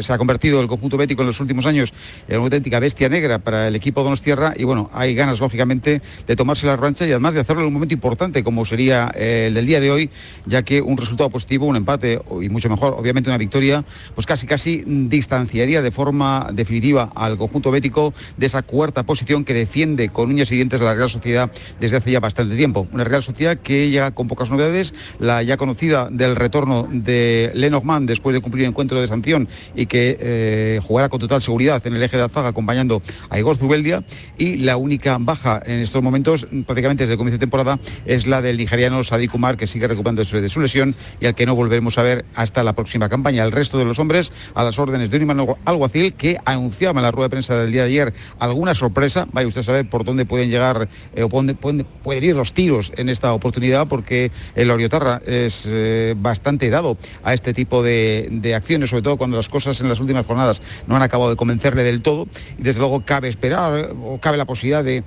se 0.01 0.13
ha 0.13 0.19
convertido 0.19 0.61
el 0.61 0.69
conjunto 0.69 0.97
bético 0.97 1.23
en 1.23 1.29
los 1.29 1.41
últimos 1.41 1.67
años 1.67 1.93
en 2.29 2.37
una 2.37 2.47
auténtica 2.47 2.81
bestia 2.81 3.09
negra 3.09 3.39
para 3.39 3.69
el 3.69 3.77
equipo 3.77 4.03
Donostierra 4.03 4.55
y 4.57 4.65
bueno, 4.65 4.91
hay 4.93 5.15
ganas 5.15 5.41
lógicamente 5.41 6.03
de 6.27 6.37
tomarse 6.37 6.67
la 6.67 6.77
rancha 6.77 7.07
y 7.07 7.11
además 7.11 7.35
de 7.35 7.41
hacerlo 7.41 7.63
en 7.63 7.69
un 7.69 7.75
momento 7.75 7.95
importante 7.95 8.43
como 8.43 8.65
sería 8.65 9.11
el 9.15 9.28
del 9.29 9.67
día 9.67 9.81
de 9.81 9.91
hoy, 9.91 10.11
ya 10.47 10.63
que 10.63 10.81
un 10.81 10.97
resultado 10.97 11.31
positivo, 11.31 11.67
un 11.67 11.77
empate 11.77 12.21
y 12.41 12.49
mucho 12.49 12.69
mejor, 12.69 12.95
obviamente 12.97 13.31
una 13.31 13.39
victoria, 13.39 13.85
pues 14.15 14.27
casi 14.27 14.47
casi 14.47 14.85
distanciaría 14.87 15.83
de 15.83 15.91
forma 15.91 16.49
definitiva 16.53 17.11
al 17.15 17.37
conjunto 17.37 17.71
bético 17.71 18.15
de 18.37 18.47
esa 18.47 18.63
cuarta 18.63 19.05
posición 19.05 19.45
que 19.45 19.55
defiende 19.55 20.09
con 20.09 20.31
uñas 20.31 20.51
y 20.53 20.57
dientes 20.57 20.81
la 20.81 20.95
Real 20.95 21.11
Sociedad 21.11 21.51
desde 21.81 21.97
hace 21.99 22.13
ya 22.13 22.21
bastante 22.21 22.57
tiempo. 22.57 22.87
Una 22.93 23.05
Real 23.05 23.23
Sociedad 23.23 23.59
que 23.59 23.91
ya 23.91 24.11
con 24.13 24.29
pocas 24.29 24.51
novedades, 24.51 24.95
la 25.19 25.43
ya 25.43 25.57
conocida 25.57 26.09
del 26.11 26.37
retorno 26.37 26.89
de 26.91 27.51
Lenormand 27.55 28.09
después 28.09 28.35
de 28.35 28.41
cumplir 28.41 28.65
el 28.65 28.71
encuentro 28.71 29.01
de 29.01 29.07
sanción 29.07 29.49
y 29.75 29.87
que 29.87 30.17
eh, 30.21 30.81
jugará 30.83 31.09
con 31.09 31.21
total 31.21 31.43
seguridad 31.43 31.87
en 31.87 31.95
el 31.95 32.03
eje 32.03 32.17
de 32.17 32.25
Azaga 32.25 32.49
acompañando 32.49 33.03
a 33.31 33.39
Igor 33.39 33.57
Zubeldia 33.57 34.05
y 34.37 34.57
la 34.57 34.77
única 34.77 35.19
baja 35.21 35.63
en 35.65 35.79
estos 35.79 36.03
momentos 36.03 36.47
prácticamente 36.67 37.05
desde 37.05 37.15
el 37.15 37.19
comienzo 37.19 37.37
de 37.37 37.41
temporada 37.41 37.79
es 38.05 38.27
la 38.27 38.43
del 38.43 38.57
nigeriano 38.57 39.03
Sadik 39.19 39.33
Kumar, 39.33 39.57
que 39.57 39.67
sigue 39.67 39.89
recuperándose 39.89 40.41
de 40.41 40.49
su 40.49 40.61
lesión 40.61 40.95
y 41.21 41.27
al 41.27 41.35
que 41.35 41.45
no 41.45 41.57
volveremos 41.57 41.99
a 41.99 42.03
ver 42.03 42.25
hasta 42.37 42.63
la 42.63 42.73
próxima 42.73 43.09
campaña. 43.09 43.45
El 43.45 43.51
resto 43.51 43.77
de 43.77 43.85
los 43.85 43.99
hombres 43.99 44.31
a 44.55 44.63
las 44.63 44.79
órdenes 44.79 45.11
de 45.11 45.17
un 45.17 45.23
imán 45.25 45.57
alguacil 45.65 46.15
que 46.15 46.39
anunciaba 46.45 47.01
en 47.01 47.03
la 47.03 47.11
rueda 47.11 47.27
de 47.27 47.31
prensa 47.31 47.57
del 47.57 47.73
día 47.73 47.83
de 47.83 47.89
ayer 47.89 48.15
alguna 48.39 48.77
sorpresa. 48.77 49.27
Vaya 49.33 49.49
usted 49.49 49.63
a 49.63 49.65
saber 49.65 49.91
por 49.91 50.05
dónde 50.05 50.25
pueden 50.25 50.51
llegar 50.51 50.89
eh, 51.17 51.25
o 51.25 51.29
dónde 51.29 51.55
pueden, 51.55 51.85
ir 52.23 52.37
los 52.37 52.53
tiros 52.53 52.93
en 52.97 53.09
esta 53.09 53.33
oportunidad, 53.33 53.89
porque 53.89 54.31
el 54.55 54.71
Oriotarra 54.71 55.21
es 55.27 55.65
eh, 55.67 56.15
bastante 56.17 56.71
dado 56.71 56.97
a 57.25 57.35
este 57.35 57.53
tipo 57.53 57.83
de, 57.83 58.53
acciones, 58.55 58.91
sobre 58.91 59.03
todo 59.03 59.17
cuando 59.17 59.37
las 59.37 59.49
cosas 59.49 59.81
en 59.81 59.89
las 59.89 59.99
últimas 59.99 60.27
jornadas 60.27 60.63
no 60.87 60.95
han 60.95 61.03
acabado 61.03 61.31
de 61.31 61.37
convencerle 61.37 61.83
del 61.83 62.03
todo. 62.03 62.29
Y 62.57 62.63
desde 62.63 62.79
luego 62.79 63.05
cabe 63.05 63.29
esperar 63.29 63.97
o 64.01 64.19
cabe 64.21 64.37
la 64.37 64.45
posibilidad 64.45 64.85
de 64.85 65.03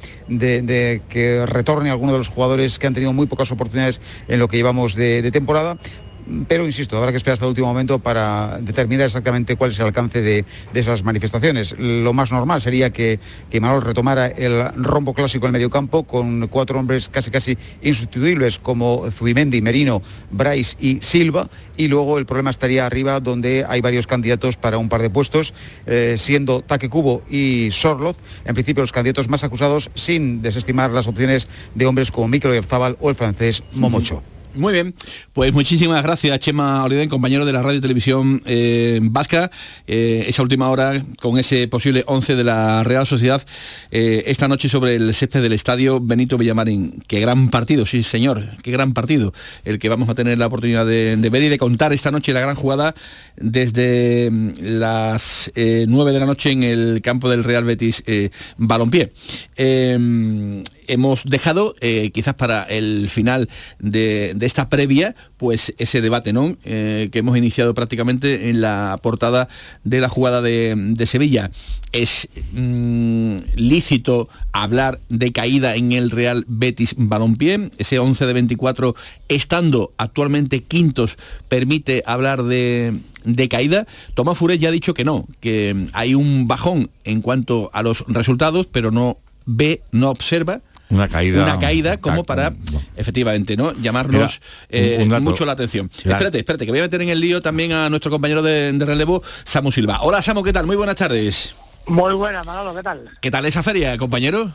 que 1.07 1.45
retorne 1.45 1.89
alguno 1.89 2.11
de 2.11 2.17
los 2.17 2.27
jugadores 2.27 2.77
que 2.77 2.87
han 2.87 2.93
tenido 2.93 3.13
muy 3.13 3.27
pocas 3.27 3.51
oportunidades 3.51 4.00
en 4.27 4.39
lo 4.39 4.47
que 4.47 4.57
llevamos 4.57 4.95
de, 4.95 5.29
temporada 5.31 5.77
pero 6.47 6.65
insisto, 6.65 6.97
habrá 6.97 7.11
que 7.11 7.17
esperar 7.17 7.33
hasta 7.33 7.45
el 7.45 7.49
último 7.49 7.67
momento 7.67 7.99
para 7.99 8.59
determinar 8.61 9.05
exactamente 9.05 9.55
cuál 9.55 9.71
es 9.71 9.79
el 9.79 9.85
alcance 9.85 10.21
de, 10.21 10.45
esas 10.73 11.03
manifestaciones. 11.03 11.75
Lo 11.77 12.13
más 12.13 12.31
normal 12.31 12.61
sería 12.61 12.91
que, 12.91 13.19
que 13.49 13.61
Manol 13.61 13.81
retomara 13.81 14.27
el 14.27 14.73
rombo 14.75 15.13
clásico 15.13 15.45
en 15.45 15.49
el 15.49 15.53
mediocampo 15.53 16.03
con 16.03 16.47
cuatro 16.47 16.79
hombres 16.79 17.09
casi 17.09 17.29
casi 17.31 17.57
insustituibles 17.81 18.59
como 18.59 19.09
Zubimendi, 19.11 19.61
Merino, 19.61 20.01
Bryce 20.31 20.75
y 20.79 20.99
Silva, 21.01 21.49
y 21.77 21.87
luego 21.87 22.17
el 22.17 22.25
problema 22.25 22.49
estaría 22.49 22.85
arriba 22.85 23.19
donde 23.19 23.65
hay 23.67 23.81
varios 23.81 24.07
candidatos 24.07 24.57
para 24.57 24.77
un 24.77 24.89
par 24.89 25.01
de 25.01 25.09
puestos, 25.09 25.53
eh, 25.85 26.15
siendo 26.17 26.61
Taque 26.61 26.89
Cubo 26.89 27.23
y 27.29 27.69
Sorloz, 27.71 28.17
en 28.45 28.53
principio 28.53 28.83
los 28.83 28.91
candidatos 28.91 29.29
más 29.29 29.43
acusados, 29.43 29.91
sin 29.95 30.41
desestimar 30.41 30.91
las 30.91 31.07
opciones 31.07 31.47
de 31.75 31.85
hombres 31.85 32.11
como 32.11 32.27
Mikel 32.27 32.51
Oyarzabal 32.51 32.97
o 32.99 33.09
el 33.09 33.15
francés 33.15 33.63
Momocho. 33.73 34.23
Muy 34.53 34.73
bien, 34.73 34.93
pues 35.31 35.53
muchísimas 35.53 36.03
gracias 36.03 36.37
Chema 36.39 36.83
Oliden, 36.83 37.07
compañero 37.07 37.45
de 37.45 37.53
la 37.53 37.63
radio 37.63 37.77
y 37.77 37.81
televisión 37.81 38.41
eh, 38.45 38.99
vasca. 39.01 39.49
Eh, 39.87 40.25
esa 40.27 40.41
última 40.41 40.69
hora 40.69 41.05
con 41.21 41.37
ese 41.37 41.69
posible 41.69 42.03
11 42.05 42.35
de 42.35 42.43
la 42.43 42.83
Real 42.83 43.07
Sociedad 43.07 43.41
eh, 43.91 44.23
esta 44.25 44.49
noche 44.49 44.67
sobre 44.67 44.95
el 44.95 45.15
césped 45.15 45.41
del 45.41 45.53
estadio 45.53 46.01
Benito 46.01 46.37
Villamarín. 46.37 47.01
Qué 47.07 47.21
gran 47.21 47.49
partido, 47.49 47.85
sí 47.85 48.03
señor, 48.03 48.43
qué 48.61 48.71
gran 48.71 48.93
partido 48.93 49.31
el 49.63 49.79
que 49.79 49.87
vamos 49.87 50.09
a 50.09 50.15
tener 50.15 50.37
la 50.37 50.47
oportunidad 50.47 50.85
de, 50.85 51.15
ver 51.31 51.43
y 51.43 51.49
de 51.49 51.57
contar 51.57 51.93
esta 51.93 52.11
noche 52.11 52.33
la 52.33 52.41
gran 52.41 52.55
jugada 52.55 52.93
desde 53.37 54.29
mm, 54.29 54.51
las 54.59 55.49
9 55.55 56.11
de 56.11 56.19
la 56.19 56.25
noche 56.25 56.51
en 56.51 56.63
el 56.63 57.01
campo 57.01 57.29
del 57.29 57.45
Real 57.45 57.63
Betis 57.63 58.03
Balompié 58.57 59.13
hemos 60.87 61.23
dejado 61.25 61.75
eh, 61.81 62.11
quizás 62.11 62.35
para 62.35 62.63
el 62.63 63.09
final 63.09 63.49
de, 63.79 64.35
esta 64.41 64.69
previa, 64.69 65.15
pues 65.37 65.73
ese 65.77 66.01
debate 66.01 66.33
¿no? 66.33 66.57
Eh, 66.65 67.09
que 67.11 67.19
hemos 67.19 67.37
iniciado 67.37 67.73
prácticamente 67.73 68.49
en 68.49 68.61
la 68.61 68.99
portada 69.01 69.47
de 69.83 69.99
la 69.99 70.09
jugada 70.09 70.41
de, 70.41 71.05
Sevilla. 71.05 71.51
Es 71.91 72.29
mm, 72.53 73.37
lícito 73.55 74.29
hablar 74.53 74.99
de 75.09 75.31
caída 75.31 75.75
en 75.75 75.91
el 75.91 76.11
Real 76.11 76.45
Betis 76.47 76.95
Balompié, 76.97 77.69
ese 77.77 77.99
11 77.99 78.25
de 78.25 78.33
24 78.33 78.95
estando 79.27 79.91
actualmente 79.97 80.63
quintos 80.63 81.17
permite 81.47 82.03
hablar 82.05 82.43
de, 82.43 82.93
de 83.23 83.49
caída. 83.49 83.87
Tomás 84.13 84.37
Furet 84.37 84.59
ya 84.59 84.69
ha 84.69 84.71
dicho 84.71 84.93
que 84.93 85.05
no, 85.05 85.25
que 85.39 85.87
hay 85.93 86.15
un 86.15 86.47
bajón 86.47 86.89
en 87.03 87.21
cuanto 87.21 87.69
a 87.73 87.83
los 87.83 88.05
resultados, 88.07 88.67
pero 88.67 88.91
no 88.91 89.17
ve, 89.45 89.81
no 89.91 90.09
observa 90.09 90.61
una 90.91 91.07
caída. 91.07 91.43
Una 91.43 91.59
caída 91.59 91.97
como 91.97 92.23
para 92.23 92.53
efectivamente 92.95 93.57
no 93.57 93.73
llamarnos 93.73 94.41
eh, 94.69 95.05
mucho 95.21 95.45
la 95.45 95.53
atención. 95.53 95.89
Espérate 95.95 96.39
espérate 96.39 96.65
que 96.65 96.71
voy 96.71 96.79
a 96.79 96.83
meter 96.83 97.01
en 97.01 97.09
el 97.09 97.19
lío 97.19 97.41
también 97.41 97.71
a 97.71 97.89
nuestro 97.89 98.11
compañero 98.11 98.41
de, 98.41 98.71
de 98.73 98.85
relevo 98.85 99.23
Samu 99.43 99.71
Silva. 99.71 100.01
Hola 100.01 100.21
Samu 100.21 100.43
qué 100.43 100.53
tal 100.53 100.65
muy 100.67 100.75
buenas 100.75 100.95
tardes. 100.95 101.55
Muy 101.87 102.13
buenas 102.13 102.45
Manolo 102.45 102.75
qué 102.75 102.83
tal 102.83 103.09
qué 103.19 103.31
tal 103.31 103.45
esa 103.45 103.63
feria 103.63 103.97
compañero 103.97 104.53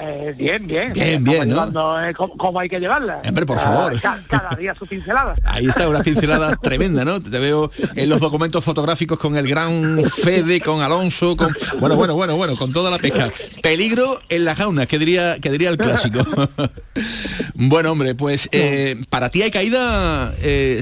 eh, 0.00 0.34
bien, 0.36 0.66
bien. 0.66 0.92
Bien, 0.92 1.22
bien, 1.22 1.48
¿no? 1.48 2.02
Eh, 2.02 2.14
¿cómo, 2.14 2.58
hay 2.58 2.68
que 2.68 2.78
llevarla? 2.78 3.20
Hombre, 3.26 3.46
por 3.46 3.58
favor. 3.58 4.00
Cada, 4.00 4.54
día 4.56 4.74
su 4.78 4.86
pincelada. 4.86 5.34
Ahí 5.44 5.66
está, 5.66 5.88
una 5.88 6.02
pincelada 6.02 6.56
tremenda, 6.62 7.04
¿no? 7.04 7.20
Te 7.22 7.38
veo 7.38 7.70
en 7.94 8.08
los 8.08 8.20
documentos 8.20 8.64
fotográficos 8.64 9.18
con 9.18 9.36
el 9.36 9.48
gran 9.48 10.02
Fede, 10.04 10.60
con 10.60 10.82
Alonso, 10.82 11.36
con... 11.36 11.54
Bueno, 11.78 11.96
bueno, 11.96 12.14
bueno, 12.14 12.36
bueno, 12.36 12.56
con 12.56 12.72
toda 12.72 12.90
la 12.90 12.98
pesca. 12.98 13.32
Peligro 13.62 14.18
en 14.28 14.44
la 14.44 14.54
jauna, 14.54 14.86
que 14.86 14.98
diría, 14.98 15.38
que 15.38 15.50
diría 15.50 15.70
el 15.70 15.78
clásico. 15.78 16.24
bueno, 17.54 17.92
hombre, 17.92 18.14
pues 18.14 18.48
eh, 18.52 18.96
para 19.08 19.30
ti 19.30 19.42
hay 19.42 19.50
caída, 19.50 20.32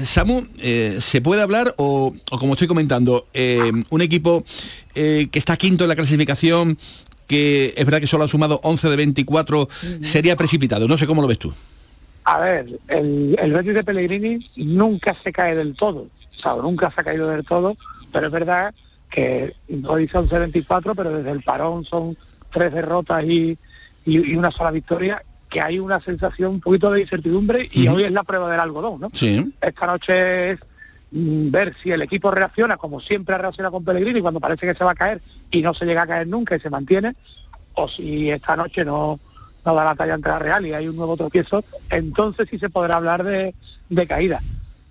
Samu, 0.03 0.43
¿se 0.99 1.21
puede 1.21 1.41
hablar 1.41 1.73
o, 1.77 2.13
o 2.31 2.37
como 2.37 2.53
estoy 2.53 2.67
comentando, 2.67 3.27
un 3.89 4.01
equipo 4.01 4.43
que 4.93 5.29
está 5.33 5.57
quinto 5.57 5.85
en 5.85 5.89
la 5.89 5.95
clasificación, 5.95 6.77
que 7.31 7.73
es 7.77 7.85
verdad 7.85 8.01
que 8.01 8.07
solo 8.07 8.25
ha 8.25 8.27
sumado 8.27 8.59
11 8.61 8.89
de 8.89 8.95
24, 8.97 9.69
sería 10.01 10.35
precipitado. 10.35 10.85
No 10.85 10.97
sé 10.97 11.07
cómo 11.07 11.21
lo 11.21 11.29
ves 11.29 11.39
tú. 11.39 11.53
A 12.25 12.39
ver, 12.39 12.67
el, 12.89 13.37
el 13.39 13.53
Betis 13.53 13.73
de 13.73 13.83
Pellegrini 13.85 14.45
nunca 14.57 15.15
se 15.23 15.31
cae 15.31 15.55
del 15.55 15.73
todo, 15.75 16.07
o 16.37 16.41
sea, 16.41 16.55
nunca 16.55 16.91
se 16.93 16.99
ha 16.99 17.03
caído 17.05 17.29
del 17.29 17.45
todo, 17.45 17.77
pero 18.11 18.25
es 18.27 18.31
verdad 18.33 18.73
que 19.09 19.53
hoy 19.87 20.07
son 20.09 20.27
24, 20.27 20.93
pero 20.93 21.09
desde 21.17 21.31
el 21.31 21.41
parón 21.41 21.85
son 21.85 22.17
tres 22.53 22.73
derrotas 22.73 23.23
y, 23.23 23.57
y- 24.05 24.31
y 24.33 24.35
una 24.35 24.51
sola 24.51 24.71
victoria, 24.71 25.23
que 25.49 25.61
hay 25.61 25.79
una 25.79 25.99
sensación 26.01 26.51
un 26.55 26.59
poquito 26.61 26.91
de 26.91 27.01
incertidumbre 27.01 27.69
y 27.71 27.87
hoy 27.87 28.03
es 28.03 28.11
la 28.11 28.23
prueba 28.23 28.51
del 28.51 28.59
algodón, 28.59 28.99
¿no? 29.01 29.09
Sí. 29.13 29.51
Esta 29.61 29.87
noche 29.87 30.51
es 30.51 30.59
ver 31.11 31.75
si 31.83 31.91
el 31.91 32.01
equipo 32.01 32.31
reacciona 32.31 32.77
como 32.77 33.01
siempre 33.01 33.35
ha 33.35 33.37
reaccionado 33.37 33.73
con 33.73 33.83
Pellegrini 33.83 34.21
cuando 34.21 34.39
parece 34.39 34.65
que 34.65 34.73
se 34.75 34.83
va 34.83 34.91
a 34.91 34.95
caer 34.95 35.21
y 35.51 35.61
no 35.61 35.73
se 35.73 35.85
llega 35.85 36.03
a 36.03 36.07
caer 36.07 36.27
nunca 36.27 36.55
y 36.55 36.59
se 36.61 36.69
mantiene, 36.69 37.15
o 37.73 37.87
si 37.87 38.29
esta 38.31 38.55
noche 38.55 38.85
no, 38.85 39.19
no 39.65 39.75
da 39.75 39.83
la 39.85 39.95
talla 39.95 40.13
ante 40.13 40.29
la 40.29 40.39
Real 40.39 40.65
y 40.65 40.73
hay 40.73 40.87
un 40.87 40.95
nuevo 40.95 41.17
tropiezo, 41.17 41.63
entonces 41.89 42.47
sí 42.49 42.57
se 42.59 42.69
podrá 42.69 42.95
hablar 42.97 43.23
de, 43.23 43.53
de 43.89 44.07
caída. 44.07 44.39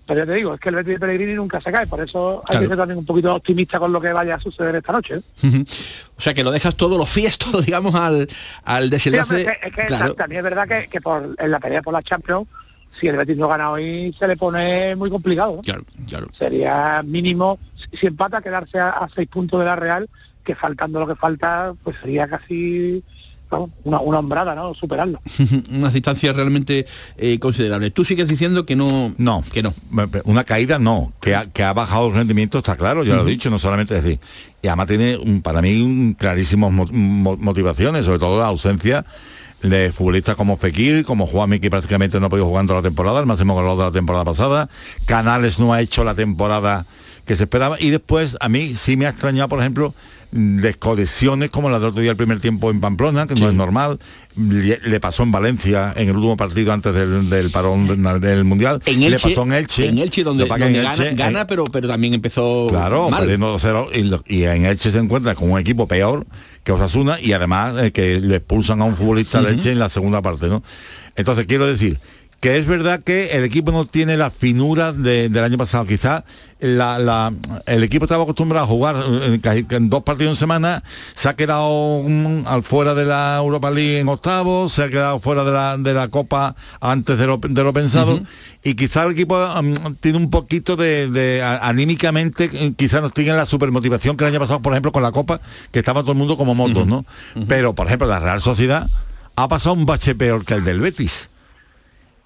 Pero 0.07 0.21
ya 0.21 0.25
te 0.25 0.33
digo, 0.33 0.53
es 0.55 0.59
que 0.59 0.69
el 0.69 0.75
Betis 0.75 0.93
de 0.95 0.99
Pellegrini 0.99 1.33
nunca 1.35 1.61
se 1.61 1.71
cae, 1.71 1.87
por 1.87 2.01
eso 2.01 2.39
hay 2.47 2.57
Claro. 2.57 2.61
que 2.63 2.67
ser 2.69 2.77
también 2.77 2.97
un 2.99 3.05
poquito 3.05 3.33
optimista 3.33 3.79
con 3.79 3.93
lo 3.93 4.01
que 4.01 4.11
vaya 4.11 4.35
a 4.35 4.39
suceder 4.39 4.75
esta 4.75 4.91
noche. 4.91 5.21
¿eh? 5.43 5.63
O 6.17 6.21
sea, 6.21 6.33
que 6.33 6.43
lo 6.43 6.51
dejas 6.51 6.75
todo, 6.75 6.97
lo 6.97 7.05
fías 7.05 7.37
todo, 7.37 7.61
digamos, 7.63 7.95
al, 7.95 8.27
al 8.65 8.83
Sí, 8.85 8.89
desenlace. 8.89 9.35
hombre, 9.35 9.41
es 9.41 9.57
que, 9.59 9.67
es 9.69 9.75
que 9.75 9.85
claro. 9.85 10.13
también 10.15 10.39
es 10.39 10.43
verdad 10.43 10.67
que, 10.67 10.87
que 10.89 11.01
por, 11.01 11.35
en 11.37 11.51
la 11.51 11.59
pelea 11.59 11.81
por 11.81 11.93
la 11.93 12.01
Champions, 12.03 12.47
si 12.99 13.07
el 13.07 13.17
Betis 13.17 13.37
no 13.37 13.47
gana 13.47 13.71
hoy, 13.71 14.15
se 14.19 14.27
le 14.27 14.37
pone 14.37 14.95
muy 14.95 15.09
complicado. 15.09 15.55
¿no? 15.57 15.61
Claro, 15.61 15.83
claro. 16.07 16.27
sería 16.37 17.01
mínimo, 17.03 17.57
si- 17.99 18.07
empata, 18.07 18.41
quedarse 18.41 18.79
a, 18.79 18.89
a 18.89 19.09
seis 19.15 19.27
puntos 19.27 19.59
de 19.59 19.65
la 19.65 19.75
Real, 19.75 20.09
que 20.43 20.55
faltando 20.55 20.99
lo 20.99 21.07
que 21.07 21.15
falta, 21.15 21.73
pues 21.83 21.95
sería 22.01 22.27
casi 22.27 23.03
una, 23.83 23.99
una 23.99 24.19
hombrada, 24.19 24.55
¿no? 24.55 24.73
Superarlo. 24.73 25.19
Unas 25.71 25.93
distancias 25.93 26.33
realmente 26.35 26.85
eh, 27.17 27.37
considerables. 27.37 27.93
Tú 27.93 28.05
sigues 28.05 28.27
diciendo 28.29 28.65
que 28.65 28.75
no... 28.77 29.13
No, 29.17 29.43
que 29.51 29.61
no. 29.61 29.73
Una 30.23 30.43
caída 30.45 30.79
no, 30.79 31.11
que 31.19 31.35
ha, 31.35 31.47
que 31.47 31.61
ha 31.63 31.73
bajado 31.73 32.07
el 32.07 32.13
rendimiento 32.13 32.59
está 32.59 32.77
claro, 32.77 33.03
ya 33.03 33.15
lo 33.15 33.27
he 33.27 33.29
dicho, 33.31 33.49
no 33.49 33.59
solamente 33.59 33.93
decir. 34.01 34.19
Y 34.61 34.67
además 34.67 34.87
tiene 34.87 35.17
un- 35.17 35.41
para 35.41 35.61
mí 35.61 35.81
un 35.81 36.13
clarísimas 36.13 36.71
mo- 36.71 36.87
mo- 36.91 37.35
motivaciones, 37.37 38.05
sobre 38.05 38.19
todo 38.19 38.39
la 38.39 38.47
ausencia 38.47 39.03
de 39.61 39.91
futbolistas 39.91 40.35
como 40.35 40.57
Fekir, 40.57 41.05
como 41.05 41.27
Juanmi 41.27 41.59
que 41.59 41.69
prácticamente 41.69 42.19
no 42.19 42.27
ha 42.27 42.29
podido 42.29 42.47
jugar 42.47 42.65
toda 42.65 42.79
la 42.79 42.83
temporada, 42.83 43.19
el 43.19 43.25
máximo 43.25 43.53
goleador 43.53 43.77
de 43.77 43.85
la 43.85 43.91
temporada 43.91 44.25
pasada, 44.25 44.69
Canales 45.05 45.59
no 45.59 45.73
ha 45.73 45.81
hecho 45.81 46.03
la 46.03 46.15
temporada 46.15 46.85
que 47.25 47.35
se 47.35 47.43
esperaba. 47.43 47.77
Y 47.79 47.89
después 47.89 48.37
a 48.39 48.49
mí 48.49 48.75
sí 48.75 48.97
me 48.97 49.05
ha 49.05 49.09
extrañado, 49.09 49.49
por 49.49 49.59
ejemplo, 49.59 49.93
desconexiones 50.31 51.49
como 51.49 51.69
la 51.69 51.79
del 51.79 51.89
otro 51.89 52.01
día 52.01 52.11
el 52.11 52.17
primer 52.17 52.39
tiempo 52.39 52.71
en 52.71 52.79
Pamplona, 52.79 53.27
que 53.27 53.35
no 53.35 53.49
es 53.49 53.53
normal, 53.53 53.99
le, 54.35 54.79
le 54.83 54.99
pasó 54.99 55.23
en 55.23 55.31
Valencia 55.31 55.93
en 55.95 56.09
el 56.09 56.15
último 56.15 56.37
partido 56.37 56.71
antes 56.73 56.93
del, 56.93 57.29
del 57.29 57.51
parón 57.51 57.87
del, 57.87 58.21
del 58.21 58.43
Mundial, 58.43 58.81
En 58.85 58.99
le 59.01 59.07
Elche, 59.07 59.29
pasó 59.29 59.43
en 59.43 59.53
Elche, 59.53 59.87
en 59.87 59.97
Elche 59.97 60.23
donde, 60.23 60.45
donde 60.45 60.65
en 60.67 60.73
gana, 60.73 60.93
Elche, 60.93 61.15
gana, 61.15 61.47
pero, 61.47 61.65
pero 61.65 61.87
también 61.87 62.13
empezó 62.13 62.67
Claro, 62.69 63.09
mal. 63.09 63.21
perdiendo 63.21 63.55
2-0 63.57 64.21
y, 64.27 64.43
en 64.43 64.65
Elche 64.65 64.89
se 64.91 64.97
encuentra 64.99 65.35
con 65.35 65.51
un 65.51 65.59
equipo 65.59 65.87
peor 65.87 66.25
que 66.63 66.71
Osasuna 66.71 67.19
y 67.19 67.33
además 67.33 67.75
eh, 67.81 67.91
que 67.91 68.19
le 68.19 68.37
expulsan 68.37 68.81
a 68.81 68.85
un 68.85 68.95
futbolista 68.95 69.41
de. 69.41 69.51
Elche 69.51 69.71
en 69.71 69.79
la 69.79 69.89
segunda 69.89 70.21
parte, 70.21 70.47
¿no? 70.47 70.63
Entonces 71.15 71.45
quiero 71.47 71.67
decir 71.67 71.99
que 72.39 72.57
es 72.57 72.65
verdad 72.65 73.03
que 73.03 73.31
el 73.33 73.43
equipo 73.43 73.71
no 73.71 73.85
tiene 73.85 74.17
la 74.17 74.31
finura 74.31 74.93
de- 74.93 75.29
del 75.29 75.43
año 75.43 75.57
pasado. 75.59 75.85
Quizás 75.85 76.23
la- 76.61 76.99
la- 76.99 77.33
el 77.65 77.83
equipo 77.83 78.05
estaba 78.05 78.23
acostumbrado 78.23 78.65
a 78.65 78.67
jugar 78.67 78.95
eh, 79.07 79.65
en 79.71 79.89
dos 79.89 80.03
partidos 80.03 80.31
en 80.31 80.35
semana, 80.35 80.83
se 81.15 81.27
ha 81.27 81.35
quedado 81.35 82.03
al 82.45 82.63
fuera 82.63 82.93
de 82.93 83.03
la 83.05 83.37
Europa 83.37 83.71
League 83.71 83.99
en 83.99 84.07
octavos, 84.09 84.71
se 84.73 84.83
ha 84.83 84.89
quedado 84.89 85.19
fuera 85.19 85.43
de 85.43 85.51
la, 85.51 85.77
de 85.77 85.93
la 85.93 86.07
Copa 86.09 86.55
antes 86.79 87.17
de 87.17 87.25
lo, 87.27 87.37
de 87.37 87.63
lo 87.63 87.73
pensado. 87.73 88.19
Y 88.63 88.75
quizás 88.75 89.07
el 89.07 89.13
equipo 89.13 89.35
mm, 89.61 89.95
tiene 90.01 90.19
un 90.19 90.29
poquito 90.29 90.75
de, 90.75 91.09
de 91.09 91.41
a- 91.41 91.67
anímicamente, 91.67 92.47
eh, 92.53 92.73
quizás 92.77 93.01
no 93.01 93.09
tiene 93.09 93.33
la 93.33 93.47
supermotivación 93.47 94.15
que 94.15 94.23
el 94.23 94.29
año 94.29 94.39
pasado, 94.39 94.61
por 94.61 94.73
ejemplo, 94.73 94.91
con 94.91 95.01
la 95.01 95.11
Copa, 95.11 95.41
que 95.71 95.79
estaba 95.79 96.01
todo 96.01 96.11
el 96.11 96.19
mundo 96.19 96.37
como 96.37 96.53
motos, 96.53 96.85
¿no? 96.85 97.03
Pero, 97.47 97.73
por 97.73 97.87
ejemplo, 97.87 98.07
la 98.07 98.19
Real 98.19 98.39
Sociedad 98.39 98.87
ha 99.35 99.47
pasado 99.47 99.73
un 99.73 99.87
bache 99.87 100.13
peor 100.13 100.45
que 100.45 100.53
el 100.53 100.63
del 100.63 100.79
Betis. 100.79 101.29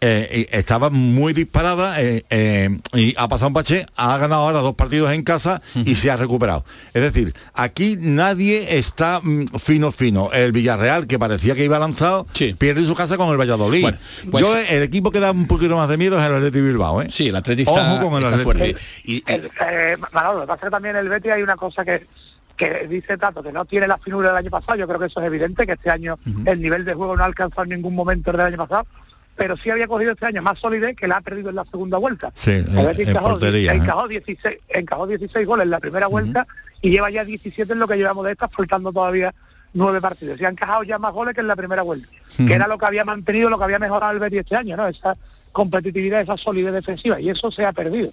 Eh, 0.08 0.48
estaba 0.52 0.91
muy 0.91 1.34
disparada 1.34 2.00
eh, 2.00 2.24
eh, 2.30 2.70
y 2.94 3.15
ha 3.18 3.28
pasado 3.28 3.48
un 3.48 3.54
bache, 3.54 3.88
ha 3.96 4.15
ganado 4.20 4.44
ahora 4.44 4.60
dos 4.60 4.76
partidos 4.76 5.12
en 5.12 5.24
casa 5.24 5.63
y 5.74 5.96
se 5.96 6.12
ha 6.12 6.15
recuperado. 6.15 6.63
Es 6.94 7.02
decir, 7.02 7.34
aquí 7.56 7.98
nadie 8.00 8.78
está 8.78 9.20
mm, 9.24 9.46
fino 9.58 9.91
fino. 9.91 10.32
El 10.32 10.52
Villarreal, 10.52 11.08
que 11.08 11.18
parecía 11.18 11.56
que 11.56 11.65
iba 11.65 11.80
lanzado, 11.80 12.28
pierde 12.60 12.86
su 12.86 12.94
casa 12.94 13.18
con 13.18 13.30
el 13.32 13.38
Valladolid. 13.38 13.82
Bueno, 13.82 13.98
pues- 14.30 14.44
Yo 14.44 14.56
el 14.56 14.84
equipo 14.84 15.10
que 15.10 15.20
da 15.20 15.32
un 15.32 15.48
poquito 15.48 15.76
más 15.76 15.89
de 15.89 15.98
miedo 15.98 16.20
es 16.20 16.26
el 16.26 16.36
Atleti 16.36 16.62
Bilbao, 16.62 17.02
¿eh? 17.02 17.08
Sí, 17.10 17.30
el 17.30 17.36
Atleti 17.36 17.63
está- 17.63 17.96
Ojo 17.96 18.10
con 18.10 18.22
el 18.22 18.30
está 18.30 18.36
Atleti. 18.41 18.44
fuerte. 18.44 18.76
Y, 19.06 19.24
El- 19.26 19.50
eh, 19.68 19.98
Manolo, 20.13 20.46
pasa 20.46 20.65
que 20.65 20.70
también 20.72 20.96
el 20.98 21.10
Betis 21.10 21.32
hay 21.32 21.41
una 21.41 21.56
cosa 21.56 21.84
que 21.84 22.06
que 22.58 22.88
dice 22.88 23.18
tanto 23.18 23.44
que 23.44 23.52
no 23.52 23.65
tiene 23.65 23.86
la 23.86 23.98
finura 23.98 24.30
del 24.30 24.38
año 24.38 24.50
pasado, 24.50 24.78
yo 24.78 24.88
creo 24.88 24.98
que 24.98 25.08
eso 25.08 25.20
es 25.20 25.28
evidente, 25.28 25.65
que 25.68 25.74
este 25.74 25.89
año 25.89 26.18
el 26.46 26.62
nivel 26.62 26.86
de 26.86 26.94
juego 26.94 27.13
no 27.18 27.24
ha 27.24 27.26
alcanzado 27.26 27.63
en 27.63 27.72
ningún 27.72 27.94
momento 27.94 28.32
el 28.32 28.38
del 28.38 28.46
año 28.46 28.56
pasado, 28.58 28.86
pero 29.36 29.58
sí 29.58 29.69
había 29.69 29.88
cogido 29.88 30.12
este 30.12 30.26
año 30.26 30.41
más 30.41 30.60
solidez 30.60 30.95
que 30.95 31.08
la 31.08 31.17
ha 31.17 31.21
perdido 31.21 31.50
en 31.50 31.56
la 31.56 31.65
segunda 31.65 31.98
vuelta. 31.98 32.32
Sí, 32.34 32.52
en, 32.52 32.76
Betis 32.76 33.08
en 33.08 33.10
encajó, 33.10 33.30
portería. 33.32 33.74
encajó 33.74 34.08
16, 34.08 34.58
encajó 34.69 35.08
16 35.08 35.48
goles 35.48 35.65
en 35.65 35.69
la 35.71 35.80
primera 35.80 36.08
vuelta 36.08 36.48
y 36.82 36.89
lleva 36.89 37.10
ya 37.10 37.26
17 37.26 37.71
en 37.74 37.80
lo 37.80 37.88
que 37.88 37.98
llevamos 37.98 38.26
de 38.26 38.32
estas, 38.32 38.52
faltando 38.52 38.91
todavía 38.91 39.34
nueve 39.74 40.00
partidos. 40.00 40.39
Y 40.39 40.45
ha 40.45 40.50
encajado 40.50 40.84
ya 40.84 40.98
más 40.98 41.13
goles 41.13 41.36
que 41.36 41.41
en 41.41 41.48
la 41.48 41.56
primera 41.56 41.82
vuelta, 41.82 42.08
que 42.38 42.54
era 42.54 42.67
lo 42.67 42.78
que 42.78 42.86
había 42.86 43.04
mantenido, 43.04 43.50
lo 43.50 43.58
que 43.58 43.65
había 43.65 43.80
mejorado 43.80 44.13
el 44.13 44.19
Betis 44.19 44.39
este 44.39 44.56
año, 44.56 44.78
¿no? 44.78 44.88
Esa 44.88 45.15
competitividad, 45.56 46.20
esa 46.20 46.36
solidez 46.36 46.74
defensiva, 46.74 47.20
y 47.22 47.30
eso 47.30 47.50
se 47.50 47.63
ha 47.65 47.72
perdido. 47.72 48.10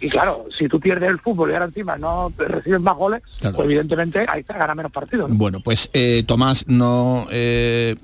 Y 0.00 0.08
claro, 0.08 0.46
si 0.58 0.66
tú 0.66 0.80
pierdes 0.80 1.08
el 1.10 1.20
fútbol 1.20 1.50
y 1.50 1.52
ahora 1.52 1.66
encima 1.66 1.96
no 1.96 2.32
recibes 2.36 2.80
más 2.80 2.96
goles, 2.96 3.22
Claro. 3.38 3.54
pues 3.54 3.66
evidentemente 3.66 4.26
ahí 4.28 4.42
te 4.42 4.52
gana 4.52 4.74
menos 4.74 4.90
partidos. 4.90 5.30
¿no? 5.30 5.36
Bueno, 5.36 5.60
pues 5.62 5.90
eh, 5.92 6.24
Tomás 6.26 6.66
no 6.66 7.28
eh, 7.30 7.94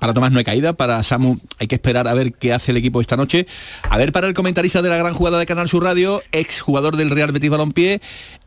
para 0.00 0.14
Tomás 0.14 0.32
no 0.32 0.38
hay 0.38 0.44
caída, 0.44 0.72
para 0.72 1.02
Samu 1.02 1.36
hay 1.58 1.66
que 1.66 1.74
esperar 1.74 2.08
a 2.08 2.14
ver 2.14 2.32
qué 2.32 2.54
hace 2.54 2.70
el 2.70 2.78
equipo 2.78 3.02
esta 3.02 3.18
noche. 3.18 3.46
A 3.90 3.98
ver 3.98 4.12
para 4.12 4.26
el 4.28 4.32
comentarista 4.34 4.80
de 4.80 4.88
la 4.88 4.96
gran 4.96 5.12
jugada 5.12 5.38
de 5.38 5.44
Canal 5.44 5.68
Sur 5.68 5.84
Radio, 5.84 6.22
ex 6.32 6.62
jugador 6.62 6.96
del 6.96 7.10
Real 7.10 7.32
Betis 7.32 7.50
Balompié, 7.50 8.00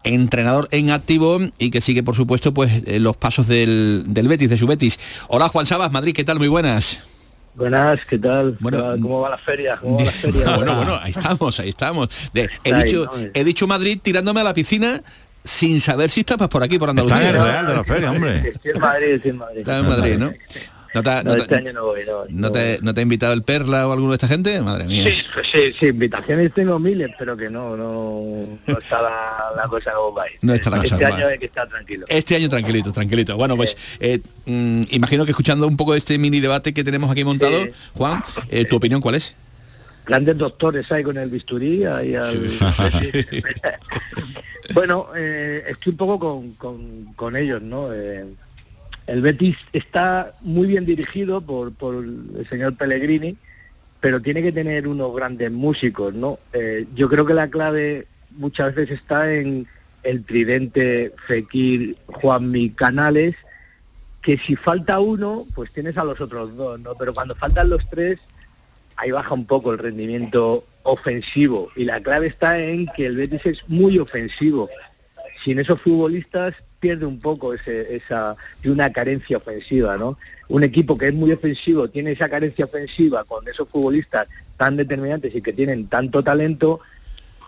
entrenador 0.03 0.67
en 0.71 0.89
activo 0.89 1.37
y 1.59 1.69
que 1.69 1.81
sigue 1.81 2.01
por 2.01 2.15
supuesto 2.15 2.55
pues 2.55 2.71
eh, 2.87 2.99
los 2.99 3.17
pasos 3.17 3.47
del, 3.47 4.03
del 4.07 4.27
Betis, 4.27 4.49
de 4.49 4.57
su 4.57 4.65
Betis. 4.65 4.97
Hola 5.27 5.47
Juan 5.49 5.67
Sabas, 5.67 5.91
Madrid, 5.91 6.13
¿qué 6.15 6.23
tal? 6.23 6.39
Muy 6.39 6.47
buenas. 6.47 6.99
Buenas, 7.55 7.99
¿qué 8.05 8.17
tal? 8.17 8.57
Bueno, 8.59 8.79
¿Cómo 9.01 9.21
va 9.21 9.29
la 9.29 9.37
feria? 9.37 9.77
¿Cómo 9.77 9.97
va 9.97 10.03
la 10.05 10.11
feria? 10.11 10.55
bueno, 10.57 10.75
bueno, 10.75 10.99
ahí 11.01 11.11
estamos, 11.11 11.59
ahí 11.59 11.69
estamos. 11.69 12.09
De- 12.33 12.49
he, 12.63 12.73
ahí, 12.73 12.83
dicho, 12.83 13.05
¿no? 13.05 13.11
he 13.33 13.43
dicho 13.43 13.65
Madrid 13.67 13.99
tirándome 14.01 14.41
a 14.41 14.43
la 14.43 14.53
piscina 14.53 15.01
sin 15.43 15.79
saber 15.79 16.09
si 16.09 16.21
estabas 16.21 16.49
por 16.49 16.63
aquí, 16.63 16.77
por 16.77 16.89
Andalucía. 16.89 17.17
Está 17.17 17.29
en 17.29 17.35
el 17.35 17.43
Real 17.43 17.67
de 17.67 17.73
la 17.73 17.83
Feria, 17.83 18.11
hombre. 18.11 18.49
Estoy 18.49 18.71
en 18.71 18.79
Madrid, 18.79 19.07
estoy 19.07 19.31
en 19.31 19.37
Madrid. 19.37 19.59
Está 19.59 19.77
en 19.77 19.87
Madrid, 19.87 20.17
¿no? 20.17 20.33
¿No 20.95 21.03
te, 21.03 21.09
ha- 21.09 21.23
No, 21.23 21.31
no 21.31 21.35
te- 21.35 21.41
este 21.41 21.55
año 21.55 21.73
no 21.73 21.85
voy, 21.85 22.01
no. 22.05 22.23
¿no 22.29 22.51
te- 22.51 22.79
no 22.81 22.93
te 22.93 23.01
ha 23.01 23.03
invitado 23.03 23.33
el 23.33 23.43
Perla 23.43 23.87
o 23.87 23.91
alguno 23.91 24.11
de 24.13 24.15
esta 24.15 24.27
gente? 24.27 24.59
Madre 24.61 24.85
mía. 24.85 25.03
Sí, 25.05 25.21
sí, 25.51 25.73
sí, 25.79 25.85
invitaciones 25.87 26.53
tengo 26.53 26.79
miles, 26.79 27.11
pero 27.19 27.35
que 27.37 27.49
no, 27.49 27.75
no, 27.77 28.47
no 28.65 28.77
está 28.79 29.01
la, 29.01 29.51
la 29.57 29.67
cosa 29.67 29.91
como 29.93 30.13
va. 30.15 30.23
No 30.41 30.53
está 30.53 30.69
la 30.69 30.77
cosa 30.77 30.95
Este 30.95 31.05
año 31.05 31.27
hay 31.27 31.37
que 31.37 31.45
estar 31.45 31.67
tranquilo. 31.69 32.05
Este 32.09 32.35
año 32.35 32.49
tranquilito, 32.49 32.91
tranquilito. 32.91 33.35
Bueno, 33.37 33.55
pues 33.57 33.75
eh, 33.99 34.19
mm, 34.45 34.83
imagino 34.91 35.25
que 35.25 35.31
escuchando 35.31 35.67
un 35.67 35.75
poco 35.77 35.91
de 35.91 35.97
este 35.99 36.17
mini 36.17 36.39
debate 36.39 36.73
que 36.73 36.83
tenemos 36.83 37.11
aquí 37.11 37.23
montado, 37.23 37.61
Sí. 37.63 37.71
Juan, 37.93 38.23
eh, 38.49 38.65
¿tu 38.65 38.77
opinión 38.77 39.01
cuál 39.01 39.15
es? 39.15 39.35
Grandes 40.07 40.37
doctores 40.37 40.89
hay 40.91 41.03
con 41.03 41.17
el 41.17 41.29
bisturí, 41.29 41.83
al... 41.83 42.05
Bueno, 44.73 45.07
eh, 45.15 45.63
estoy 45.69 45.91
un 45.91 45.97
poco 45.97 46.19
con, 46.19 46.53
con, 46.53 47.13
con 47.15 47.35
ellos, 47.35 47.61
¿no? 47.61 47.89
El 49.07 49.21
Betis 49.21 49.57
está 49.71 50.33
muy 50.41 50.67
bien 50.67 50.85
dirigido 50.85 51.41
por, 51.41 51.73
por 51.73 51.95
el 52.03 52.47
señor 52.49 52.75
Pellegrini, 52.75 53.37
pero 53.99 54.21
tiene 54.21 54.41
que 54.41 54.51
tener 54.51 54.87
unos 54.87 55.15
grandes 55.15 55.51
músicos, 55.51 56.13
¿no? 56.13 56.39
Eh, 56.53 56.85
yo 56.95 57.09
creo 57.09 57.25
que 57.25 57.33
la 57.33 57.49
clave 57.49 58.07
muchas 58.31 58.73
veces 58.73 58.99
está 58.99 59.33
en 59.33 59.67
el 60.03 60.23
tridente 60.23 61.13
Fekir, 61.27 61.97
Juanmi, 62.07 62.71
Canales, 62.71 63.35
que 64.21 64.37
si 64.37 64.55
falta 64.55 64.99
uno, 64.99 65.45
pues 65.53 65.71
tienes 65.71 65.97
a 65.97 66.03
los 66.03 66.19
otros 66.19 66.55
dos, 66.55 66.79
¿no? 66.79 66.95
Pero 66.95 67.13
cuando 67.13 67.35
faltan 67.35 67.69
los 67.69 67.87
tres, 67.89 68.19
ahí 68.95 69.11
baja 69.11 69.33
un 69.33 69.45
poco 69.45 69.71
el 69.71 69.79
rendimiento 69.79 70.65
ofensivo 70.83 71.69
y 71.75 71.83
la 71.83 72.01
clave 72.01 72.27
está 72.27 72.59
en 72.59 72.87
que 72.95 73.07
el 73.07 73.17
Betis 73.17 73.45
es 73.45 73.63
muy 73.67 73.99
ofensivo. 73.99 74.69
Sin 75.43 75.59
esos 75.59 75.81
futbolistas 75.81 76.55
pierde 76.85 77.07
un 77.07 77.19
poco 77.19 77.51
ese, 77.51 77.95
esa 77.95 78.35
de 78.61 78.69
una 78.69 78.91
carencia 78.91 79.37
ofensiva, 79.37 79.97
¿no? 79.97 80.19
Un 80.49 80.63
equipo 80.63 80.95
que 80.95 81.07
es 81.07 81.15
muy 81.15 81.31
ofensivo 81.31 81.87
tiene 81.87 82.11
esa 82.11 82.29
carencia 82.29 82.65
ofensiva 82.65 83.23
con 83.23 83.47
esos 83.47 83.67
futbolistas 83.67 84.27
tan 84.55 84.77
determinantes 84.77 85.33
y 85.33 85.41
que 85.41 85.51
tienen 85.51 85.87
tanto 85.87 86.23
talento 86.23 86.81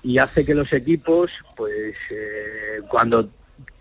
y 0.02 0.18
hace 0.18 0.44
que 0.44 0.56
los 0.56 0.74
equipos, 0.74 1.30
pues 1.56 1.94
eh, 2.10 2.82
cuando 2.90 3.30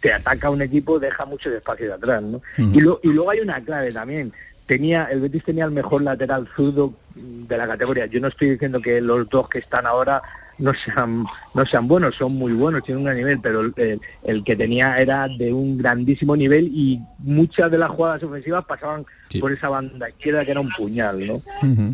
te 0.03 0.13
ataca 0.13 0.51
un 0.51 0.61
equipo, 0.61 0.99
deja 0.99 1.25
mucho 1.25 1.51
espacio 1.51 1.87
de 1.87 1.95
atrás, 1.95 2.23
¿no? 2.23 2.43
y, 2.59 2.81
lo, 2.83 3.01
y 3.03 3.09
luego 3.09 3.31
hay 3.31 3.41
una 3.41 3.59
clave 3.65 3.93
también. 3.93 4.35
Tenía, 4.67 5.05
el 5.05 5.21
Betis 5.21 5.45
tenía 5.45 5.65
el 5.65 5.71
mejor 5.71 6.03
lateral 6.03 6.47
zurdo 6.55 6.93
de 7.15 7.57
la 7.57 7.67
categoría. 7.67 8.05
Yo 8.05 8.21
no 8.21 8.29
estoy 8.29 8.51
diciendo 8.51 8.83
que 8.83 9.01
los 9.01 9.27
dos 9.31 9.49
que 9.49 9.61
están 9.61 9.87
ahora 9.87 10.21
no 10.59 10.73
sean 10.75 11.25
no 11.55 11.67
sean 11.67 11.87
buenos, 11.89 12.17
son 12.17 12.35
muy 12.35 12.53
buenos, 12.53 12.83
tienen 12.83 12.99
un 12.99 13.05
gran 13.05 13.17
nivel, 13.17 13.41
pero 13.41 13.61
el, 13.61 14.01
el, 14.25 14.45
que 14.45 14.57
tenía 14.57 15.01
era 15.01 15.29
de 15.29 15.53
un 15.53 15.79
grandísimo 15.79 16.37
nivel 16.37 16.69
y 16.69 17.01
muchas 17.19 17.71
de 17.71 17.79
las 17.79 17.91
jugadas 17.91 18.23
ofensivas 18.23 18.65
pasaban 18.65 19.07
por 19.41 19.53
esa 19.53 19.69
banda 19.69 20.09
izquierda 20.09 20.45
que 20.45 20.51
era 20.53 20.61
un 20.61 20.71
puñal, 20.71 21.27
¿no? 21.27 21.43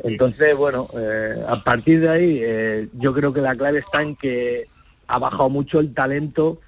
Entonces, 0.04 0.56
bueno, 0.56 0.88
eh, 0.96 1.42
a 1.46 1.62
partir 1.62 2.00
de 2.00 2.08
ahí 2.08 2.38
eh, 2.42 2.88
yo 2.94 3.12
creo 3.12 3.32
que 3.32 3.40
la 3.40 3.54
clave 3.54 3.78
está 3.78 4.02
en 4.02 4.16
que 4.16 4.66
ha 5.08 5.18
bajado 5.18 5.48
mucho 5.50 5.80
el 5.80 5.92
talento 5.92 6.60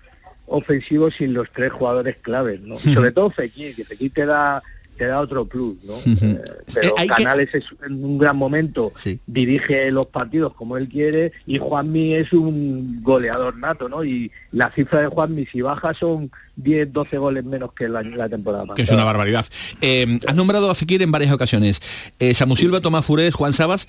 ofensivo 0.47 1.11
sin 1.11 1.33
los 1.33 1.51
tres 1.53 1.73
jugadores 1.73 2.17
claves, 2.17 2.61
¿no? 2.61 2.79
Sobre 2.79 3.13
todo 3.13 3.31
Fekir, 3.31 3.75
que 3.75 3.85
Fekir 3.85 4.13
te 4.13 4.27
da 4.27 4.63
te 4.97 5.07
da 5.07 5.21
otro 5.21 5.45
plus, 5.45 5.77
¿no? 5.85 5.95
Eh, 6.07 6.41
pero 6.73 6.95
Canales 7.09 7.55
es 7.55 7.65
en 7.87 8.05
un 8.05 8.19
gran 8.19 8.37
momento, 8.37 8.93
dirige 9.27 9.91
los 9.91 10.07
partidos 10.07 10.55
como 10.55 10.77
él 10.77 10.89
quiere 10.89 11.33
y 11.47 11.59
Juanmi 11.59 12.15
es 12.15 12.33
un 12.33 13.03
goleador 13.03 13.57
nato, 13.57 13.89
¿no? 13.89 14.05
Y 14.05 14.31
la 14.53 14.71
cifra 14.71 15.01
de 15.01 15.09
Juanmi 15.09 15.47
si 15.47 15.63
baja 15.63 15.95
son 15.95 16.31
10, 16.57 16.93
12 16.93 17.19
goles 17.19 17.45
menos 17.45 17.73
que 17.73 17.89
la, 17.89 18.03
la 18.03 18.29
temporada 18.29 18.63
pasada. 18.63 18.77
Que 18.77 18.83
es 18.83 18.91
una 18.91 19.05
barbaridad. 19.05 19.47
Eh, 19.81 20.19
has 20.27 20.35
nombrado 20.35 20.71
a 20.71 20.75
Fekir 20.75 21.03
en 21.03 21.11
varias 21.11 21.33
ocasiones. 21.33 22.13
Eh, 22.19 22.35
Samu 22.35 22.57
Silva, 22.57 22.81
Tomás 22.81 23.05
Furés, 23.05 23.35
Juan 23.35 23.53
Sabas, 23.53 23.89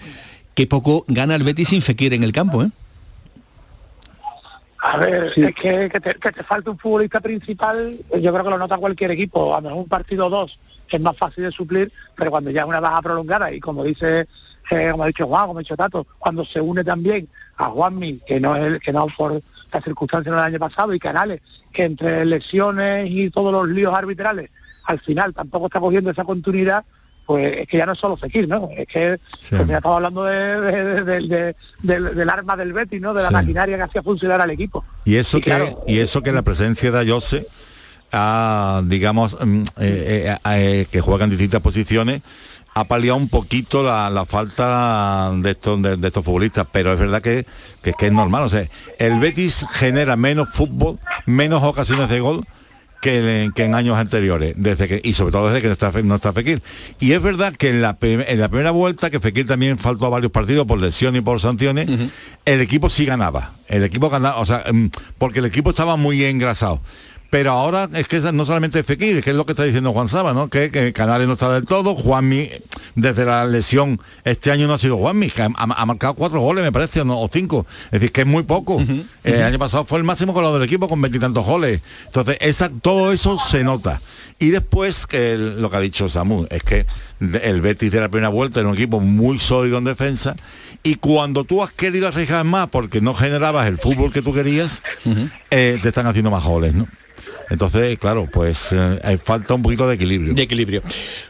que 0.53 0.67
poco 0.67 1.05
gana 1.07 1.35
el 1.35 1.43
Betis 1.43 1.69
sin 1.69 1.81
Fekir 1.81 2.13
en 2.13 2.23
el 2.23 2.31
campo, 2.31 2.63
¿eh? 2.63 2.69
A 4.79 4.97
ver, 4.97 5.33
es 5.35 5.55
que, 5.55 5.89
que, 5.89 5.99
te, 5.99 6.13
que, 6.13 6.31
te, 6.31 6.43
falta 6.43 6.69
un 6.69 6.77
futbolista 6.77 7.19
principal, 7.19 7.97
yo 8.21 8.31
creo 8.31 8.43
que 8.43 8.49
lo 8.51 8.57
nota 8.59 8.77
cualquier 8.77 9.09
equipo, 9.09 9.55
a 9.55 9.57
lo 9.59 9.69
mejor 9.69 9.83
un 9.83 9.89
partido 9.89 10.29
dos 10.29 10.59
es 10.89 11.01
más 11.01 11.17
fácil 11.17 11.43
de 11.43 11.51
suplir, 11.51 11.91
pero 12.15 12.31
cuando 12.31 12.51
ya 12.51 12.61
es 12.61 12.67
una 12.67 12.79
baja 12.79 13.01
prolongada 13.01 13.51
y 13.51 13.59
como 13.59 13.83
dice, 13.83 14.27
eh, 14.71 14.89
como 14.91 15.03
ha 15.03 15.07
dicho 15.07 15.27
Juan, 15.27 15.47
como 15.47 15.59
ha 15.59 15.61
dicho 15.61 15.75
Tato, 15.75 16.05
cuando 16.17 16.45
se 16.45 16.61
une 16.61 16.83
también 16.83 17.27
a 17.57 17.65
Juanmi, 17.65 18.19
que 18.25 18.39
no 18.39 18.55
es 18.55 18.63
el, 18.63 18.79
que 18.79 18.93
no 18.93 19.07
por 19.17 19.41
las 19.71 19.83
circunstancias 19.83 20.33
del 20.33 20.43
año 20.43 20.59
pasado, 20.59 20.93
y 20.93 20.99
Canales, 20.99 21.41
que 21.71 21.83
entre 21.83 22.25
lesiones 22.25 23.09
y 23.09 23.29
todos 23.29 23.51
los 23.51 23.67
líos 23.67 23.93
arbitrales, 23.93 24.49
al 24.85 24.99
final 24.99 25.33
tampoco 25.33 25.67
está 25.67 25.79
cogiendo 25.79 26.11
esa 26.11 26.23
continuidad, 26.23 26.85
pues 27.25 27.57
es 27.57 27.67
que 27.67 27.77
ya 27.77 27.85
no 27.85 27.93
es 27.93 27.99
solo 27.99 28.17
Fekir, 28.17 28.47
¿no? 28.47 28.69
Es 28.77 28.87
que 28.87 29.19
sí. 29.39 29.55
pues 29.55 29.67
ya 29.67 29.77
estamos 29.77 29.97
hablando 29.97 30.25
de, 30.25 31.03
de, 31.03 31.55
de, 31.81 31.99
del 31.99 32.29
arma 32.29 32.55
del 32.55 32.71
Betis, 32.71 33.01
¿no? 33.01 33.13
De 33.13 33.23
la 33.23 33.29
sí. 33.29 33.33
maquinaria 33.33 33.77
que 33.77 33.83
hacía 33.83 34.03
funcionar 34.03 34.41
al 34.41 34.51
equipo. 34.51 34.85
Y 35.05 35.15
eso 35.15 35.39
y 35.39 35.41
que 35.41 35.49
claro, 35.49 35.83
y 35.87 35.99
eso 35.99 36.21
que 36.21 36.31
la 36.31 36.43
presencia 36.43 36.91
de 36.91 36.99
Ayose 36.99 37.47
digamos, 38.85 39.37
eh, 39.79 40.35
eh, 40.45 40.87
que 40.91 41.01
juega 41.01 41.25
en 41.25 41.31
distintas 41.31 41.61
posiciones, 41.61 42.21
ha 42.73 42.83
paliado 42.85 43.17
un 43.17 43.29
poquito 43.29 43.83
la, 43.83 44.09
la 44.09 44.25
falta 44.25 45.31
de 45.37 45.51
estos, 45.51 45.81
de, 45.81 45.95
de, 45.95 46.07
estos 46.07 46.25
futbolistas, 46.25 46.67
pero 46.71 46.91
es 46.91 46.99
verdad 46.99 47.21
que, 47.21 47.45
que, 47.81 47.93
que, 47.93 48.07
es 48.07 48.11
normal. 48.11 48.43
O 48.43 48.49
sea, 48.49 48.67
el 48.99 49.19
Betis 49.19 49.65
genera 49.71 50.17
menos 50.17 50.49
fútbol, 50.49 50.99
menos 51.25 51.63
ocasiones 51.63 52.09
de 52.09 52.19
gol 52.19 52.45
que, 53.01 53.51
que, 53.55 53.63
en 53.63 53.75
años 53.75 53.97
anteriores, 53.97 54.55
desde 54.57 54.89
que, 54.89 55.01
y 55.03 55.13
sobre 55.13 55.31
todo 55.31 55.47
desde 55.47 55.61
que 55.61 55.67
no 55.67 55.73
está, 55.73 55.91
no 56.03 56.15
está 56.15 56.33
Fekir. 56.33 56.61
Y 56.99 57.13
es 57.13 57.21
verdad 57.21 57.55
que 57.55 57.69
en 57.69 57.81
la, 57.81 57.97
en 58.01 58.39
la 58.39 58.49
primera 58.49 58.71
vuelta, 58.71 59.09
que 59.09 59.21
Fekir 59.21 59.47
también 59.47 59.77
faltó 59.77 60.07
a 60.07 60.09
varios 60.09 60.33
partidos 60.33 60.65
por 60.65 60.81
lesión 60.81 61.15
y 61.15 61.21
por 61.21 61.39
sanciones, 61.39 61.87
uh 61.87 61.93
-huh. 61.93 62.09
el 62.43 62.61
equipo 62.61 62.89
sí 62.89 63.05
ganaba. 63.05 63.53
El 63.67 63.83
equipo 63.83 64.09
ganaba, 64.09 64.37
o 64.37 64.45
sea, 64.45 64.63
porque 65.17 65.39
el 65.39 65.45
equipo 65.45 65.69
estaba 65.69 65.95
muy 65.95 66.23
engrasado 66.25 66.81
pero 67.35 67.51
ahora 67.51 67.89
es 67.91 68.07
que 68.07 68.21
no 68.31 68.45
solamente 68.45 68.81
Fekir, 68.81 69.21
que 69.21 69.31
es 69.31 69.35
lo 69.35 69.45
que 69.45 69.51
está 69.51 69.65
diciendo 69.65 69.91
Juan 69.91 70.07
Saba, 70.07 70.33
¿no? 70.33 70.47
Que, 70.47 70.71
que 70.71 70.93
Canales 70.93 71.27
no 71.27 71.33
está 71.33 71.51
del 71.51 71.65
todo, 71.65 71.93
Juanmi, 71.93 72.49
desde 72.95 73.25
la 73.25 73.43
lesión, 73.43 73.99
este 74.23 74.51
año 74.51 74.67
no 74.67 74.75
ha 74.75 74.79
sido 74.79 74.95
Juanmi, 74.95 75.29
que 75.29 75.41
ha, 75.41 75.49
ha 75.53 75.85
marcado 75.85 76.13
cuatro 76.13 76.39
goles, 76.39 76.63
me 76.63 76.71
parece, 76.71 77.01
o, 77.01 77.03
no, 77.03 77.19
o 77.19 77.27
cinco, 77.27 77.65
es 77.87 77.91
decir, 77.91 78.13
que 78.13 78.21
es 78.21 78.27
muy 78.27 78.43
poco. 78.43 78.75
Uh 78.75 78.79
-huh, 78.83 78.89
uh 78.89 79.03
-huh. 79.03 79.05
El 79.23 79.43
año 79.43 79.59
pasado 79.59 79.83
fue 79.83 79.97
el 79.97 80.05
máximo 80.05 80.31
goleador 80.31 80.61
del 80.61 80.69
equipo 80.69 80.87
con 80.87 81.01
veintitantos 81.01 81.45
goles. 81.45 81.81
Entonces, 82.05 82.37
esa, 82.39 82.69
todo 82.69 83.11
eso 83.11 83.37
se 83.37 83.65
nota. 83.65 83.99
Y 84.39 84.51
después, 84.51 85.05
que 85.05 85.35
lo 85.37 85.69
que 85.69 85.75
ha 85.75 85.81
dicho 85.81 86.07
Samu, 86.07 86.47
es 86.49 86.63
que 86.63 86.85
el 87.19 87.61
Betis 87.61 87.91
de 87.91 87.99
la 87.99 88.07
primera 88.07 88.29
vuelta 88.29 88.61
era 88.61 88.69
un 88.69 88.75
equipo 88.75 89.01
muy 89.01 89.39
sólido 89.39 89.77
en 89.77 89.83
defensa, 89.83 90.37
y 90.83 90.95
cuando 90.95 91.43
tú 91.43 91.61
has 91.61 91.73
querido 91.73 92.07
arriesgar 92.07 92.45
más 92.45 92.69
porque 92.69 93.01
no 93.01 93.13
generabas 93.13 93.67
el 93.67 93.77
fútbol 93.77 94.13
que 94.13 94.21
tú 94.21 94.31
querías, 94.31 94.81
uh 95.03 95.09
-huh. 95.09 95.31
eh, 95.51 95.79
te 95.81 95.89
están 95.89 96.07
haciendo 96.07 96.31
más 96.31 96.45
goles, 96.45 96.73
¿no? 96.73 96.87
Entonces, 97.49 97.97
claro, 97.99 98.27
pues 98.31 98.69
eh, 98.73 99.17
falta 99.23 99.53
un 99.53 99.61
poquito 99.61 99.87
de 99.87 99.95
equilibrio. 99.95 100.33
De 100.33 100.41
equilibrio. 100.41 100.81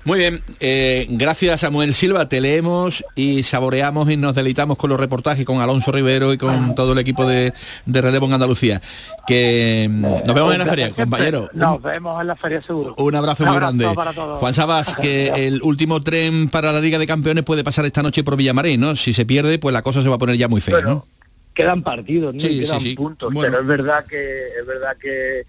Muy 0.03 0.19
bien, 0.19 0.41
eh, 0.59 1.07
gracias 1.09 1.61
Samuel 1.61 1.93
Silva, 1.93 2.27
te 2.29 2.41
leemos 2.41 3.03
y 3.15 3.43
saboreamos 3.43 4.09
y 4.09 4.17
nos 4.17 4.35
deleitamos 4.35 4.77
con 4.77 4.89
los 4.89 4.99
reportajes 4.99 5.45
con 5.45 5.59
Alonso 5.61 5.91
Rivero 5.91 6.33
y 6.33 6.37
con 6.37 6.75
todo 6.75 6.93
el 6.93 6.99
equipo 6.99 7.25
de, 7.27 7.53
de 7.85 8.01
Relevo 8.01 8.25
en 8.27 8.33
Andalucía. 8.33 8.81
Que 9.27 9.87
mm, 9.89 10.01
nos 10.25 10.35
vemos 10.35 10.53
en 10.53 10.59
la 10.59 10.65
feria, 10.65 10.93
compañero. 10.93 11.49
Nos 11.53 11.81
vemos 11.81 12.21
en 12.21 12.27
la 12.27 12.35
feria 12.35 12.61
seguro. 12.61 12.93
Un 12.97 13.15
abrazo 13.15 13.43
un 13.43 13.49
muy 13.49 13.57
grande. 13.57 13.87
Para 13.93 14.13
todos. 14.13 14.39
Juan 14.39 14.53
Sabas, 14.53 14.95
que 14.95 15.27
el 15.47 15.61
último 15.63 16.01
tren 16.01 16.49
para 16.49 16.71
la 16.71 16.79
Liga 16.79 16.99
de 16.99 17.07
Campeones 17.07 17.43
puede 17.43 17.63
pasar 17.63 17.85
esta 17.85 18.03
noche 18.03 18.23
por 18.23 18.35
Villamarín, 18.37 18.79
¿no? 18.79 18.95
Si 18.95 19.13
se 19.13 19.25
pierde, 19.25 19.59
pues 19.59 19.73
la 19.73 19.81
cosa 19.81 20.01
se 20.03 20.09
va 20.09 20.15
a 20.15 20.19
poner 20.19 20.37
ya 20.37 20.47
muy 20.47 20.61
fea, 20.61 20.75
bueno, 20.75 20.89
¿no? 20.89 21.07
Quedan 21.53 21.83
partidos, 21.83 22.33
¿no? 22.33 22.39
Sí, 22.39 22.59
quedan 22.61 22.79
sí, 22.79 22.89
sí. 22.89 22.95
puntos, 22.95 23.33
Bueno. 23.33 23.49
pero 23.51 23.61
es 23.61 23.67
verdad 23.67 24.05
que 24.05 24.47
es 24.59 24.65
verdad 24.65 24.95
que 25.01 25.43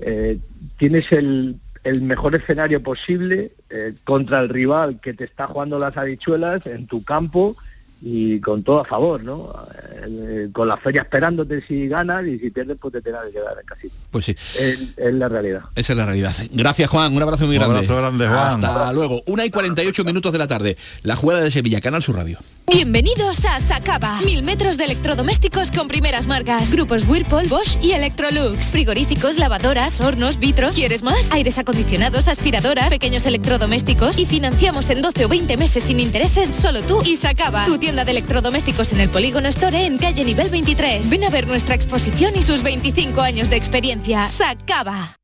eh, 0.00 0.38
tienes 0.76 1.10
el, 1.12 1.56
el, 1.84 2.02
mejor 2.02 2.34
escenario 2.34 2.82
posible 2.82 3.52
eh, 3.70 3.94
contra 4.04 4.40
el 4.40 4.48
rival 4.48 5.00
que 5.00 5.14
te 5.14 5.24
está 5.24 5.46
jugando 5.46 5.78
las 5.78 5.96
habichuelas 5.96 6.64
en 6.66 6.86
tu 6.86 7.02
campo 7.02 7.56
y 8.00 8.40
con 8.40 8.62
todo 8.62 8.80
a 8.80 8.84
favor, 8.84 9.22
¿no? 9.22 9.52
Eh, 10.06 10.48
con 10.52 10.68
la 10.68 10.76
feria 10.76 11.02
esperándote 11.02 11.64
si 11.66 11.88
ganas 11.88 12.26
y 12.26 12.38
si 12.38 12.50
pierdes 12.50 12.76
pues 12.80 12.92
te 12.92 13.02
tendrás 13.02 13.26
que 13.26 13.32
quedar 13.32 13.56
en 13.58 13.66
casita. 13.66 13.94
Pues 14.10 14.24
sí. 14.24 14.32
Es, 14.32 14.78
es, 14.96 15.14
la 15.14 15.28
realidad. 15.28 15.62
Esa 15.74 15.92
es 15.92 15.96
la 15.96 16.06
realidad. 16.06 16.34
Gracias 16.52 16.88
Juan, 16.90 17.14
un 17.14 17.22
abrazo 17.22 17.46
muy 17.46 17.56
un 17.56 17.62
grande. 17.62 17.78
Abrazo 17.78 17.96
grande 17.96 18.28
Juan. 18.28 18.64
Hasta 18.64 18.92
luego. 18.92 19.22
Una 19.26 19.44
y 19.44 19.50
48 19.50 20.04
minutos 20.04 20.32
de 20.32 20.38
la 20.38 20.46
tarde. 20.46 20.76
La 21.02 21.16
jugada 21.16 21.42
de 21.42 21.50
Sevilla, 21.50 21.80
Canal 21.80 22.02
Sur 22.02 22.16
Radio. 22.16 22.38
Bienvenidos 22.70 23.46
a 23.46 23.58
Sacaba. 23.60 24.20
Mil 24.20 24.42
metros 24.42 24.76
de 24.76 24.84
electrodomésticos 24.84 25.70
con 25.72 25.88
primeras 25.88 26.26
marcas. 26.26 26.70
Grupos 26.70 27.06
Whirlpool, 27.06 27.48
Bosch 27.48 27.78
y 27.82 27.92
Electrolux. 27.92 28.66
Frigoríficos, 28.66 29.38
lavadoras, 29.38 30.02
hornos, 30.02 30.38
vitros. 30.38 30.76
¿Quieres 30.76 31.02
más? 31.02 31.32
Aires 31.32 31.58
acondicionados, 31.58 32.28
aspiradoras, 32.28 32.90
pequeños 32.90 33.24
electrodomésticos. 33.24 34.18
Y 34.18 34.26
financiamos 34.26 34.90
en 34.90 35.00
12 35.00 35.24
o 35.24 35.28
20 35.28 35.56
meses 35.56 35.82
sin 35.82 35.98
intereses 35.98 36.54
solo 36.54 36.82
tú 36.82 37.00
y 37.02 37.16
Sacaba. 37.16 37.64
Tu 37.64 37.78
tienda 37.88 38.04
de 38.04 38.10
electrodomésticos 38.10 38.92
en 38.92 39.00
el 39.00 39.08
Polígono 39.08 39.48
Store 39.48 39.86
en 39.86 39.96
calle 39.96 40.22
nivel 40.22 40.50
23. 40.50 41.08
Ven 41.08 41.24
a 41.24 41.30
ver 41.30 41.46
nuestra 41.46 41.74
exposición 41.74 42.34
y 42.36 42.42
sus 42.42 42.62
25 42.62 43.22
años 43.22 43.48
de 43.48 43.56
experiencia. 43.56 44.26
Sacaba. 44.26 45.16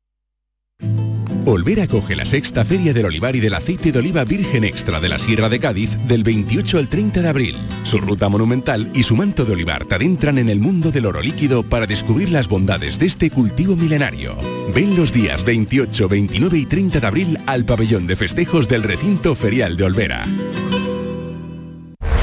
Olvera 1.45 1.83
acoge 1.83 2.15
la 2.15 2.25
sexta 2.25 2.65
Feria 2.65 2.91
del 2.91 3.05
Olivar 3.05 3.35
y 3.35 3.39
del 3.39 3.53
Aceite 3.53 3.91
de 3.91 3.99
Oliva 3.99 4.23
Virgen 4.23 4.63
Extra 4.63 4.99
de 4.99 5.09
la 5.09 5.19
Sierra 5.19 5.47
de 5.47 5.59
Cádiz 5.59 5.95
del 6.07 6.23
28 6.23 6.79
al 6.79 6.89
30 6.89 7.21
de 7.21 7.27
abril. 7.27 7.55
Su 7.83 7.99
ruta 7.99 8.29
monumental 8.29 8.89
y 8.95 9.03
su 9.03 9.15
manto 9.15 9.45
de 9.45 9.53
olivar 9.53 9.85
te 9.85 9.93
adentran 9.93 10.39
en 10.39 10.49
el 10.49 10.59
mundo 10.59 10.89
del 10.89 11.05
oro 11.05 11.21
líquido 11.21 11.61
para 11.61 11.85
descubrir 11.85 12.31
las 12.31 12.47
bondades 12.47 12.97
de 12.97 13.05
este 13.05 13.29
cultivo 13.29 13.75
milenario. 13.75 14.35
Ven 14.73 14.95
los 14.95 15.13
días 15.13 15.45
28, 15.45 16.09
29 16.09 16.57
y 16.57 16.65
30 16.65 16.99
de 16.99 17.05
abril 17.05 17.39
al 17.45 17.63
pabellón 17.63 18.07
de 18.07 18.15
festejos 18.15 18.67
del 18.67 18.81
recinto 18.81 19.35
ferial 19.35 19.77
de 19.77 19.83
Olvera. 19.83 20.25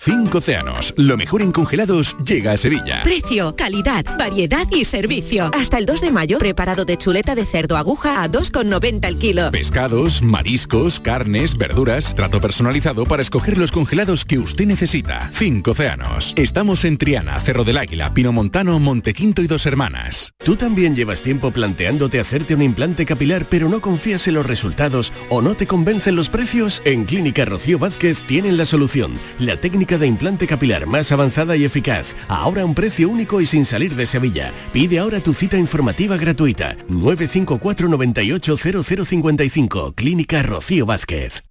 Cinco 0.00 0.38
océanos, 0.38 0.94
lo 0.96 1.16
mejor 1.16 1.42
en 1.42 1.50
congelados 1.50 2.16
llega 2.24 2.52
a 2.52 2.56
Sevilla. 2.56 3.02
Precio, 3.02 3.56
calidad, 3.56 4.04
variedad 4.16 4.64
y 4.70 4.84
servicio. 4.84 5.50
Hasta 5.52 5.76
el 5.76 5.86
2 5.86 6.00
de 6.02 6.12
mayo, 6.12 6.38
preparado 6.38 6.84
de 6.84 6.96
chuleta 6.96 7.34
de 7.34 7.44
cerdo 7.44 7.76
aguja 7.76 8.22
a 8.22 8.30
2,90 8.30 9.04
el 9.08 9.18
kilo. 9.18 9.50
Pescados, 9.50 10.22
mariscos, 10.22 11.00
carnes, 11.00 11.58
verduras, 11.58 12.14
trato 12.14 12.40
personalizado 12.40 13.06
para 13.06 13.22
escoger 13.22 13.58
los 13.58 13.72
congelados 13.72 14.24
que 14.24 14.38
usted 14.38 14.66
necesita. 14.66 15.30
Cinco 15.32 15.72
océanos. 15.72 16.32
Estamos 16.36 16.84
en 16.84 16.96
Triana, 16.96 17.40
Cerro 17.40 17.64
del 17.64 17.78
Águila, 17.78 18.14
Pino 18.14 18.30
Montano, 18.30 18.78
Montequinto 18.78 19.42
y 19.42 19.48
Dos 19.48 19.66
Hermanas. 19.66 20.32
¿Tú 20.44 20.54
también 20.54 20.94
llevas 20.94 21.22
tiempo 21.22 21.50
planteándote 21.50 22.20
hacerte 22.20 22.54
un 22.54 22.62
implante 22.62 23.04
capilar 23.04 23.48
pero 23.50 23.68
no 23.68 23.80
confías 23.80 24.28
en 24.28 24.34
los 24.34 24.46
resultados 24.46 25.12
o 25.28 25.42
no 25.42 25.56
te 25.56 25.66
convencen 25.66 26.14
los 26.14 26.28
precios? 26.28 26.82
En 26.84 27.04
Clínica 27.04 27.44
Rocío 27.44 27.80
Vázquez 27.80 28.22
tienen 28.28 28.56
la 28.56 28.64
solución. 28.64 29.18
La 29.40 29.60
técnica 29.60 29.87
de 29.96 30.06
implante 30.06 30.46
capilar 30.46 30.86
más 30.86 31.10
avanzada 31.12 31.56
y 31.56 31.64
eficaz. 31.64 32.14
Ahora 32.28 32.62
a 32.62 32.64
un 32.66 32.74
precio 32.74 33.08
único 33.08 33.40
y 33.40 33.46
sin 33.46 33.64
salir 33.64 33.94
de 33.94 34.04
Sevilla. 34.04 34.52
Pide 34.72 34.98
ahora 34.98 35.20
tu 35.20 35.32
cita 35.32 35.56
informativa 35.56 36.16
gratuita. 36.16 36.76
954 36.88 37.88
98 37.88 38.56
0055. 38.56 39.92
Clínica 39.94 40.42
Rocío 40.42 40.84
Vázquez. 40.84 41.44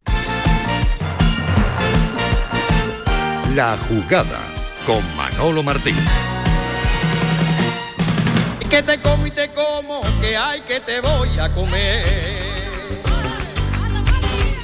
La 3.55 3.75
jugada 3.89 4.39
con 4.85 5.01
Manolo 5.15 5.63
Martín. 5.63 5.95
Que 8.69 8.83
te 8.83 9.01
como 9.01 9.25
y 9.25 9.31
te 9.31 9.49
como, 9.53 10.01
que 10.21 10.35
hay 10.35 10.61
que 10.61 10.79
te 10.81 10.99
voy 10.99 11.39
a 11.39 11.51
comer. 11.53 12.56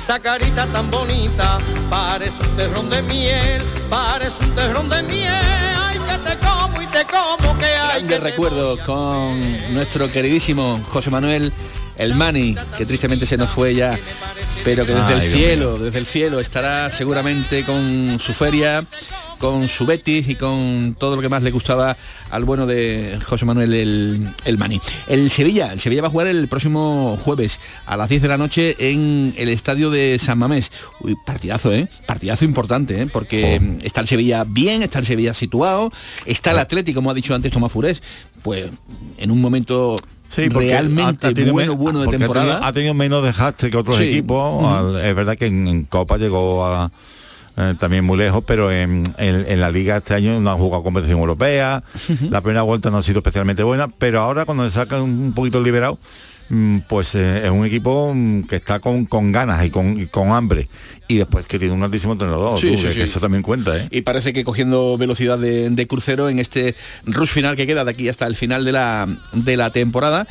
Esa 0.04 0.20
carita 0.20 0.66
tan 0.66 0.92
bonita, 0.92 1.60
parece 1.90 2.44
un 2.44 2.58
terrón 2.58 2.90
de 2.90 3.02
miel, 3.04 3.62
parece 3.90 4.44
un 4.44 4.54
terrón 4.54 4.90
de 4.90 5.02
miel. 5.04 5.30
Ay, 5.30 5.98
que 5.98 6.30
te 6.30 6.46
como 6.46 6.82
y 6.82 6.88
te 6.88 7.06
como, 7.06 7.58
que 7.58 7.66
hay 7.68 8.02
Grande 8.02 8.08
que 8.08 8.20
recuerdo 8.20 8.78
con 8.80 9.74
nuestro 9.74 10.12
queridísimo 10.12 10.82
José 10.90 11.10
Manuel 11.10 11.54
El 11.98 12.16
Mani, 12.16 12.56
que 12.78 12.86
tristemente 12.86 13.26
se 13.26 13.38
nos 13.38 13.50
fue 13.50 13.76
ya, 13.76 13.98
pero 14.64 14.86
que 14.86 14.94
desde 14.94 15.14
Ay, 15.14 15.26
el 15.26 15.32
cielo, 15.32 15.78
desde 15.78 16.00
el 16.00 16.06
cielo 16.06 16.40
estará 16.40 16.90
seguramente 16.90 17.64
con 17.64 18.20
su 18.20 18.34
feria, 18.34 18.86
con 19.38 19.68
su 19.68 19.86
Betis 19.86 20.30
y 20.30 20.36
con 20.36 20.96
todo 20.98 21.18
lo 21.18 21.22
que 21.22 21.30
más 21.30 21.44
le 21.44 21.52
gustaba 21.52 21.98
al 22.30 22.46
bueno 22.46 22.66
de 22.66 23.20
José 23.26 23.46
Manuel 23.46 23.74
el, 23.74 24.34
el 24.46 24.58
Mani. 24.58 24.80
El 25.08 25.30
Sevilla, 25.30 25.74
el 25.74 25.80
Sevilla 25.80 26.02
va 26.02 26.08
a 26.08 26.12
jugar 26.12 26.28
el 26.28 26.48
próximo 26.48 27.18
jueves 27.22 27.60
a 27.86 27.98
las 27.98 28.10
10 28.10 28.22
de 28.22 28.28
la 28.28 28.38
noche 28.38 28.76
en 28.80 29.34
el 29.38 29.50
estadio 29.50 29.92
de 29.92 30.18
San 30.18 30.40
Mamés. 30.40 30.72
Uy, 31.02 31.16
partidazo, 31.26 31.74
¿eh? 31.74 31.90
Partidazo 32.08 32.46
importante, 32.46 33.02
¿eh? 33.02 33.08
Porque 33.08 33.62
está 33.84 34.02
el 34.02 34.08
Sevilla 34.08 34.46
bien, 34.48 34.82
está 34.82 35.00
el 35.00 35.06
Sevilla 35.06 35.34
situado, 35.34 35.92
está 36.26 36.52
el 36.52 36.60
Atlético, 36.60 37.00
como 37.00 37.12
ha 37.12 37.14
dicho 37.14 37.36
antes 37.36 37.52
Tomás 37.52 37.72
Furés, 37.72 38.02
pues 38.42 38.68
en 39.18 39.30
un 39.30 39.42
momento 39.42 39.98
Sí, 40.34 40.50
porque 40.50 40.70
realmente 40.70 41.28
ha- 41.28 41.30
ha 41.30 41.34
tenido 41.34 41.54
bueno, 41.54 41.76
bueno 41.76 42.00
de 42.00 42.06
porque 42.06 42.16
ha 42.16 42.20
temporada. 42.20 42.46
tenido- 42.54 42.66
Ha 42.68 42.74
tenido, 42.74 42.94
menos 42.94 43.24
desgaste 43.24 43.70
que 43.70 43.78
otros 43.78 43.98
Sí. 43.98 44.04
equipos. 44.04 44.64
Al- 44.66 44.96
es 45.06 45.16
verdad 45.16 45.36
que 45.38 45.46
en, 45.48 45.68
en 45.68 45.84
Copa 45.84 46.18
llegó 46.18 46.66
a, 46.66 46.92
eh, 47.56 47.76
también 47.80 48.04
muy 48.04 48.18
lejos, 48.18 48.44
pero 48.48 48.72
en, 48.72 49.04
en- 49.18 49.46
en 49.48 49.60
la 49.62 49.70
liga 49.70 49.98
este 49.98 50.16
año 50.16 50.40
no 50.40 50.50
ha 50.50 50.56
jugado 50.56 50.82
competición 50.84 51.20
europea. 51.20 51.84
La 52.30 52.42
primera 52.42 52.64
vuelta 52.64 52.90
no 52.90 52.98
ha 52.98 53.04
sido 53.04 53.20
especialmente 53.20 53.62
buena, 53.64 53.88
pero 53.90 54.22
ahora 54.22 54.46
cuando 54.46 54.66
se 54.66 54.72
sacan 54.72 55.02
un 55.02 55.34
poquito 55.34 55.62
liberado, 55.62 56.00
pues 56.88 57.16
eh, 57.16 57.46
es 57.46 57.52
un 57.52 57.66
equipo 57.66 58.14
mm, 58.16 58.44
que 58.44 58.58
está 58.58 58.80
con, 58.80 59.06
con 59.06 59.32
ganas 59.32 59.66
y 59.66 59.70
con, 59.70 60.00
y 60.00 60.08
con 60.08 60.32
hambre. 60.32 60.68
Y 61.08 61.16
después 61.18 61.46
que 61.48 61.60
tiene 61.60 61.74
un 61.74 61.84
altísimo 61.84 62.14
entrenador. 62.14 62.60
Sí, 62.60 62.72
tú, 62.72 62.78
sí, 62.78 62.84
que- 62.86 62.92
sí. 62.94 62.98
que 63.00 63.04
eso 63.06 63.20
también 63.20 63.44
cuenta, 63.44 63.76
¿eh? 63.78 63.88
y 63.92 64.02
parece 64.02 64.34
que 64.34 64.44
cogiendo 64.44 64.98
velocidad 64.98 65.38
de, 65.38 65.70
de 65.70 65.88
crucero 65.88 66.30
en 66.30 66.40
este 66.40 66.76
rush 67.06 67.30
final 67.30 67.56
que 67.56 67.68
queda 67.68 67.84
de 67.86 67.92
aquí 67.92 68.10
hasta 68.10 68.26
el 68.28 68.36
final 68.36 68.66
de 68.66 68.72
la, 68.72 69.08
de 69.34 69.58
la 69.58 69.72
temporada. 69.72 70.28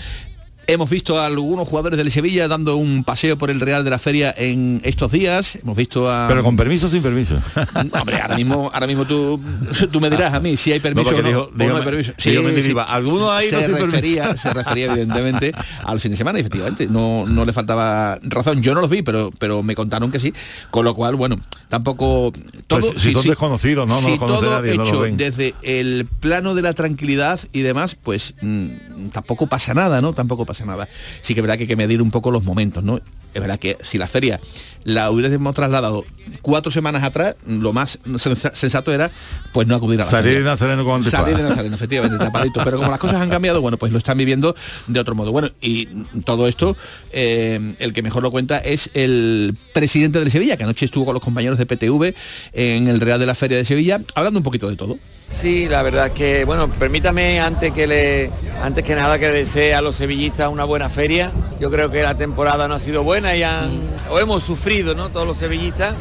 Hemos 0.69 0.89
visto 0.91 1.19
a 1.21 1.27
algunos 1.27 1.67
jugadores 1.69 1.97
del 1.99 2.11
Sevilla 2.13 2.47
dando 2.47 2.77
un 2.77 3.03
paseo 3.05 3.37
por 3.37 3.51
el 3.51 3.59
Real 3.61 3.83
de 3.83 3.91
la 3.91 3.99
Feria 3.99 4.33
en 4.37 4.81
estos 4.85 5.11
días. 5.11 5.57
Hemos 5.57 5.77
visto 5.77 6.11
a... 6.11 6.29
Pero 6.29 6.45
con 6.45 6.57
permiso 6.57 6.87
o 6.87 6.91
sin 6.91 7.03
permiso. 7.03 7.39
Hombre, 7.99 8.21
ahora 8.21 8.37
mismo, 8.37 8.71
ahora 8.73 8.87
mismo 8.87 9.05
tú, 9.05 9.41
tú 9.91 10.01
me 10.01 10.09
dirás 10.09 10.33
a 10.35 10.41
mí 10.41 10.57
si 10.57 10.71
hay 10.73 10.79
permiso 10.81 11.11
o 11.11 11.21
no, 11.21 11.29
dijo- 11.29 11.41
o 11.43 11.51
no 11.53 11.65
dijo- 11.65 11.77
hay 11.79 11.83
permiso. 11.85 12.81
algunos 12.87 13.31
hay, 13.33 13.49
se 13.49 13.57
no 13.57 13.63
sin 13.63 13.73
permiso. 13.75 13.91
refería, 13.97 14.37
se 14.37 14.51
refería 14.55 14.87
evidentemente 14.87 15.53
al 15.85 15.99
fin 15.99 16.13
de 16.13 16.17
semana, 16.17 16.39
efectivamente. 16.39 16.87
No, 16.87 17.27
no 17.27 17.45
le 17.45 17.53
faltaba 17.53 18.19
razón. 18.23 18.63
Yo 18.63 18.75
no 18.75 18.81
los 18.83 18.91
vi, 18.91 19.03
pero, 19.03 19.33
pero 19.39 19.63
me 19.65 19.75
contaron 19.75 20.13
que 20.13 20.21
sí. 20.21 20.33
Con 20.71 20.85
lo 20.85 20.95
cual, 20.95 21.17
bueno, 21.17 21.41
tampoco 21.69 22.33
todo. 22.69 22.81
Pues 22.81 23.03
si 23.03 23.13
son 23.13 23.25
desconocidos, 23.27 23.89
¿no? 23.89 24.01
No 24.01 24.09
los 24.09 24.19
todo 24.19 24.43
nadie, 24.51 24.77
no 24.77 24.85
los 24.85 24.89
hecho 24.89 25.17
desde 25.17 25.55
el 25.63 26.07
plano 26.21 26.55
de 26.55 26.63
la 26.63 26.73
tranquilidad 26.73 27.41
y 27.53 27.63
demás, 27.63 27.97
pues 28.01 28.35
mm, 28.43 29.09
tampoco 29.13 29.49
pasa 29.49 29.75
nada, 29.75 30.01
¿no? 30.01 30.13
Tampoco 30.13 30.47
pasa 30.47 30.52
nada. 30.61 30.89
Sí 31.23 31.35
que 31.35 31.41
es 31.41 31.43
verdad 31.43 31.57
que 31.57 31.63
hay 31.65 31.69
que 31.69 31.77
medir 31.77 32.01
un 32.03 32.11
poco 32.11 32.31
los 32.31 32.45
momentos, 32.45 32.83
¿no? 32.85 33.01
Es 33.35 33.41
verdad 33.41 33.59
que 33.59 33.79
si 33.83 33.97
la 33.97 34.07
feria 34.09 34.41
la 34.85 35.11
hubiésemos 35.11 35.55
trasladado 35.55 36.05
cuatro 36.43 36.71
semanas 36.71 37.03
atrás, 37.03 37.37
lo 37.47 37.73
más 37.73 37.99
sensa- 38.19 38.55
sensato 38.55 38.93
era 38.93 39.11
pues 39.55 39.67
no 39.67 39.75
acudir 39.75 40.01
a 40.03 40.05
la 40.05 40.11
Salir 40.11 40.25
feria. 40.25 40.39
de 40.41 40.45
Nazareno 40.45 40.85
con 40.85 41.03
Salir 41.05 41.37
de 41.39 41.43
Nazareno, 41.45 41.75
efectivamente, 41.75 42.19
tapadito. 42.19 42.61
Pero 42.63 42.77
como 42.79 42.91
las 42.91 42.99
cosas 42.99 43.23
han 43.23 43.31
cambiado, 43.31 43.63
bueno, 43.63 43.79
pues 43.79 43.91
lo 43.91 43.97
están 43.99 44.19
viviendo 44.19 44.55
de 44.87 45.01
otro 45.01 45.15
modo. 45.15 45.33
Bueno, 45.33 45.51
y 45.63 45.87
todo 46.27 46.47
esto, 46.47 46.77
eh, 47.13 47.75
el 47.79 47.93
que 47.95 48.03
mejor 48.03 48.23
lo 48.23 48.31
cuenta 48.31 48.59
es 48.59 48.91
el 48.93 49.57
presidente 49.73 50.23
de 50.23 50.31
Sevilla, 50.31 50.59
que 50.59 50.65
anoche 50.65 50.85
estuvo 50.85 51.07
con 51.07 51.15
los 51.15 51.23
compañeros 51.23 51.57
de 51.59 51.65
PTV 51.65 52.15
en 52.53 52.89
el 52.89 53.01
Real 53.01 53.19
de 53.19 53.25
la 53.27 53.35
Feria 53.35 53.57
de 53.57 53.65
Sevilla, 53.65 54.01
hablando 54.15 54.41
un 54.41 54.45
poquito 54.45 54.69
de 54.69 54.77
todo. 54.77 54.99
Sí, 55.35 55.69
la 55.69 55.83
verdad 55.83 56.07
es 56.07 56.13
que, 56.13 56.45
bueno, 56.45 56.69
permítame 56.69 57.41
antes 57.41 57.73
que 57.73 57.87
le, 57.87 58.31
antes 58.63 58.85
que 58.85 58.95
nada 58.95 59.19
que 59.19 59.29
desee 59.29 59.75
a 59.75 59.81
los 59.81 59.97
sevillistas 59.97 60.49
una 60.49 60.65
buena 60.65 60.89
feria. 60.89 61.33
Yo 61.59 61.71
creo 61.71 61.91
que 61.91 62.03
la 62.03 62.17
temporada 62.17 62.69
no 62.69 62.75
ha 62.75 62.79
sido 62.79 63.03
buena 63.03 63.35
y 63.35 63.43
o 64.11 64.19
hemos 64.21 64.43
sufrido, 64.43 64.95
¿no? 64.95 65.09
Todos 65.09 65.27
los 65.27 65.37
sevillistas. 65.37 65.95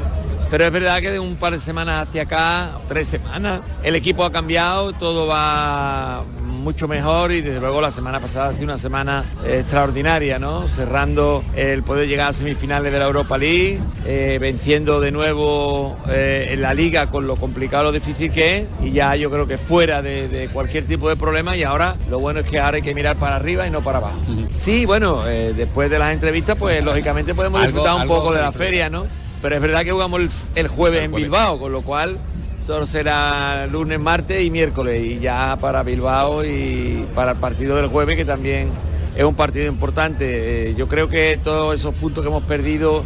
Pero 0.52 0.66
es 0.66 0.72
verdad 0.74 1.00
que 1.00 1.12
de 1.12 1.20
un 1.20 1.38
par 1.38 1.54
de 1.54 1.62
semanas 1.62 2.10
hacia 2.10 2.24
acá, 2.24 2.72
tres 2.90 3.08
semanas, 3.08 3.62
el 3.84 3.96
equipo 3.96 4.26
ha 4.26 4.34
cambiado, 4.34 4.92
todo 4.92 5.26
va 5.26 6.26
mucho 6.44 6.90
mejor 6.90 7.32
y 7.32 7.40
desde 7.40 7.62
luego 7.62 7.80
la 7.80 7.90
semana 7.90 8.20
pasada 8.20 8.50
ha 8.50 8.54
sido 8.54 8.66
una 8.66 8.78
semana 8.78 9.24
extraordinaria, 9.48 10.40
¿no? 10.40 10.68
Cerrando 10.68 11.44
el 11.56 11.84
poder 11.84 12.10
llegar 12.10 12.30
a 12.30 12.34
semifinales 12.34 12.92
de 12.92 13.00
la 13.00 13.06
Europa 13.06 13.38
League, 13.38 13.80
eh, 14.06 14.40
venciendo 14.42 15.00
de 15.00 15.14
nuevo 15.14 15.98
eh, 16.10 16.50
en 16.52 16.62
la 16.62 16.74
liga 16.74 17.10
con 17.10 17.28
lo 17.28 17.38
complicado, 17.38 17.86
lo 17.86 17.92
difícil 17.94 18.32
que 18.32 18.58
es 18.58 18.66
y 18.84 18.92
ya 18.92 19.16
yo 19.16 19.32
creo 19.32 19.48
que 19.48 19.58
fuera 19.58 20.02
de, 20.02 20.28
de 20.28 20.50
cualquier 20.50 20.84
tipo 20.84 21.08
de 21.08 21.16
problema 21.16 21.56
y 21.56 21.64
ahora 21.64 21.96
lo 22.10 22.20
bueno 22.20 22.42
es 22.42 22.46
que 22.46 22.60
ahora 22.60 22.76
hay 22.76 22.84
que 22.84 22.94
mirar 22.94 23.16
para 23.16 23.38
arriba 23.38 23.66
y 23.66 23.72
no 23.72 23.82
para 23.82 24.00
abajo. 24.00 24.20
Sí, 24.56 24.86
bueno, 24.86 25.26
eh, 25.28 25.54
después 25.56 25.90
de 25.90 25.98
las 25.98 26.14
entrevistas 26.14 26.58
pues 26.60 26.84
lógicamente 26.84 27.34
podemos 27.34 27.62
disfrutar 27.64 27.96
un 27.96 28.08
poco 28.08 28.34
de 28.34 28.42
la 28.42 28.52
feria, 28.52 28.90
¿no? 28.90 29.06
Pero 29.42 29.56
es 29.56 29.62
verdad 29.62 29.84
que 29.84 29.92
jugamos 29.92 30.22
el, 30.22 30.30
el 30.56 30.68
jueves 30.68 31.04
en 31.04 31.12
Bilbao, 31.12 31.60
con 31.60 31.72
lo 31.72 31.82
cual 31.82 32.18
solo 32.66 32.86
será 32.86 33.66
lunes, 33.68 34.00
martes 34.00 34.44
y 34.44 34.52
miércoles 34.52 35.04
y 35.04 35.20
ya 35.20 35.58
para 35.60 35.84
Bilbao 35.84 36.46
y 36.46 37.06
para 37.16 37.32
el 37.32 37.38
partido 37.38 37.76
del 37.76 37.88
jueves 37.88 38.16
que 38.16 38.26
también 38.26 38.70
es 39.16 39.24
un 39.24 39.36
partido 39.36 39.68
importante. 39.68 40.70
Eh, 40.70 40.76
yo 40.76 40.88
creo 40.88 41.10
que 41.10 41.40
todos 41.44 41.76
esos 41.76 41.96
puntos 41.96 42.24
que 42.24 42.30
hemos 42.30 42.44
perdido 42.44 43.04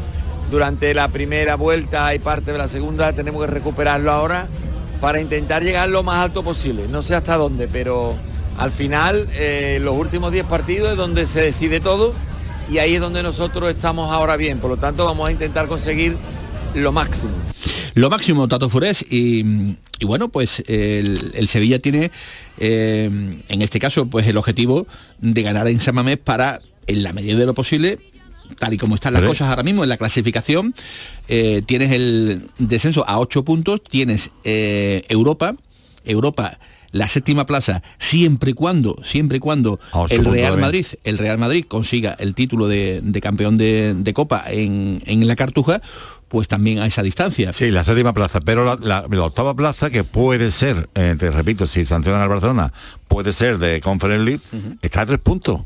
durante 0.51 0.93
la 0.93 1.07
primera 1.07 1.55
vuelta 1.55 2.13
y 2.13 2.19
parte 2.19 2.51
de 2.51 2.57
la 2.57 2.67
segunda 2.67 3.13
tenemos 3.13 3.43
que 3.45 3.51
recuperarlo 3.51 4.11
ahora 4.11 4.47
para 5.01 5.19
intentar 5.19 5.63
llegar 5.63 5.89
lo 5.89 6.03
más 6.03 6.23
alto 6.23 6.43
posible. 6.43 6.87
No 6.89 7.01
sé 7.01 7.15
hasta 7.15 7.37
dónde, 7.37 7.67
pero 7.67 8.15
al 8.57 8.71
final 8.71 9.27
eh, 9.33 9.79
los 9.81 9.95
últimos 9.95 10.31
10 10.31 10.45
partidos 10.45 10.91
es 10.91 10.97
donde 10.97 11.25
se 11.25 11.41
decide 11.41 11.79
todo 11.79 12.13
y 12.71 12.77
ahí 12.79 12.95
es 12.95 13.01
donde 13.01 13.23
nosotros 13.23 13.69
estamos 13.69 14.11
ahora 14.11 14.37
bien. 14.37 14.59
Por 14.59 14.71
lo 14.71 14.77
tanto 14.77 15.05
vamos 15.05 15.27
a 15.27 15.31
intentar 15.31 15.67
conseguir 15.67 16.17
lo 16.73 16.91
máximo. 16.91 17.33
Lo 17.93 18.09
máximo, 18.09 18.47
Tato 18.47 18.69
Furés, 18.69 19.05
y, 19.09 19.77
y 19.99 20.05
bueno, 20.05 20.29
pues 20.29 20.63
el, 20.67 21.31
el 21.33 21.47
Sevilla 21.47 21.79
tiene, 21.79 22.11
eh, 22.59 23.09
en 23.47 23.61
este 23.61 23.79
caso, 23.79 24.07
pues 24.07 24.27
el 24.27 24.37
objetivo 24.37 24.85
de 25.19 25.41
ganar 25.41 25.67
en 25.67 25.79
San 25.79 25.95
Mamés 25.95 26.17
para, 26.17 26.59
en 26.87 27.03
la 27.03 27.13
medida 27.13 27.37
de 27.37 27.45
lo 27.45 27.53
posible, 27.53 27.99
tal 28.59 28.73
y 28.73 28.77
como 28.77 28.95
están 28.95 29.13
las 29.13 29.23
cosas 29.23 29.49
ahora 29.49 29.63
mismo 29.63 29.83
en 29.83 29.89
la 29.89 29.97
clasificación, 29.97 30.75
eh, 31.29 31.61
tienes 31.65 31.91
el 31.91 32.49
descenso 32.57 33.07
a 33.07 33.19
8 33.19 33.43
puntos, 33.43 33.81
tienes 33.81 34.31
eh, 34.43 35.03
Europa, 35.07 35.55
Europa 36.03 36.59
la 36.95 37.07
séptima 37.09 37.45
plaza 37.45 37.83
siempre 37.99 38.51
y 38.51 38.53
cuando 38.53 38.95
siempre 39.03 39.37
y 39.37 39.39
cuando 39.41 39.79
el 40.09 40.23
Real 40.23 40.51
también. 40.51 40.59
Madrid 40.61 40.85
el 41.03 41.17
Real 41.17 41.37
Madrid 41.37 41.65
consiga 41.67 42.15
el 42.19 42.33
título 42.35 42.67
de, 42.67 43.01
de 43.03 43.19
campeón 43.21 43.57
de, 43.57 43.93
de 43.93 44.13
Copa 44.13 44.43
en, 44.49 45.01
en 45.05 45.27
la 45.27 45.35
Cartuja 45.35 45.81
pues 46.29 46.47
también 46.47 46.79
a 46.79 46.85
esa 46.85 47.03
distancia 47.03 47.51
Sí, 47.53 47.69
la 47.69 47.83
séptima 47.83 48.13
plaza, 48.13 48.39
pero 48.41 48.63
la, 48.63 48.77
la- 48.81 49.05
la 49.09 49.23
octava 49.23 49.53
plaza, 49.55 49.89
que 49.89 50.03
puede 50.03 50.51
ser, 50.51 50.89
eh, 50.95 51.15
te 51.19 51.31
repito, 51.31 51.67
si 51.67 51.85
sancionan 51.85 52.21
al 52.21 52.29
Barcelona, 52.29 52.71
puede 53.07 53.31
ser 53.33 53.57
de 53.57 53.79
Conference 53.81 54.23
League, 54.25 54.41
está 54.81 55.01
a 55.01 55.05
tres 55.05 55.19
puntos. 55.19 55.61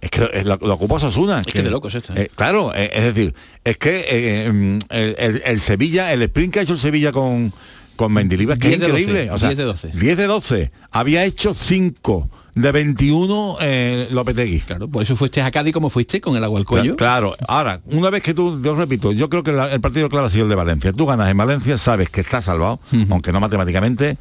Es 0.00 0.10
que 0.10 0.22
eh, 0.32 0.42
lo, 0.44 0.56
lo 0.60 0.74
ocupa 0.74 0.96
Osasuna. 0.96 1.40
Es 1.42 1.52
que 1.52 1.62
de 1.62 1.70
locos 1.70 1.94
esto, 1.94 2.12
¿eh? 2.14 2.22
Eh, 2.22 2.30
claro, 2.34 2.72
eh, 2.74 2.90
es 2.92 3.04
decir, 3.14 3.32
es 3.62 3.78
que 3.78 4.04
eh, 4.08 4.46
el, 4.90 5.14
el- 5.18 5.42
el 5.44 5.60
Sevilla, 5.60 6.12
el 6.12 6.22
sprint 6.22 6.52
que 6.54 6.58
ha 6.60 6.62
hecho 6.62 6.72
el 6.72 6.80
Sevilla 6.80 7.12
con, 7.12 7.52
con 7.96 8.12
Mendilibar, 8.12 8.58
que 8.58 8.72
es 8.72 8.78
10 8.78 8.80
de 8.80 8.88
12, 8.88 9.00
increíble. 9.02 9.30
o 9.30 9.38
sea, 9.38 9.48
10 9.48 9.58
de 9.58 9.64
12. 9.64 9.92
10 9.94 10.16
de 10.16 10.26
12. 10.26 10.72
Había 10.90 11.24
hecho 11.24 11.54
5 11.54 12.28
de 12.54 12.70
21 12.72 13.56
eh, 13.62 14.08
Lopetegui. 14.10 14.60
Claro, 14.60 14.88
por 14.88 15.02
eso 15.02 15.16
fuiste 15.16 15.40
a 15.40 15.50
Cádiz 15.50 15.72
como 15.72 15.88
fuiste, 15.88 16.20
con 16.20 16.36
el 16.36 16.44
agua 16.44 16.58
al 16.58 16.66
cuello. 16.66 16.96
Claro, 16.96 17.34
ahora, 17.48 17.80
una 17.86 18.10
vez 18.10 18.22
que 18.22 18.34
tú, 18.34 18.60
yo 18.62 18.74
repito, 18.74 19.12
yo 19.12 19.30
creo 19.30 19.42
que 19.42 19.52
la- 19.52 19.72
el 19.72 19.80
partido 19.80 20.08
claro 20.10 20.26
ha 20.26 20.30
sido 20.30 20.44
el 20.44 20.50
de 20.50 20.56
Valencia. 20.56 20.92
Tú 20.92 21.06
ganas 21.06 21.30
en 21.30 21.36
Valencia, 21.36 21.78
sabes 21.78 22.10
que 22.10 22.20
estás 22.20 22.44
salvado, 22.46 22.78
aunque 23.10 23.32
no 23.32 23.40
matemáticamente. 23.40 24.18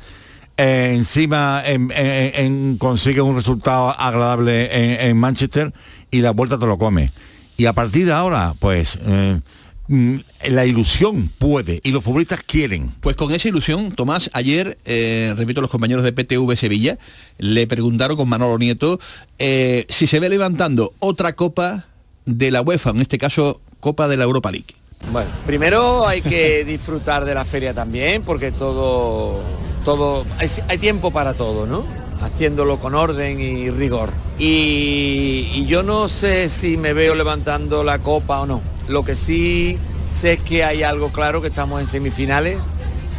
Eh, 0.57 0.93
encima 0.95 1.63
en, 1.65 1.91
en- 1.95 2.31
en- 2.45 2.77
consigue 2.77 3.21
un 3.21 3.35
resultado 3.35 3.89
agradable 3.99 5.07
en, 5.09 5.17
Manchester 5.17 5.73
y 6.11 6.19
la 6.21 6.31
vuelta 6.31 6.57
te 6.59 6.65
lo 6.65 6.77
come. 6.77 7.11
Y 7.57 7.65
a 7.65 7.73
partir 7.73 8.05
de 8.05 8.11
ahora, 8.13 8.53
pues 8.59 8.99
eh, 9.05 9.39
la 9.87 10.65
ilusión 10.65 11.29
puede 11.37 11.81
y 11.83 11.91
los 11.91 12.03
futbolistas 12.03 12.43
quieren. 12.43 12.91
Pues 13.01 13.15
con 13.15 13.31
esa 13.33 13.49
ilusión, 13.49 13.91
Tomás, 13.91 14.29
ayer, 14.33 14.77
eh, 14.85 15.33
repito, 15.35 15.61
los 15.61 15.69
compañeros 15.69 16.03
de 16.03 16.13
PTV 16.13 16.55
Sevilla 16.55 16.97
le 17.37 17.67
preguntaron 17.67 18.15
con 18.15 18.29
Manolo 18.29 18.57
Nieto 18.57 18.99
eh, 19.37 19.85
si 19.89 20.07
se 20.07 20.19
ve 20.19 20.29
levantando 20.29 20.93
otra 20.99 21.33
copa 21.33 21.87
de 22.25 22.51
la 22.51 22.61
UEFA, 22.61 22.91
en 22.91 23.01
este 23.01 23.17
caso 23.17 23.61
Copa 23.79 24.07
de 24.07 24.15
la 24.15 24.23
Europa 24.23 24.51
League. 24.51 24.75
Bueno, 25.11 25.29
primero 25.45 26.07
hay 26.07 26.21
que 26.21 26.63
disfrutar 26.65 27.25
de 27.25 27.33
la 27.33 27.43
feria 27.43 27.73
también, 27.73 28.21
porque 28.21 28.51
todo, 28.51 29.41
todo, 29.83 30.25
hay, 30.37 30.49
hay 30.67 30.77
tiempo 30.77 31.11
para 31.11 31.33
todo, 31.33 31.65
¿no? 31.65 31.83
Haciéndolo 32.21 32.77
con 32.77 32.93
orden 32.93 33.39
y 33.39 33.71
rigor. 33.71 34.11
Y, 34.37 35.49
y 35.55 35.65
yo 35.65 35.81
no 35.81 36.07
sé 36.07 36.49
si 36.49 36.77
me 36.77 36.93
veo 36.93 37.15
levantando 37.15 37.83
la 37.83 37.97
copa 37.97 38.41
o 38.41 38.45
no. 38.45 38.70
Lo 38.87 39.03
que 39.05 39.15
sí 39.15 39.77
sé 40.13 40.33
es 40.33 40.41
que 40.41 40.63
hay 40.63 40.83
algo 40.83 41.09
claro, 41.11 41.41
que 41.41 41.47
estamos 41.47 41.79
en 41.81 41.87
semifinales, 41.87 42.57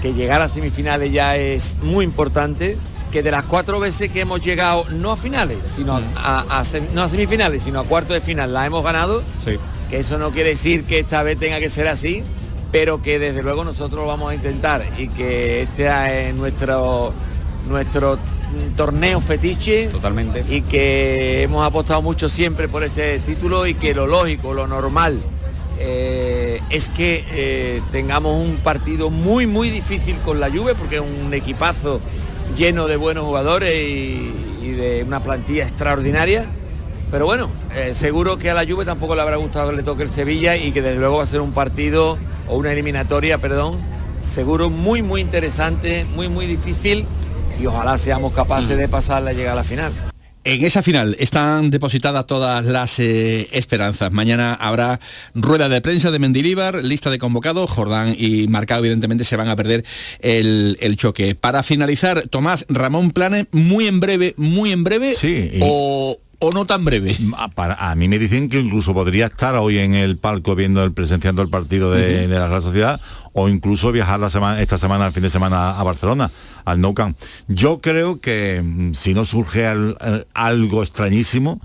que 0.03 0.13
llegar 0.15 0.43
a 0.43 0.49
semifinales 0.49 1.13
ya 1.13 1.37
es 1.37 1.77
muy 1.83 2.05
importante, 2.05 2.77
que 3.13 3.23
de 3.23 3.31
las 3.31 3.45
cuatro 3.45 3.79
veces 3.79 4.11
que 4.11 4.21
hemos 4.23 4.41
llegado, 4.43 4.85
no 4.91 5.13
a 5.13 5.17
finales, 5.17 5.59
sino 5.65 6.01
a, 6.17 6.41
a 6.59 6.63
sem- 6.65 6.89
no 6.95 7.03
a 7.03 7.09
semifinales, 7.09 7.63
sino 7.63 7.81
a 7.81 7.85
cuartos 7.85 8.15
de 8.15 8.21
final, 8.21 8.53
la 8.53 8.67
hemos 8.67 8.83
ganado 8.85 9.23
que 9.91 9.99
eso 10.01 10.19
no 10.19 10.31
quiere 10.31 10.51
decir 10.51 10.85
que 10.85 10.99
esta 11.01 11.23
vez 11.23 11.39
tenga 11.39 11.61
que 11.61 11.69
ser 11.71 11.89
así, 11.89 12.23
pero 12.73 13.03
que 13.03 13.19
desde 13.19 13.43
luego 13.43 13.65
nosotros 13.65 14.01
lo 14.01 14.07
vamos 14.07 14.31
a 14.31 14.35
intentar 14.35 14.83
y 14.99 15.09
que 15.09 15.63
este 15.63 16.29
es 16.31 16.35
nuestro 16.35 17.13
nuestro 17.69 18.17
mm, 18.17 18.75
torneo 18.77 19.21
fetiche 19.21 19.89
totalmente. 19.89 20.43
y 20.49 20.63
que 20.63 21.43
hemos 21.43 21.65
apostado 21.67 22.01
mucho 22.03 22.29
siempre 22.31 22.67
por 22.69 22.83
este 22.83 23.19
título 23.21 23.67
y 23.67 23.75
que 23.75 23.95
lo 23.95 24.07
lógico, 24.07 24.55
lo 24.55 24.67
normal 24.67 25.21
eh, 25.85 26.61
es 26.71 26.89
que 26.89 27.25
eh, 27.33 27.83
tengamos 27.91 28.37
un 28.37 28.57
partido 28.57 29.11
muy 29.11 29.47
muy 29.47 29.71
difícil 29.71 30.17
con 30.25 30.41
la 30.41 30.49
Juve 30.51 30.75
porque 30.75 30.97
es 30.97 31.03
un 31.03 31.35
equipazo 31.35 32.01
lleno 32.57 32.87
de 32.87 32.97
buenos 32.97 33.25
jugadores 33.25 33.75
y, 33.75 34.33
y 34.63 34.71
de 34.71 35.05
una 35.07 35.23
plantilla 35.23 35.65
extraordinaria 35.65 36.47
pero 37.13 37.27
bueno, 37.27 37.51
eh, 37.77 37.93
seguro 37.95 38.39
que 38.39 38.49
a 38.49 38.55
la 38.55 38.65
Juve 38.65 38.87
tampoco 38.87 39.15
le 39.15 39.21
habrá 39.21 39.37
gustado 39.37 39.69
que 39.69 39.77
le 39.77 39.83
toque 39.83 40.03
el 40.03 40.09
Sevilla 40.09 40.57
y 40.57 40.73
que 40.73 40.81
desde 40.81 40.99
luego 40.99 41.19
va 41.19 41.25
a 41.25 41.27
ser 41.27 41.43
un 41.43 41.53
partido 41.53 42.17
o 42.49 42.57
una 42.57 42.73
eliminatoria, 42.73 43.37
perdón, 43.37 43.77
seguro 44.27 44.71
muy 44.71 45.03
muy 45.03 45.21
interesante, 45.21 46.07
muy 46.15 46.31
muy 46.31 46.47
difícil 46.47 47.05
y 47.61 47.67
ojalá 47.67 47.99
seamos 47.99 48.33
capaces 48.33 48.79
de 48.79 48.89
pasarla 48.89 49.35
y 49.35 49.37
llegar 49.37 49.53
a 49.53 49.57
la 49.57 49.65
final. 49.65 50.12
En 50.45 50.65
esa 50.65 50.83
final 50.83 51.15
están 51.21 51.71
depositadas 51.71 52.27
todas 52.27 52.65
las 52.65 52.99
eh, 52.99 53.49
esperanzas. 53.53 54.11
Mañana 54.11 54.55
habrá 54.55 54.99
rueda 55.37 55.69
de 55.69 55.81
prensa 55.81 56.11
de 56.11 56.19
Mendilíbar, 56.19 56.83
lista 56.85 57.11
de 57.11 57.19
convocados. 57.19 57.71
Jordán 57.71 58.17
y 58.19 58.49
Marcado 58.49 58.81
evidentemente 58.81 59.25
se 59.25 59.37
van 59.37 59.49
a 59.49 59.55
perder 59.55 59.85
el, 60.19 60.77
el 60.81 60.97
choque. 60.97 61.37
Para 61.37 61.63
finalizar, 61.63 62.23
Tomás 62.29 62.67
Ramón 62.69 63.13
Planes, 63.13 63.47
muy 63.53 63.87
en 63.87 64.01
breve, 64.01 64.35
muy 64.37 64.73
en 64.73 64.83
breve. 64.83 65.15
Sí. 65.15 65.53
O, 65.61 66.19
o 66.45 66.51
no 66.51 66.65
tan 66.67 66.85
breve. 66.85 67.17
A, 67.39 67.47
para- 67.49 67.75
a 67.75 67.95
mí 67.95 68.09
me 68.09 68.19
dicen 68.19 68.49
que 68.49 68.59
incluso 68.59 68.93
podría 68.95 69.27
estar 69.27 69.55
hoy 69.55 69.79
en 69.79 69.95
el 69.95 70.17
palco 70.19 70.57
viendo 70.57 70.83
el 70.83 70.93
presenciando 70.93 71.41
el 71.41 71.49
partido 71.49 71.93
de, 71.93 72.27
de 72.27 72.39
la 72.39 72.49
Real 72.49 72.63
Sociedad 72.63 73.01
o 73.33 73.49
incluso 73.49 73.93
viajar 73.93 74.19
la 74.19 74.29
semana, 74.29 74.61
esta 74.61 74.77
semana, 74.77 75.07
el 75.07 75.13
fin 75.13 75.23
de 75.23 75.31
semana 75.31 75.79
a 75.79 75.83
Barcelona, 75.85 76.31
al 76.65 76.81
Nou 76.81 76.95
Camp. 76.95 77.17
Yo 77.47 77.81
creo 77.81 78.21
que 78.21 78.61
mm, 78.63 78.95
si 78.95 79.15
no 79.15 79.25
surge 79.25 79.67
al- 79.67 79.97
al- 80.01 80.27
algo 80.35 80.83
extrañísimo, 80.83 81.61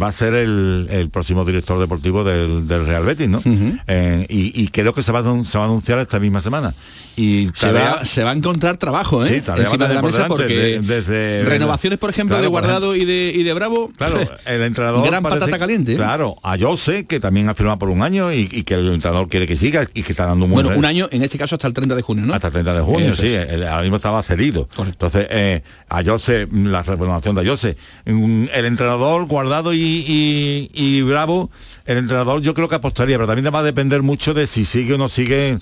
va 0.00 0.08
a 0.08 0.12
ser 0.12 0.34
el, 0.34 0.86
el 0.90 1.10
próximo 1.10 1.44
director 1.44 1.78
deportivo 1.80 2.22
del, 2.24 2.66
del 2.68 2.86
Real 2.86 3.04
Betis, 3.04 3.28
¿no? 3.28 3.40
Eh, 3.86 4.26
y, 4.28 4.60
y 4.62 4.68
creo 4.68 4.92
que 4.92 5.02
se 5.02 5.12
va, 5.12 5.20
a, 5.20 5.44
se 5.44 5.58
va 5.58 5.64
a 5.64 5.66
anunciar 5.66 5.98
esta 5.98 6.18
misma 6.20 6.40
semana. 6.40 6.74
Y 7.16 7.48
Se 7.54 7.72
va, 7.72 8.04
se 8.04 8.22
va 8.22 8.30
a 8.30 8.34
encontrar 8.34 8.76
trabajo, 8.76 9.24
¿eh? 9.24 9.28
Sí, 9.44 9.50
Encima 9.60 9.88
de 9.88 9.94
la 9.94 10.02
mesa 10.02 10.28
porque 10.28 10.80
desde- 10.80 11.44
renovaciones, 11.44 11.98
por 11.98 12.10
ejemplo, 12.10 12.36
Claro, 12.36 12.42
de 12.42 12.48
Guardado 12.48 12.94
y 12.94 13.04
de, 13.04 13.32
y 13.34 13.42
de 13.42 13.52
Bravo. 13.54 13.90
Claro, 13.96 14.18
el 14.46 14.62
entrenador. 14.62 15.04
Gran 15.06 15.22
patata 15.22 15.58
caliente. 15.58 15.94
¿eh? 15.94 15.96
Claro, 15.96 16.36
a 16.44 16.56
Jose, 16.58 17.06
que 17.06 17.18
también 17.18 17.48
ha 17.48 17.54
firmado 17.54 17.78
por 17.80 17.88
un 17.88 18.02
año 18.02 18.32
y, 18.32 18.48
y 18.52 18.62
que 18.62 18.74
el 18.74 18.92
entrenador 18.92 19.28
quiere 19.28 19.46
que 19.48 19.56
siga 19.56 19.84
y 19.94 20.02
que 20.04 20.12
está 20.12 20.26
dando 20.26 20.44
un 20.44 20.52
buen 20.52 20.64
Bueno, 20.66 20.78
un 20.78 20.84
año, 20.84 21.08
en 21.10 21.22
este 21.22 21.38
caso 21.38 21.56
hasta 21.56 21.66
el 21.66 21.72
30 21.74 21.96
de 21.96 22.02
junio, 22.02 22.24
¿no? 22.24 22.34
hasta 22.34 22.48
el 22.48 22.52
30 22.52 22.74
de 22.74 22.80
junio, 22.82 23.12
Eso 23.14 23.22
sí, 23.22 23.28
es. 23.34 23.48
el- 23.50 23.66
ahora 23.66 23.82
mismo 23.82 23.96
estaba 23.96 24.22
cedido. 24.22 24.68
Entonces, 24.78 25.26
eh, 25.30 25.62
a 25.88 26.02
Jose, 26.04 26.46
la 26.52 26.82
renovación 26.82 27.34
de 27.36 27.46
Jose, 27.48 27.76
mm, 28.06 28.46
el 28.52 28.64
entrenador 28.66 29.26
Guardado 29.26 29.72
y, 29.72 29.78
y- 30.06 30.70
y 30.74 31.02
Bravo, 31.02 31.50
el 31.86 31.98
entrenador 31.98 32.40
yo 32.42 32.54
creo 32.54 32.68
que 32.68 32.74
apostaría, 32.74 33.16
pero 33.16 33.26
también 33.26 33.52
va 33.54 33.60
a 33.60 33.62
depender 33.62 34.02
mucho 34.02 34.34
de 34.34 34.46
si 34.46 34.64
sigue 34.64 34.94
o 34.94 34.98
no 34.98 35.08
sigue, 35.08 35.58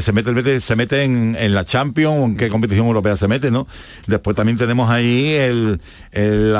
se 0.00 0.12
mete, 0.12 0.30
el 0.30 0.36
Betis- 0.36 0.60
se 0.60 0.76
mete 0.76 1.02
en, 1.04 1.36
en 1.38 1.54
la 1.54 1.64
Champions 1.64 2.16
o 2.18 2.24
en 2.26 2.36
qué 2.36 2.48
competición 2.48 2.86
europea 2.86 3.16
se 3.16 3.28
mete, 3.28 3.50
¿no? 3.50 3.66
Después 4.06 4.36
también 4.36 4.58
tenemos 4.58 4.90
ahí 4.90 5.30
el, 5.34 5.80
el, 6.12 6.56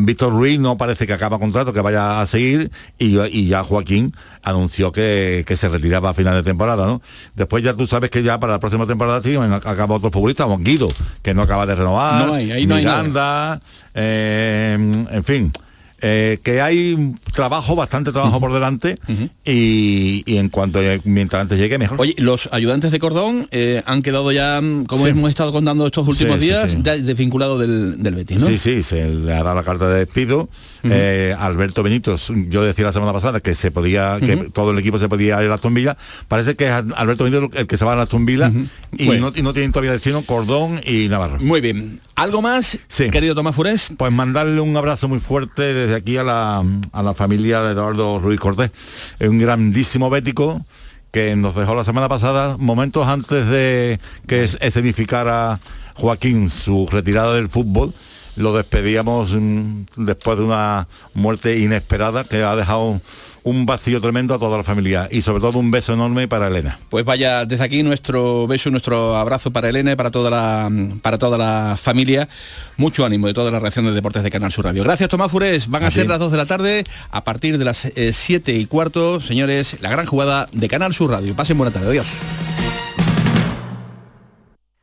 Víctor 0.00 0.32
Ruiz, 0.32 0.58
no 0.58 0.76
parece 0.76 1.06
que 1.06 1.12
acaba 1.12 1.38
contrato, 1.38 1.72
que 1.72 1.80
vaya 1.80 2.20
a 2.20 2.26
seguir, 2.26 2.70
y, 2.98 3.18
y 3.20 3.46
ya 3.48 3.62
Joaquín 3.64 4.12
anunció 4.42 4.92
que, 4.92 5.44
que 5.46 5.56
se 5.56 5.68
retiraba 5.68 6.10
a 6.10 6.14
final 6.14 6.34
de 6.34 6.42
temporada, 6.42 6.86
¿no? 6.86 7.02
Después 7.34 7.62
ya 7.62 7.74
tú 7.74 7.86
sabes 7.86 8.10
que 8.10 8.22
ya 8.22 8.38
para 8.40 8.54
la 8.54 8.60
próxima 8.60 8.86
temporada 8.86 9.20
tío, 9.20 9.42
acaba 9.42 9.96
otro 9.96 10.10
futbolista, 10.10 10.44
como 10.44 10.58
Guido, 10.58 10.88
que 11.22 11.34
no 11.34 11.42
acaba 11.42 11.66
de 11.66 11.74
renovar, 11.74 12.26
No 12.26 12.34
hay, 12.34 12.50
ahí 12.50 12.66
no 12.66 12.74
hay 12.74 12.84
nada. 12.84 13.02
Miranda, 13.02 13.60
eh, 13.94 15.06
en 15.10 15.24
fin. 15.24 15.52
Eh, 16.00 16.38
que 16.42 16.60
hay 16.60 17.14
trabajo, 17.32 17.74
bastante 17.74 18.12
trabajo 18.12 18.38
por 18.40 18.52
delante 18.52 18.98
y, 19.44 20.22
y 20.26 20.36
en 20.36 20.48
cuanto 20.48 20.80
mientras 21.04 21.42
antes 21.42 21.58
llegue 21.58 21.78
mejor. 21.78 22.00
Oye, 22.00 22.14
los 22.18 22.48
ayudantes 22.52 22.90
de 22.90 22.98
cordón 22.98 23.46
eh, 23.50 23.82
han 23.86 24.02
quedado 24.02 24.30
ya, 24.32 24.60
mm, 24.60 24.84
como 24.84 25.04
Sí. 25.04 25.10
hemos 25.10 25.30
estado 25.30 25.52
contando 25.52 25.86
estos 25.86 26.06
últimos 26.06 26.38
Sí, 26.40 26.46
días, 26.46 26.72
sí. 26.72 26.82
desvinculados 26.82 27.58
del, 27.60 28.02
del 28.02 28.14
Betis, 28.14 28.38
¿no? 28.38 28.46
Sí, 28.46 28.58
sí, 28.58 28.82
se 28.82 29.08
le 29.08 29.32
hará 29.32 29.54
la 29.54 29.62
carta 29.62 29.88
de 29.88 29.98
despido. 30.00 30.48
Eh, 30.84 31.34
Alberto 31.38 31.82
Benítez, 31.82 32.28
yo 32.48 32.62
decía 32.62 32.84
la 32.84 32.92
semana 32.92 33.12
pasada 33.12 33.40
que 33.40 33.54
se 33.54 33.70
podía, 33.70 34.18
que 34.20 34.36
todo 34.52 34.70
el 34.70 34.78
equipo 34.78 34.98
se 34.98 35.08
podía 35.08 35.42
ir 35.42 35.50
a 35.50 35.54
Aston 35.54 35.74
Villa. 35.74 35.96
Parece 36.28 36.54
que 36.56 36.66
es 36.66 36.72
Alberto 36.72 37.24
Benítez 37.24 37.50
el 37.60 37.66
que 37.66 37.76
se 37.76 37.84
va 37.84 37.94
a 37.94 38.02
Aston 38.02 38.24
Villa 38.26 38.52
y, 38.96 39.06
Bueno. 39.06 39.30
no, 39.32 39.38
y 39.38 39.42
no 39.42 39.52
tienen 39.52 39.72
todavía 39.72 39.92
destino 39.92 40.22
Cordón 40.22 40.80
y 40.86 41.08
Navarro. 41.08 41.38
Muy 41.40 41.60
bien. 41.60 42.00
¿Algo 42.18 42.42
más, 42.42 42.78
querido 43.10 43.34
Tomás 43.36 43.54
Furés? 43.54 43.92
Pues 43.96 44.10
mandarle 44.10 44.60
un 44.60 44.76
abrazo 44.76 45.06
muy 45.08 45.20
fuerte 45.20 45.62
desde 45.72 45.94
aquí 45.94 46.16
a 46.16 46.24
la, 46.24 46.64
a 46.92 47.02
la 47.02 47.14
familia 47.14 47.62
de 47.62 47.72
Eduardo 47.72 48.18
Ruiz 48.18 48.40
Cortés. 48.40 48.72
Un 49.20 49.38
grandísimo 49.38 50.10
bético 50.10 50.64
que 51.12 51.36
nos 51.36 51.54
dejó 51.54 51.76
la 51.76 51.84
semana 51.84 52.08
pasada, 52.08 52.56
momentos 52.58 53.06
antes 53.06 53.48
de 53.48 54.00
que 54.26 54.42
es- 54.44 54.58
escenificara 54.60 55.60
Joaquín 55.94 56.50
su 56.50 56.88
retirada 56.90 57.34
del 57.34 57.48
fútbol. 57.48 57.94
Lo 58.34 58.52
despedíamos 58.52 59.30
mm, 59.38 59.82
después 59.96 60.38
de 60.38 60.44
una 60.44 60.88
muerte 61.14 61.58
inesperada 61.58 62.24
que 62.24 62.42
ha 62.42 62.56
dejado 62.56 63.00
un 63.48 63.66
vacío 63.66 64.00
tremendo 64.00 64.34
a 64.34 64.38
toda 64.38 64.56
la 64.56 64.64
familia 64.64 65.08
y 65.10 65.22
sobre 65.22 65.40
todo 65.40 65.58
un 65.58 65.70
beso 65.70 65.94
enorme 65.94 66.28
para 66.28 66.48
Elena. 66.48 66.78
Pues 66.90 67.04
vaya, 67.04 67.44
desde 67.44 67.64
aquí 67.64 67.82
nuestro 67.82 68.46
beso, 68.46 68.70
nuestro 68.70 69.16
abrazo 69.16 69.50
para 69.50 69.68
Elena 69.68 69.92
y 69.92 69.96
para 69.96 70.10
toda 70.10 70.30
la 70.30 70.70
para 71.02 71.18
toda 71.18 71.38
la 71.38 71.76
familia. 71.80 72.28
Mucho 72.76 73.04
ánimo 73.04 73.26
de 73.26 73.34
toda 73.34 73.50
la 73.50 73.58
reacción 73.58 73.86
de 73.86 73.92
deportes 73.92 74.22
de 74.22 74.30
Canal 74.30 74.52
Sur 74.52 74.66
Radio. 74.66 74.84
Gracias 74.84 75.08
Tomás 75.08 75.30
Furés. 75.30 75.68
Van 75.68 75.82
a, 75.84 75.90
ser 75.90 76.06
las 76.06 76.18
2 76.18 76.30
de 76.30 76.36
la 76.36 76.46
tarde 76.46 76.84
a 77.10 77.24
partir 77.24 77.58
de 77.58 77.64
las 77.64 77.88
7 78.12 78.52
y 78.52 78.66
cuarto. 78.66 79.20
Señores, 79.20 79.76
la 79.80 79.90
gran 79.90 80.06
jugada 80.06 80.46
de 80.52 80.68
Canal 80.68 80.94
Sur 80.94 81.10
Radio. 81.10 81.34
Pasen 81.34 81.58
buena 81.58 81.72
tarde. 81.72 81.88
Adiós. 81.88 82.08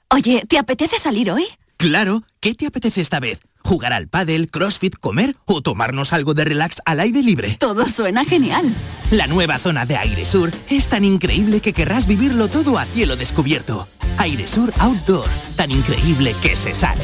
Oye, 0.10 0.44
¿te 0.48 0.58
apetece 0.58 1.00
salir 1.00 1.32
hoy? 1.32 1.46
Claro, 1.78 2.24
¿qué 2.40 2.54
te 2.54 2.66
apetece 2.66 3.02
esta 3.02 3.20
vez? 3.20 3.40
¿Jugar 3.66 3.94
al 3.94 4.08
pádel, 4.08 4.52
crossfit, 4.52 4.96
comer 4.96 5.36
o 5.46 5.64
tomarnos 5.64 6.14
algo 6.14 6.36
de 6.36 6.46
relax 6.46 6.76
al 6.86 7.00
aire 7.00 7.24
libre? 7.24 7.58
Todo 7.60 7.90
suena 7.90 8.24
genial. 8.24 8.72
La 9.10 9.26
nueva 9.26 9.58
zona 9.58 9.88
de 9.88 9.98
Aire 9.98 10.24
Sur 10.24 10.52
es 10.70 10.88
tan 10.88 11.04
increíble 11.04 11.62
que 11.62 11.74
querrás 11.74 12.06
vivirlo 12.06 12.48
todo 12.48 12.78
a 12.78 12.86
cielo 12.86 13.16
descubierto. 13.16 13.88
Aire 14.20 14.46
Sur 14.46 14.72
Outdoor, 14.78 15.28
tan 15.56 15.72
increíble 15.72 16.36
que 16.44 16.56
se 16.56 16.76
sale. 16.76 17.04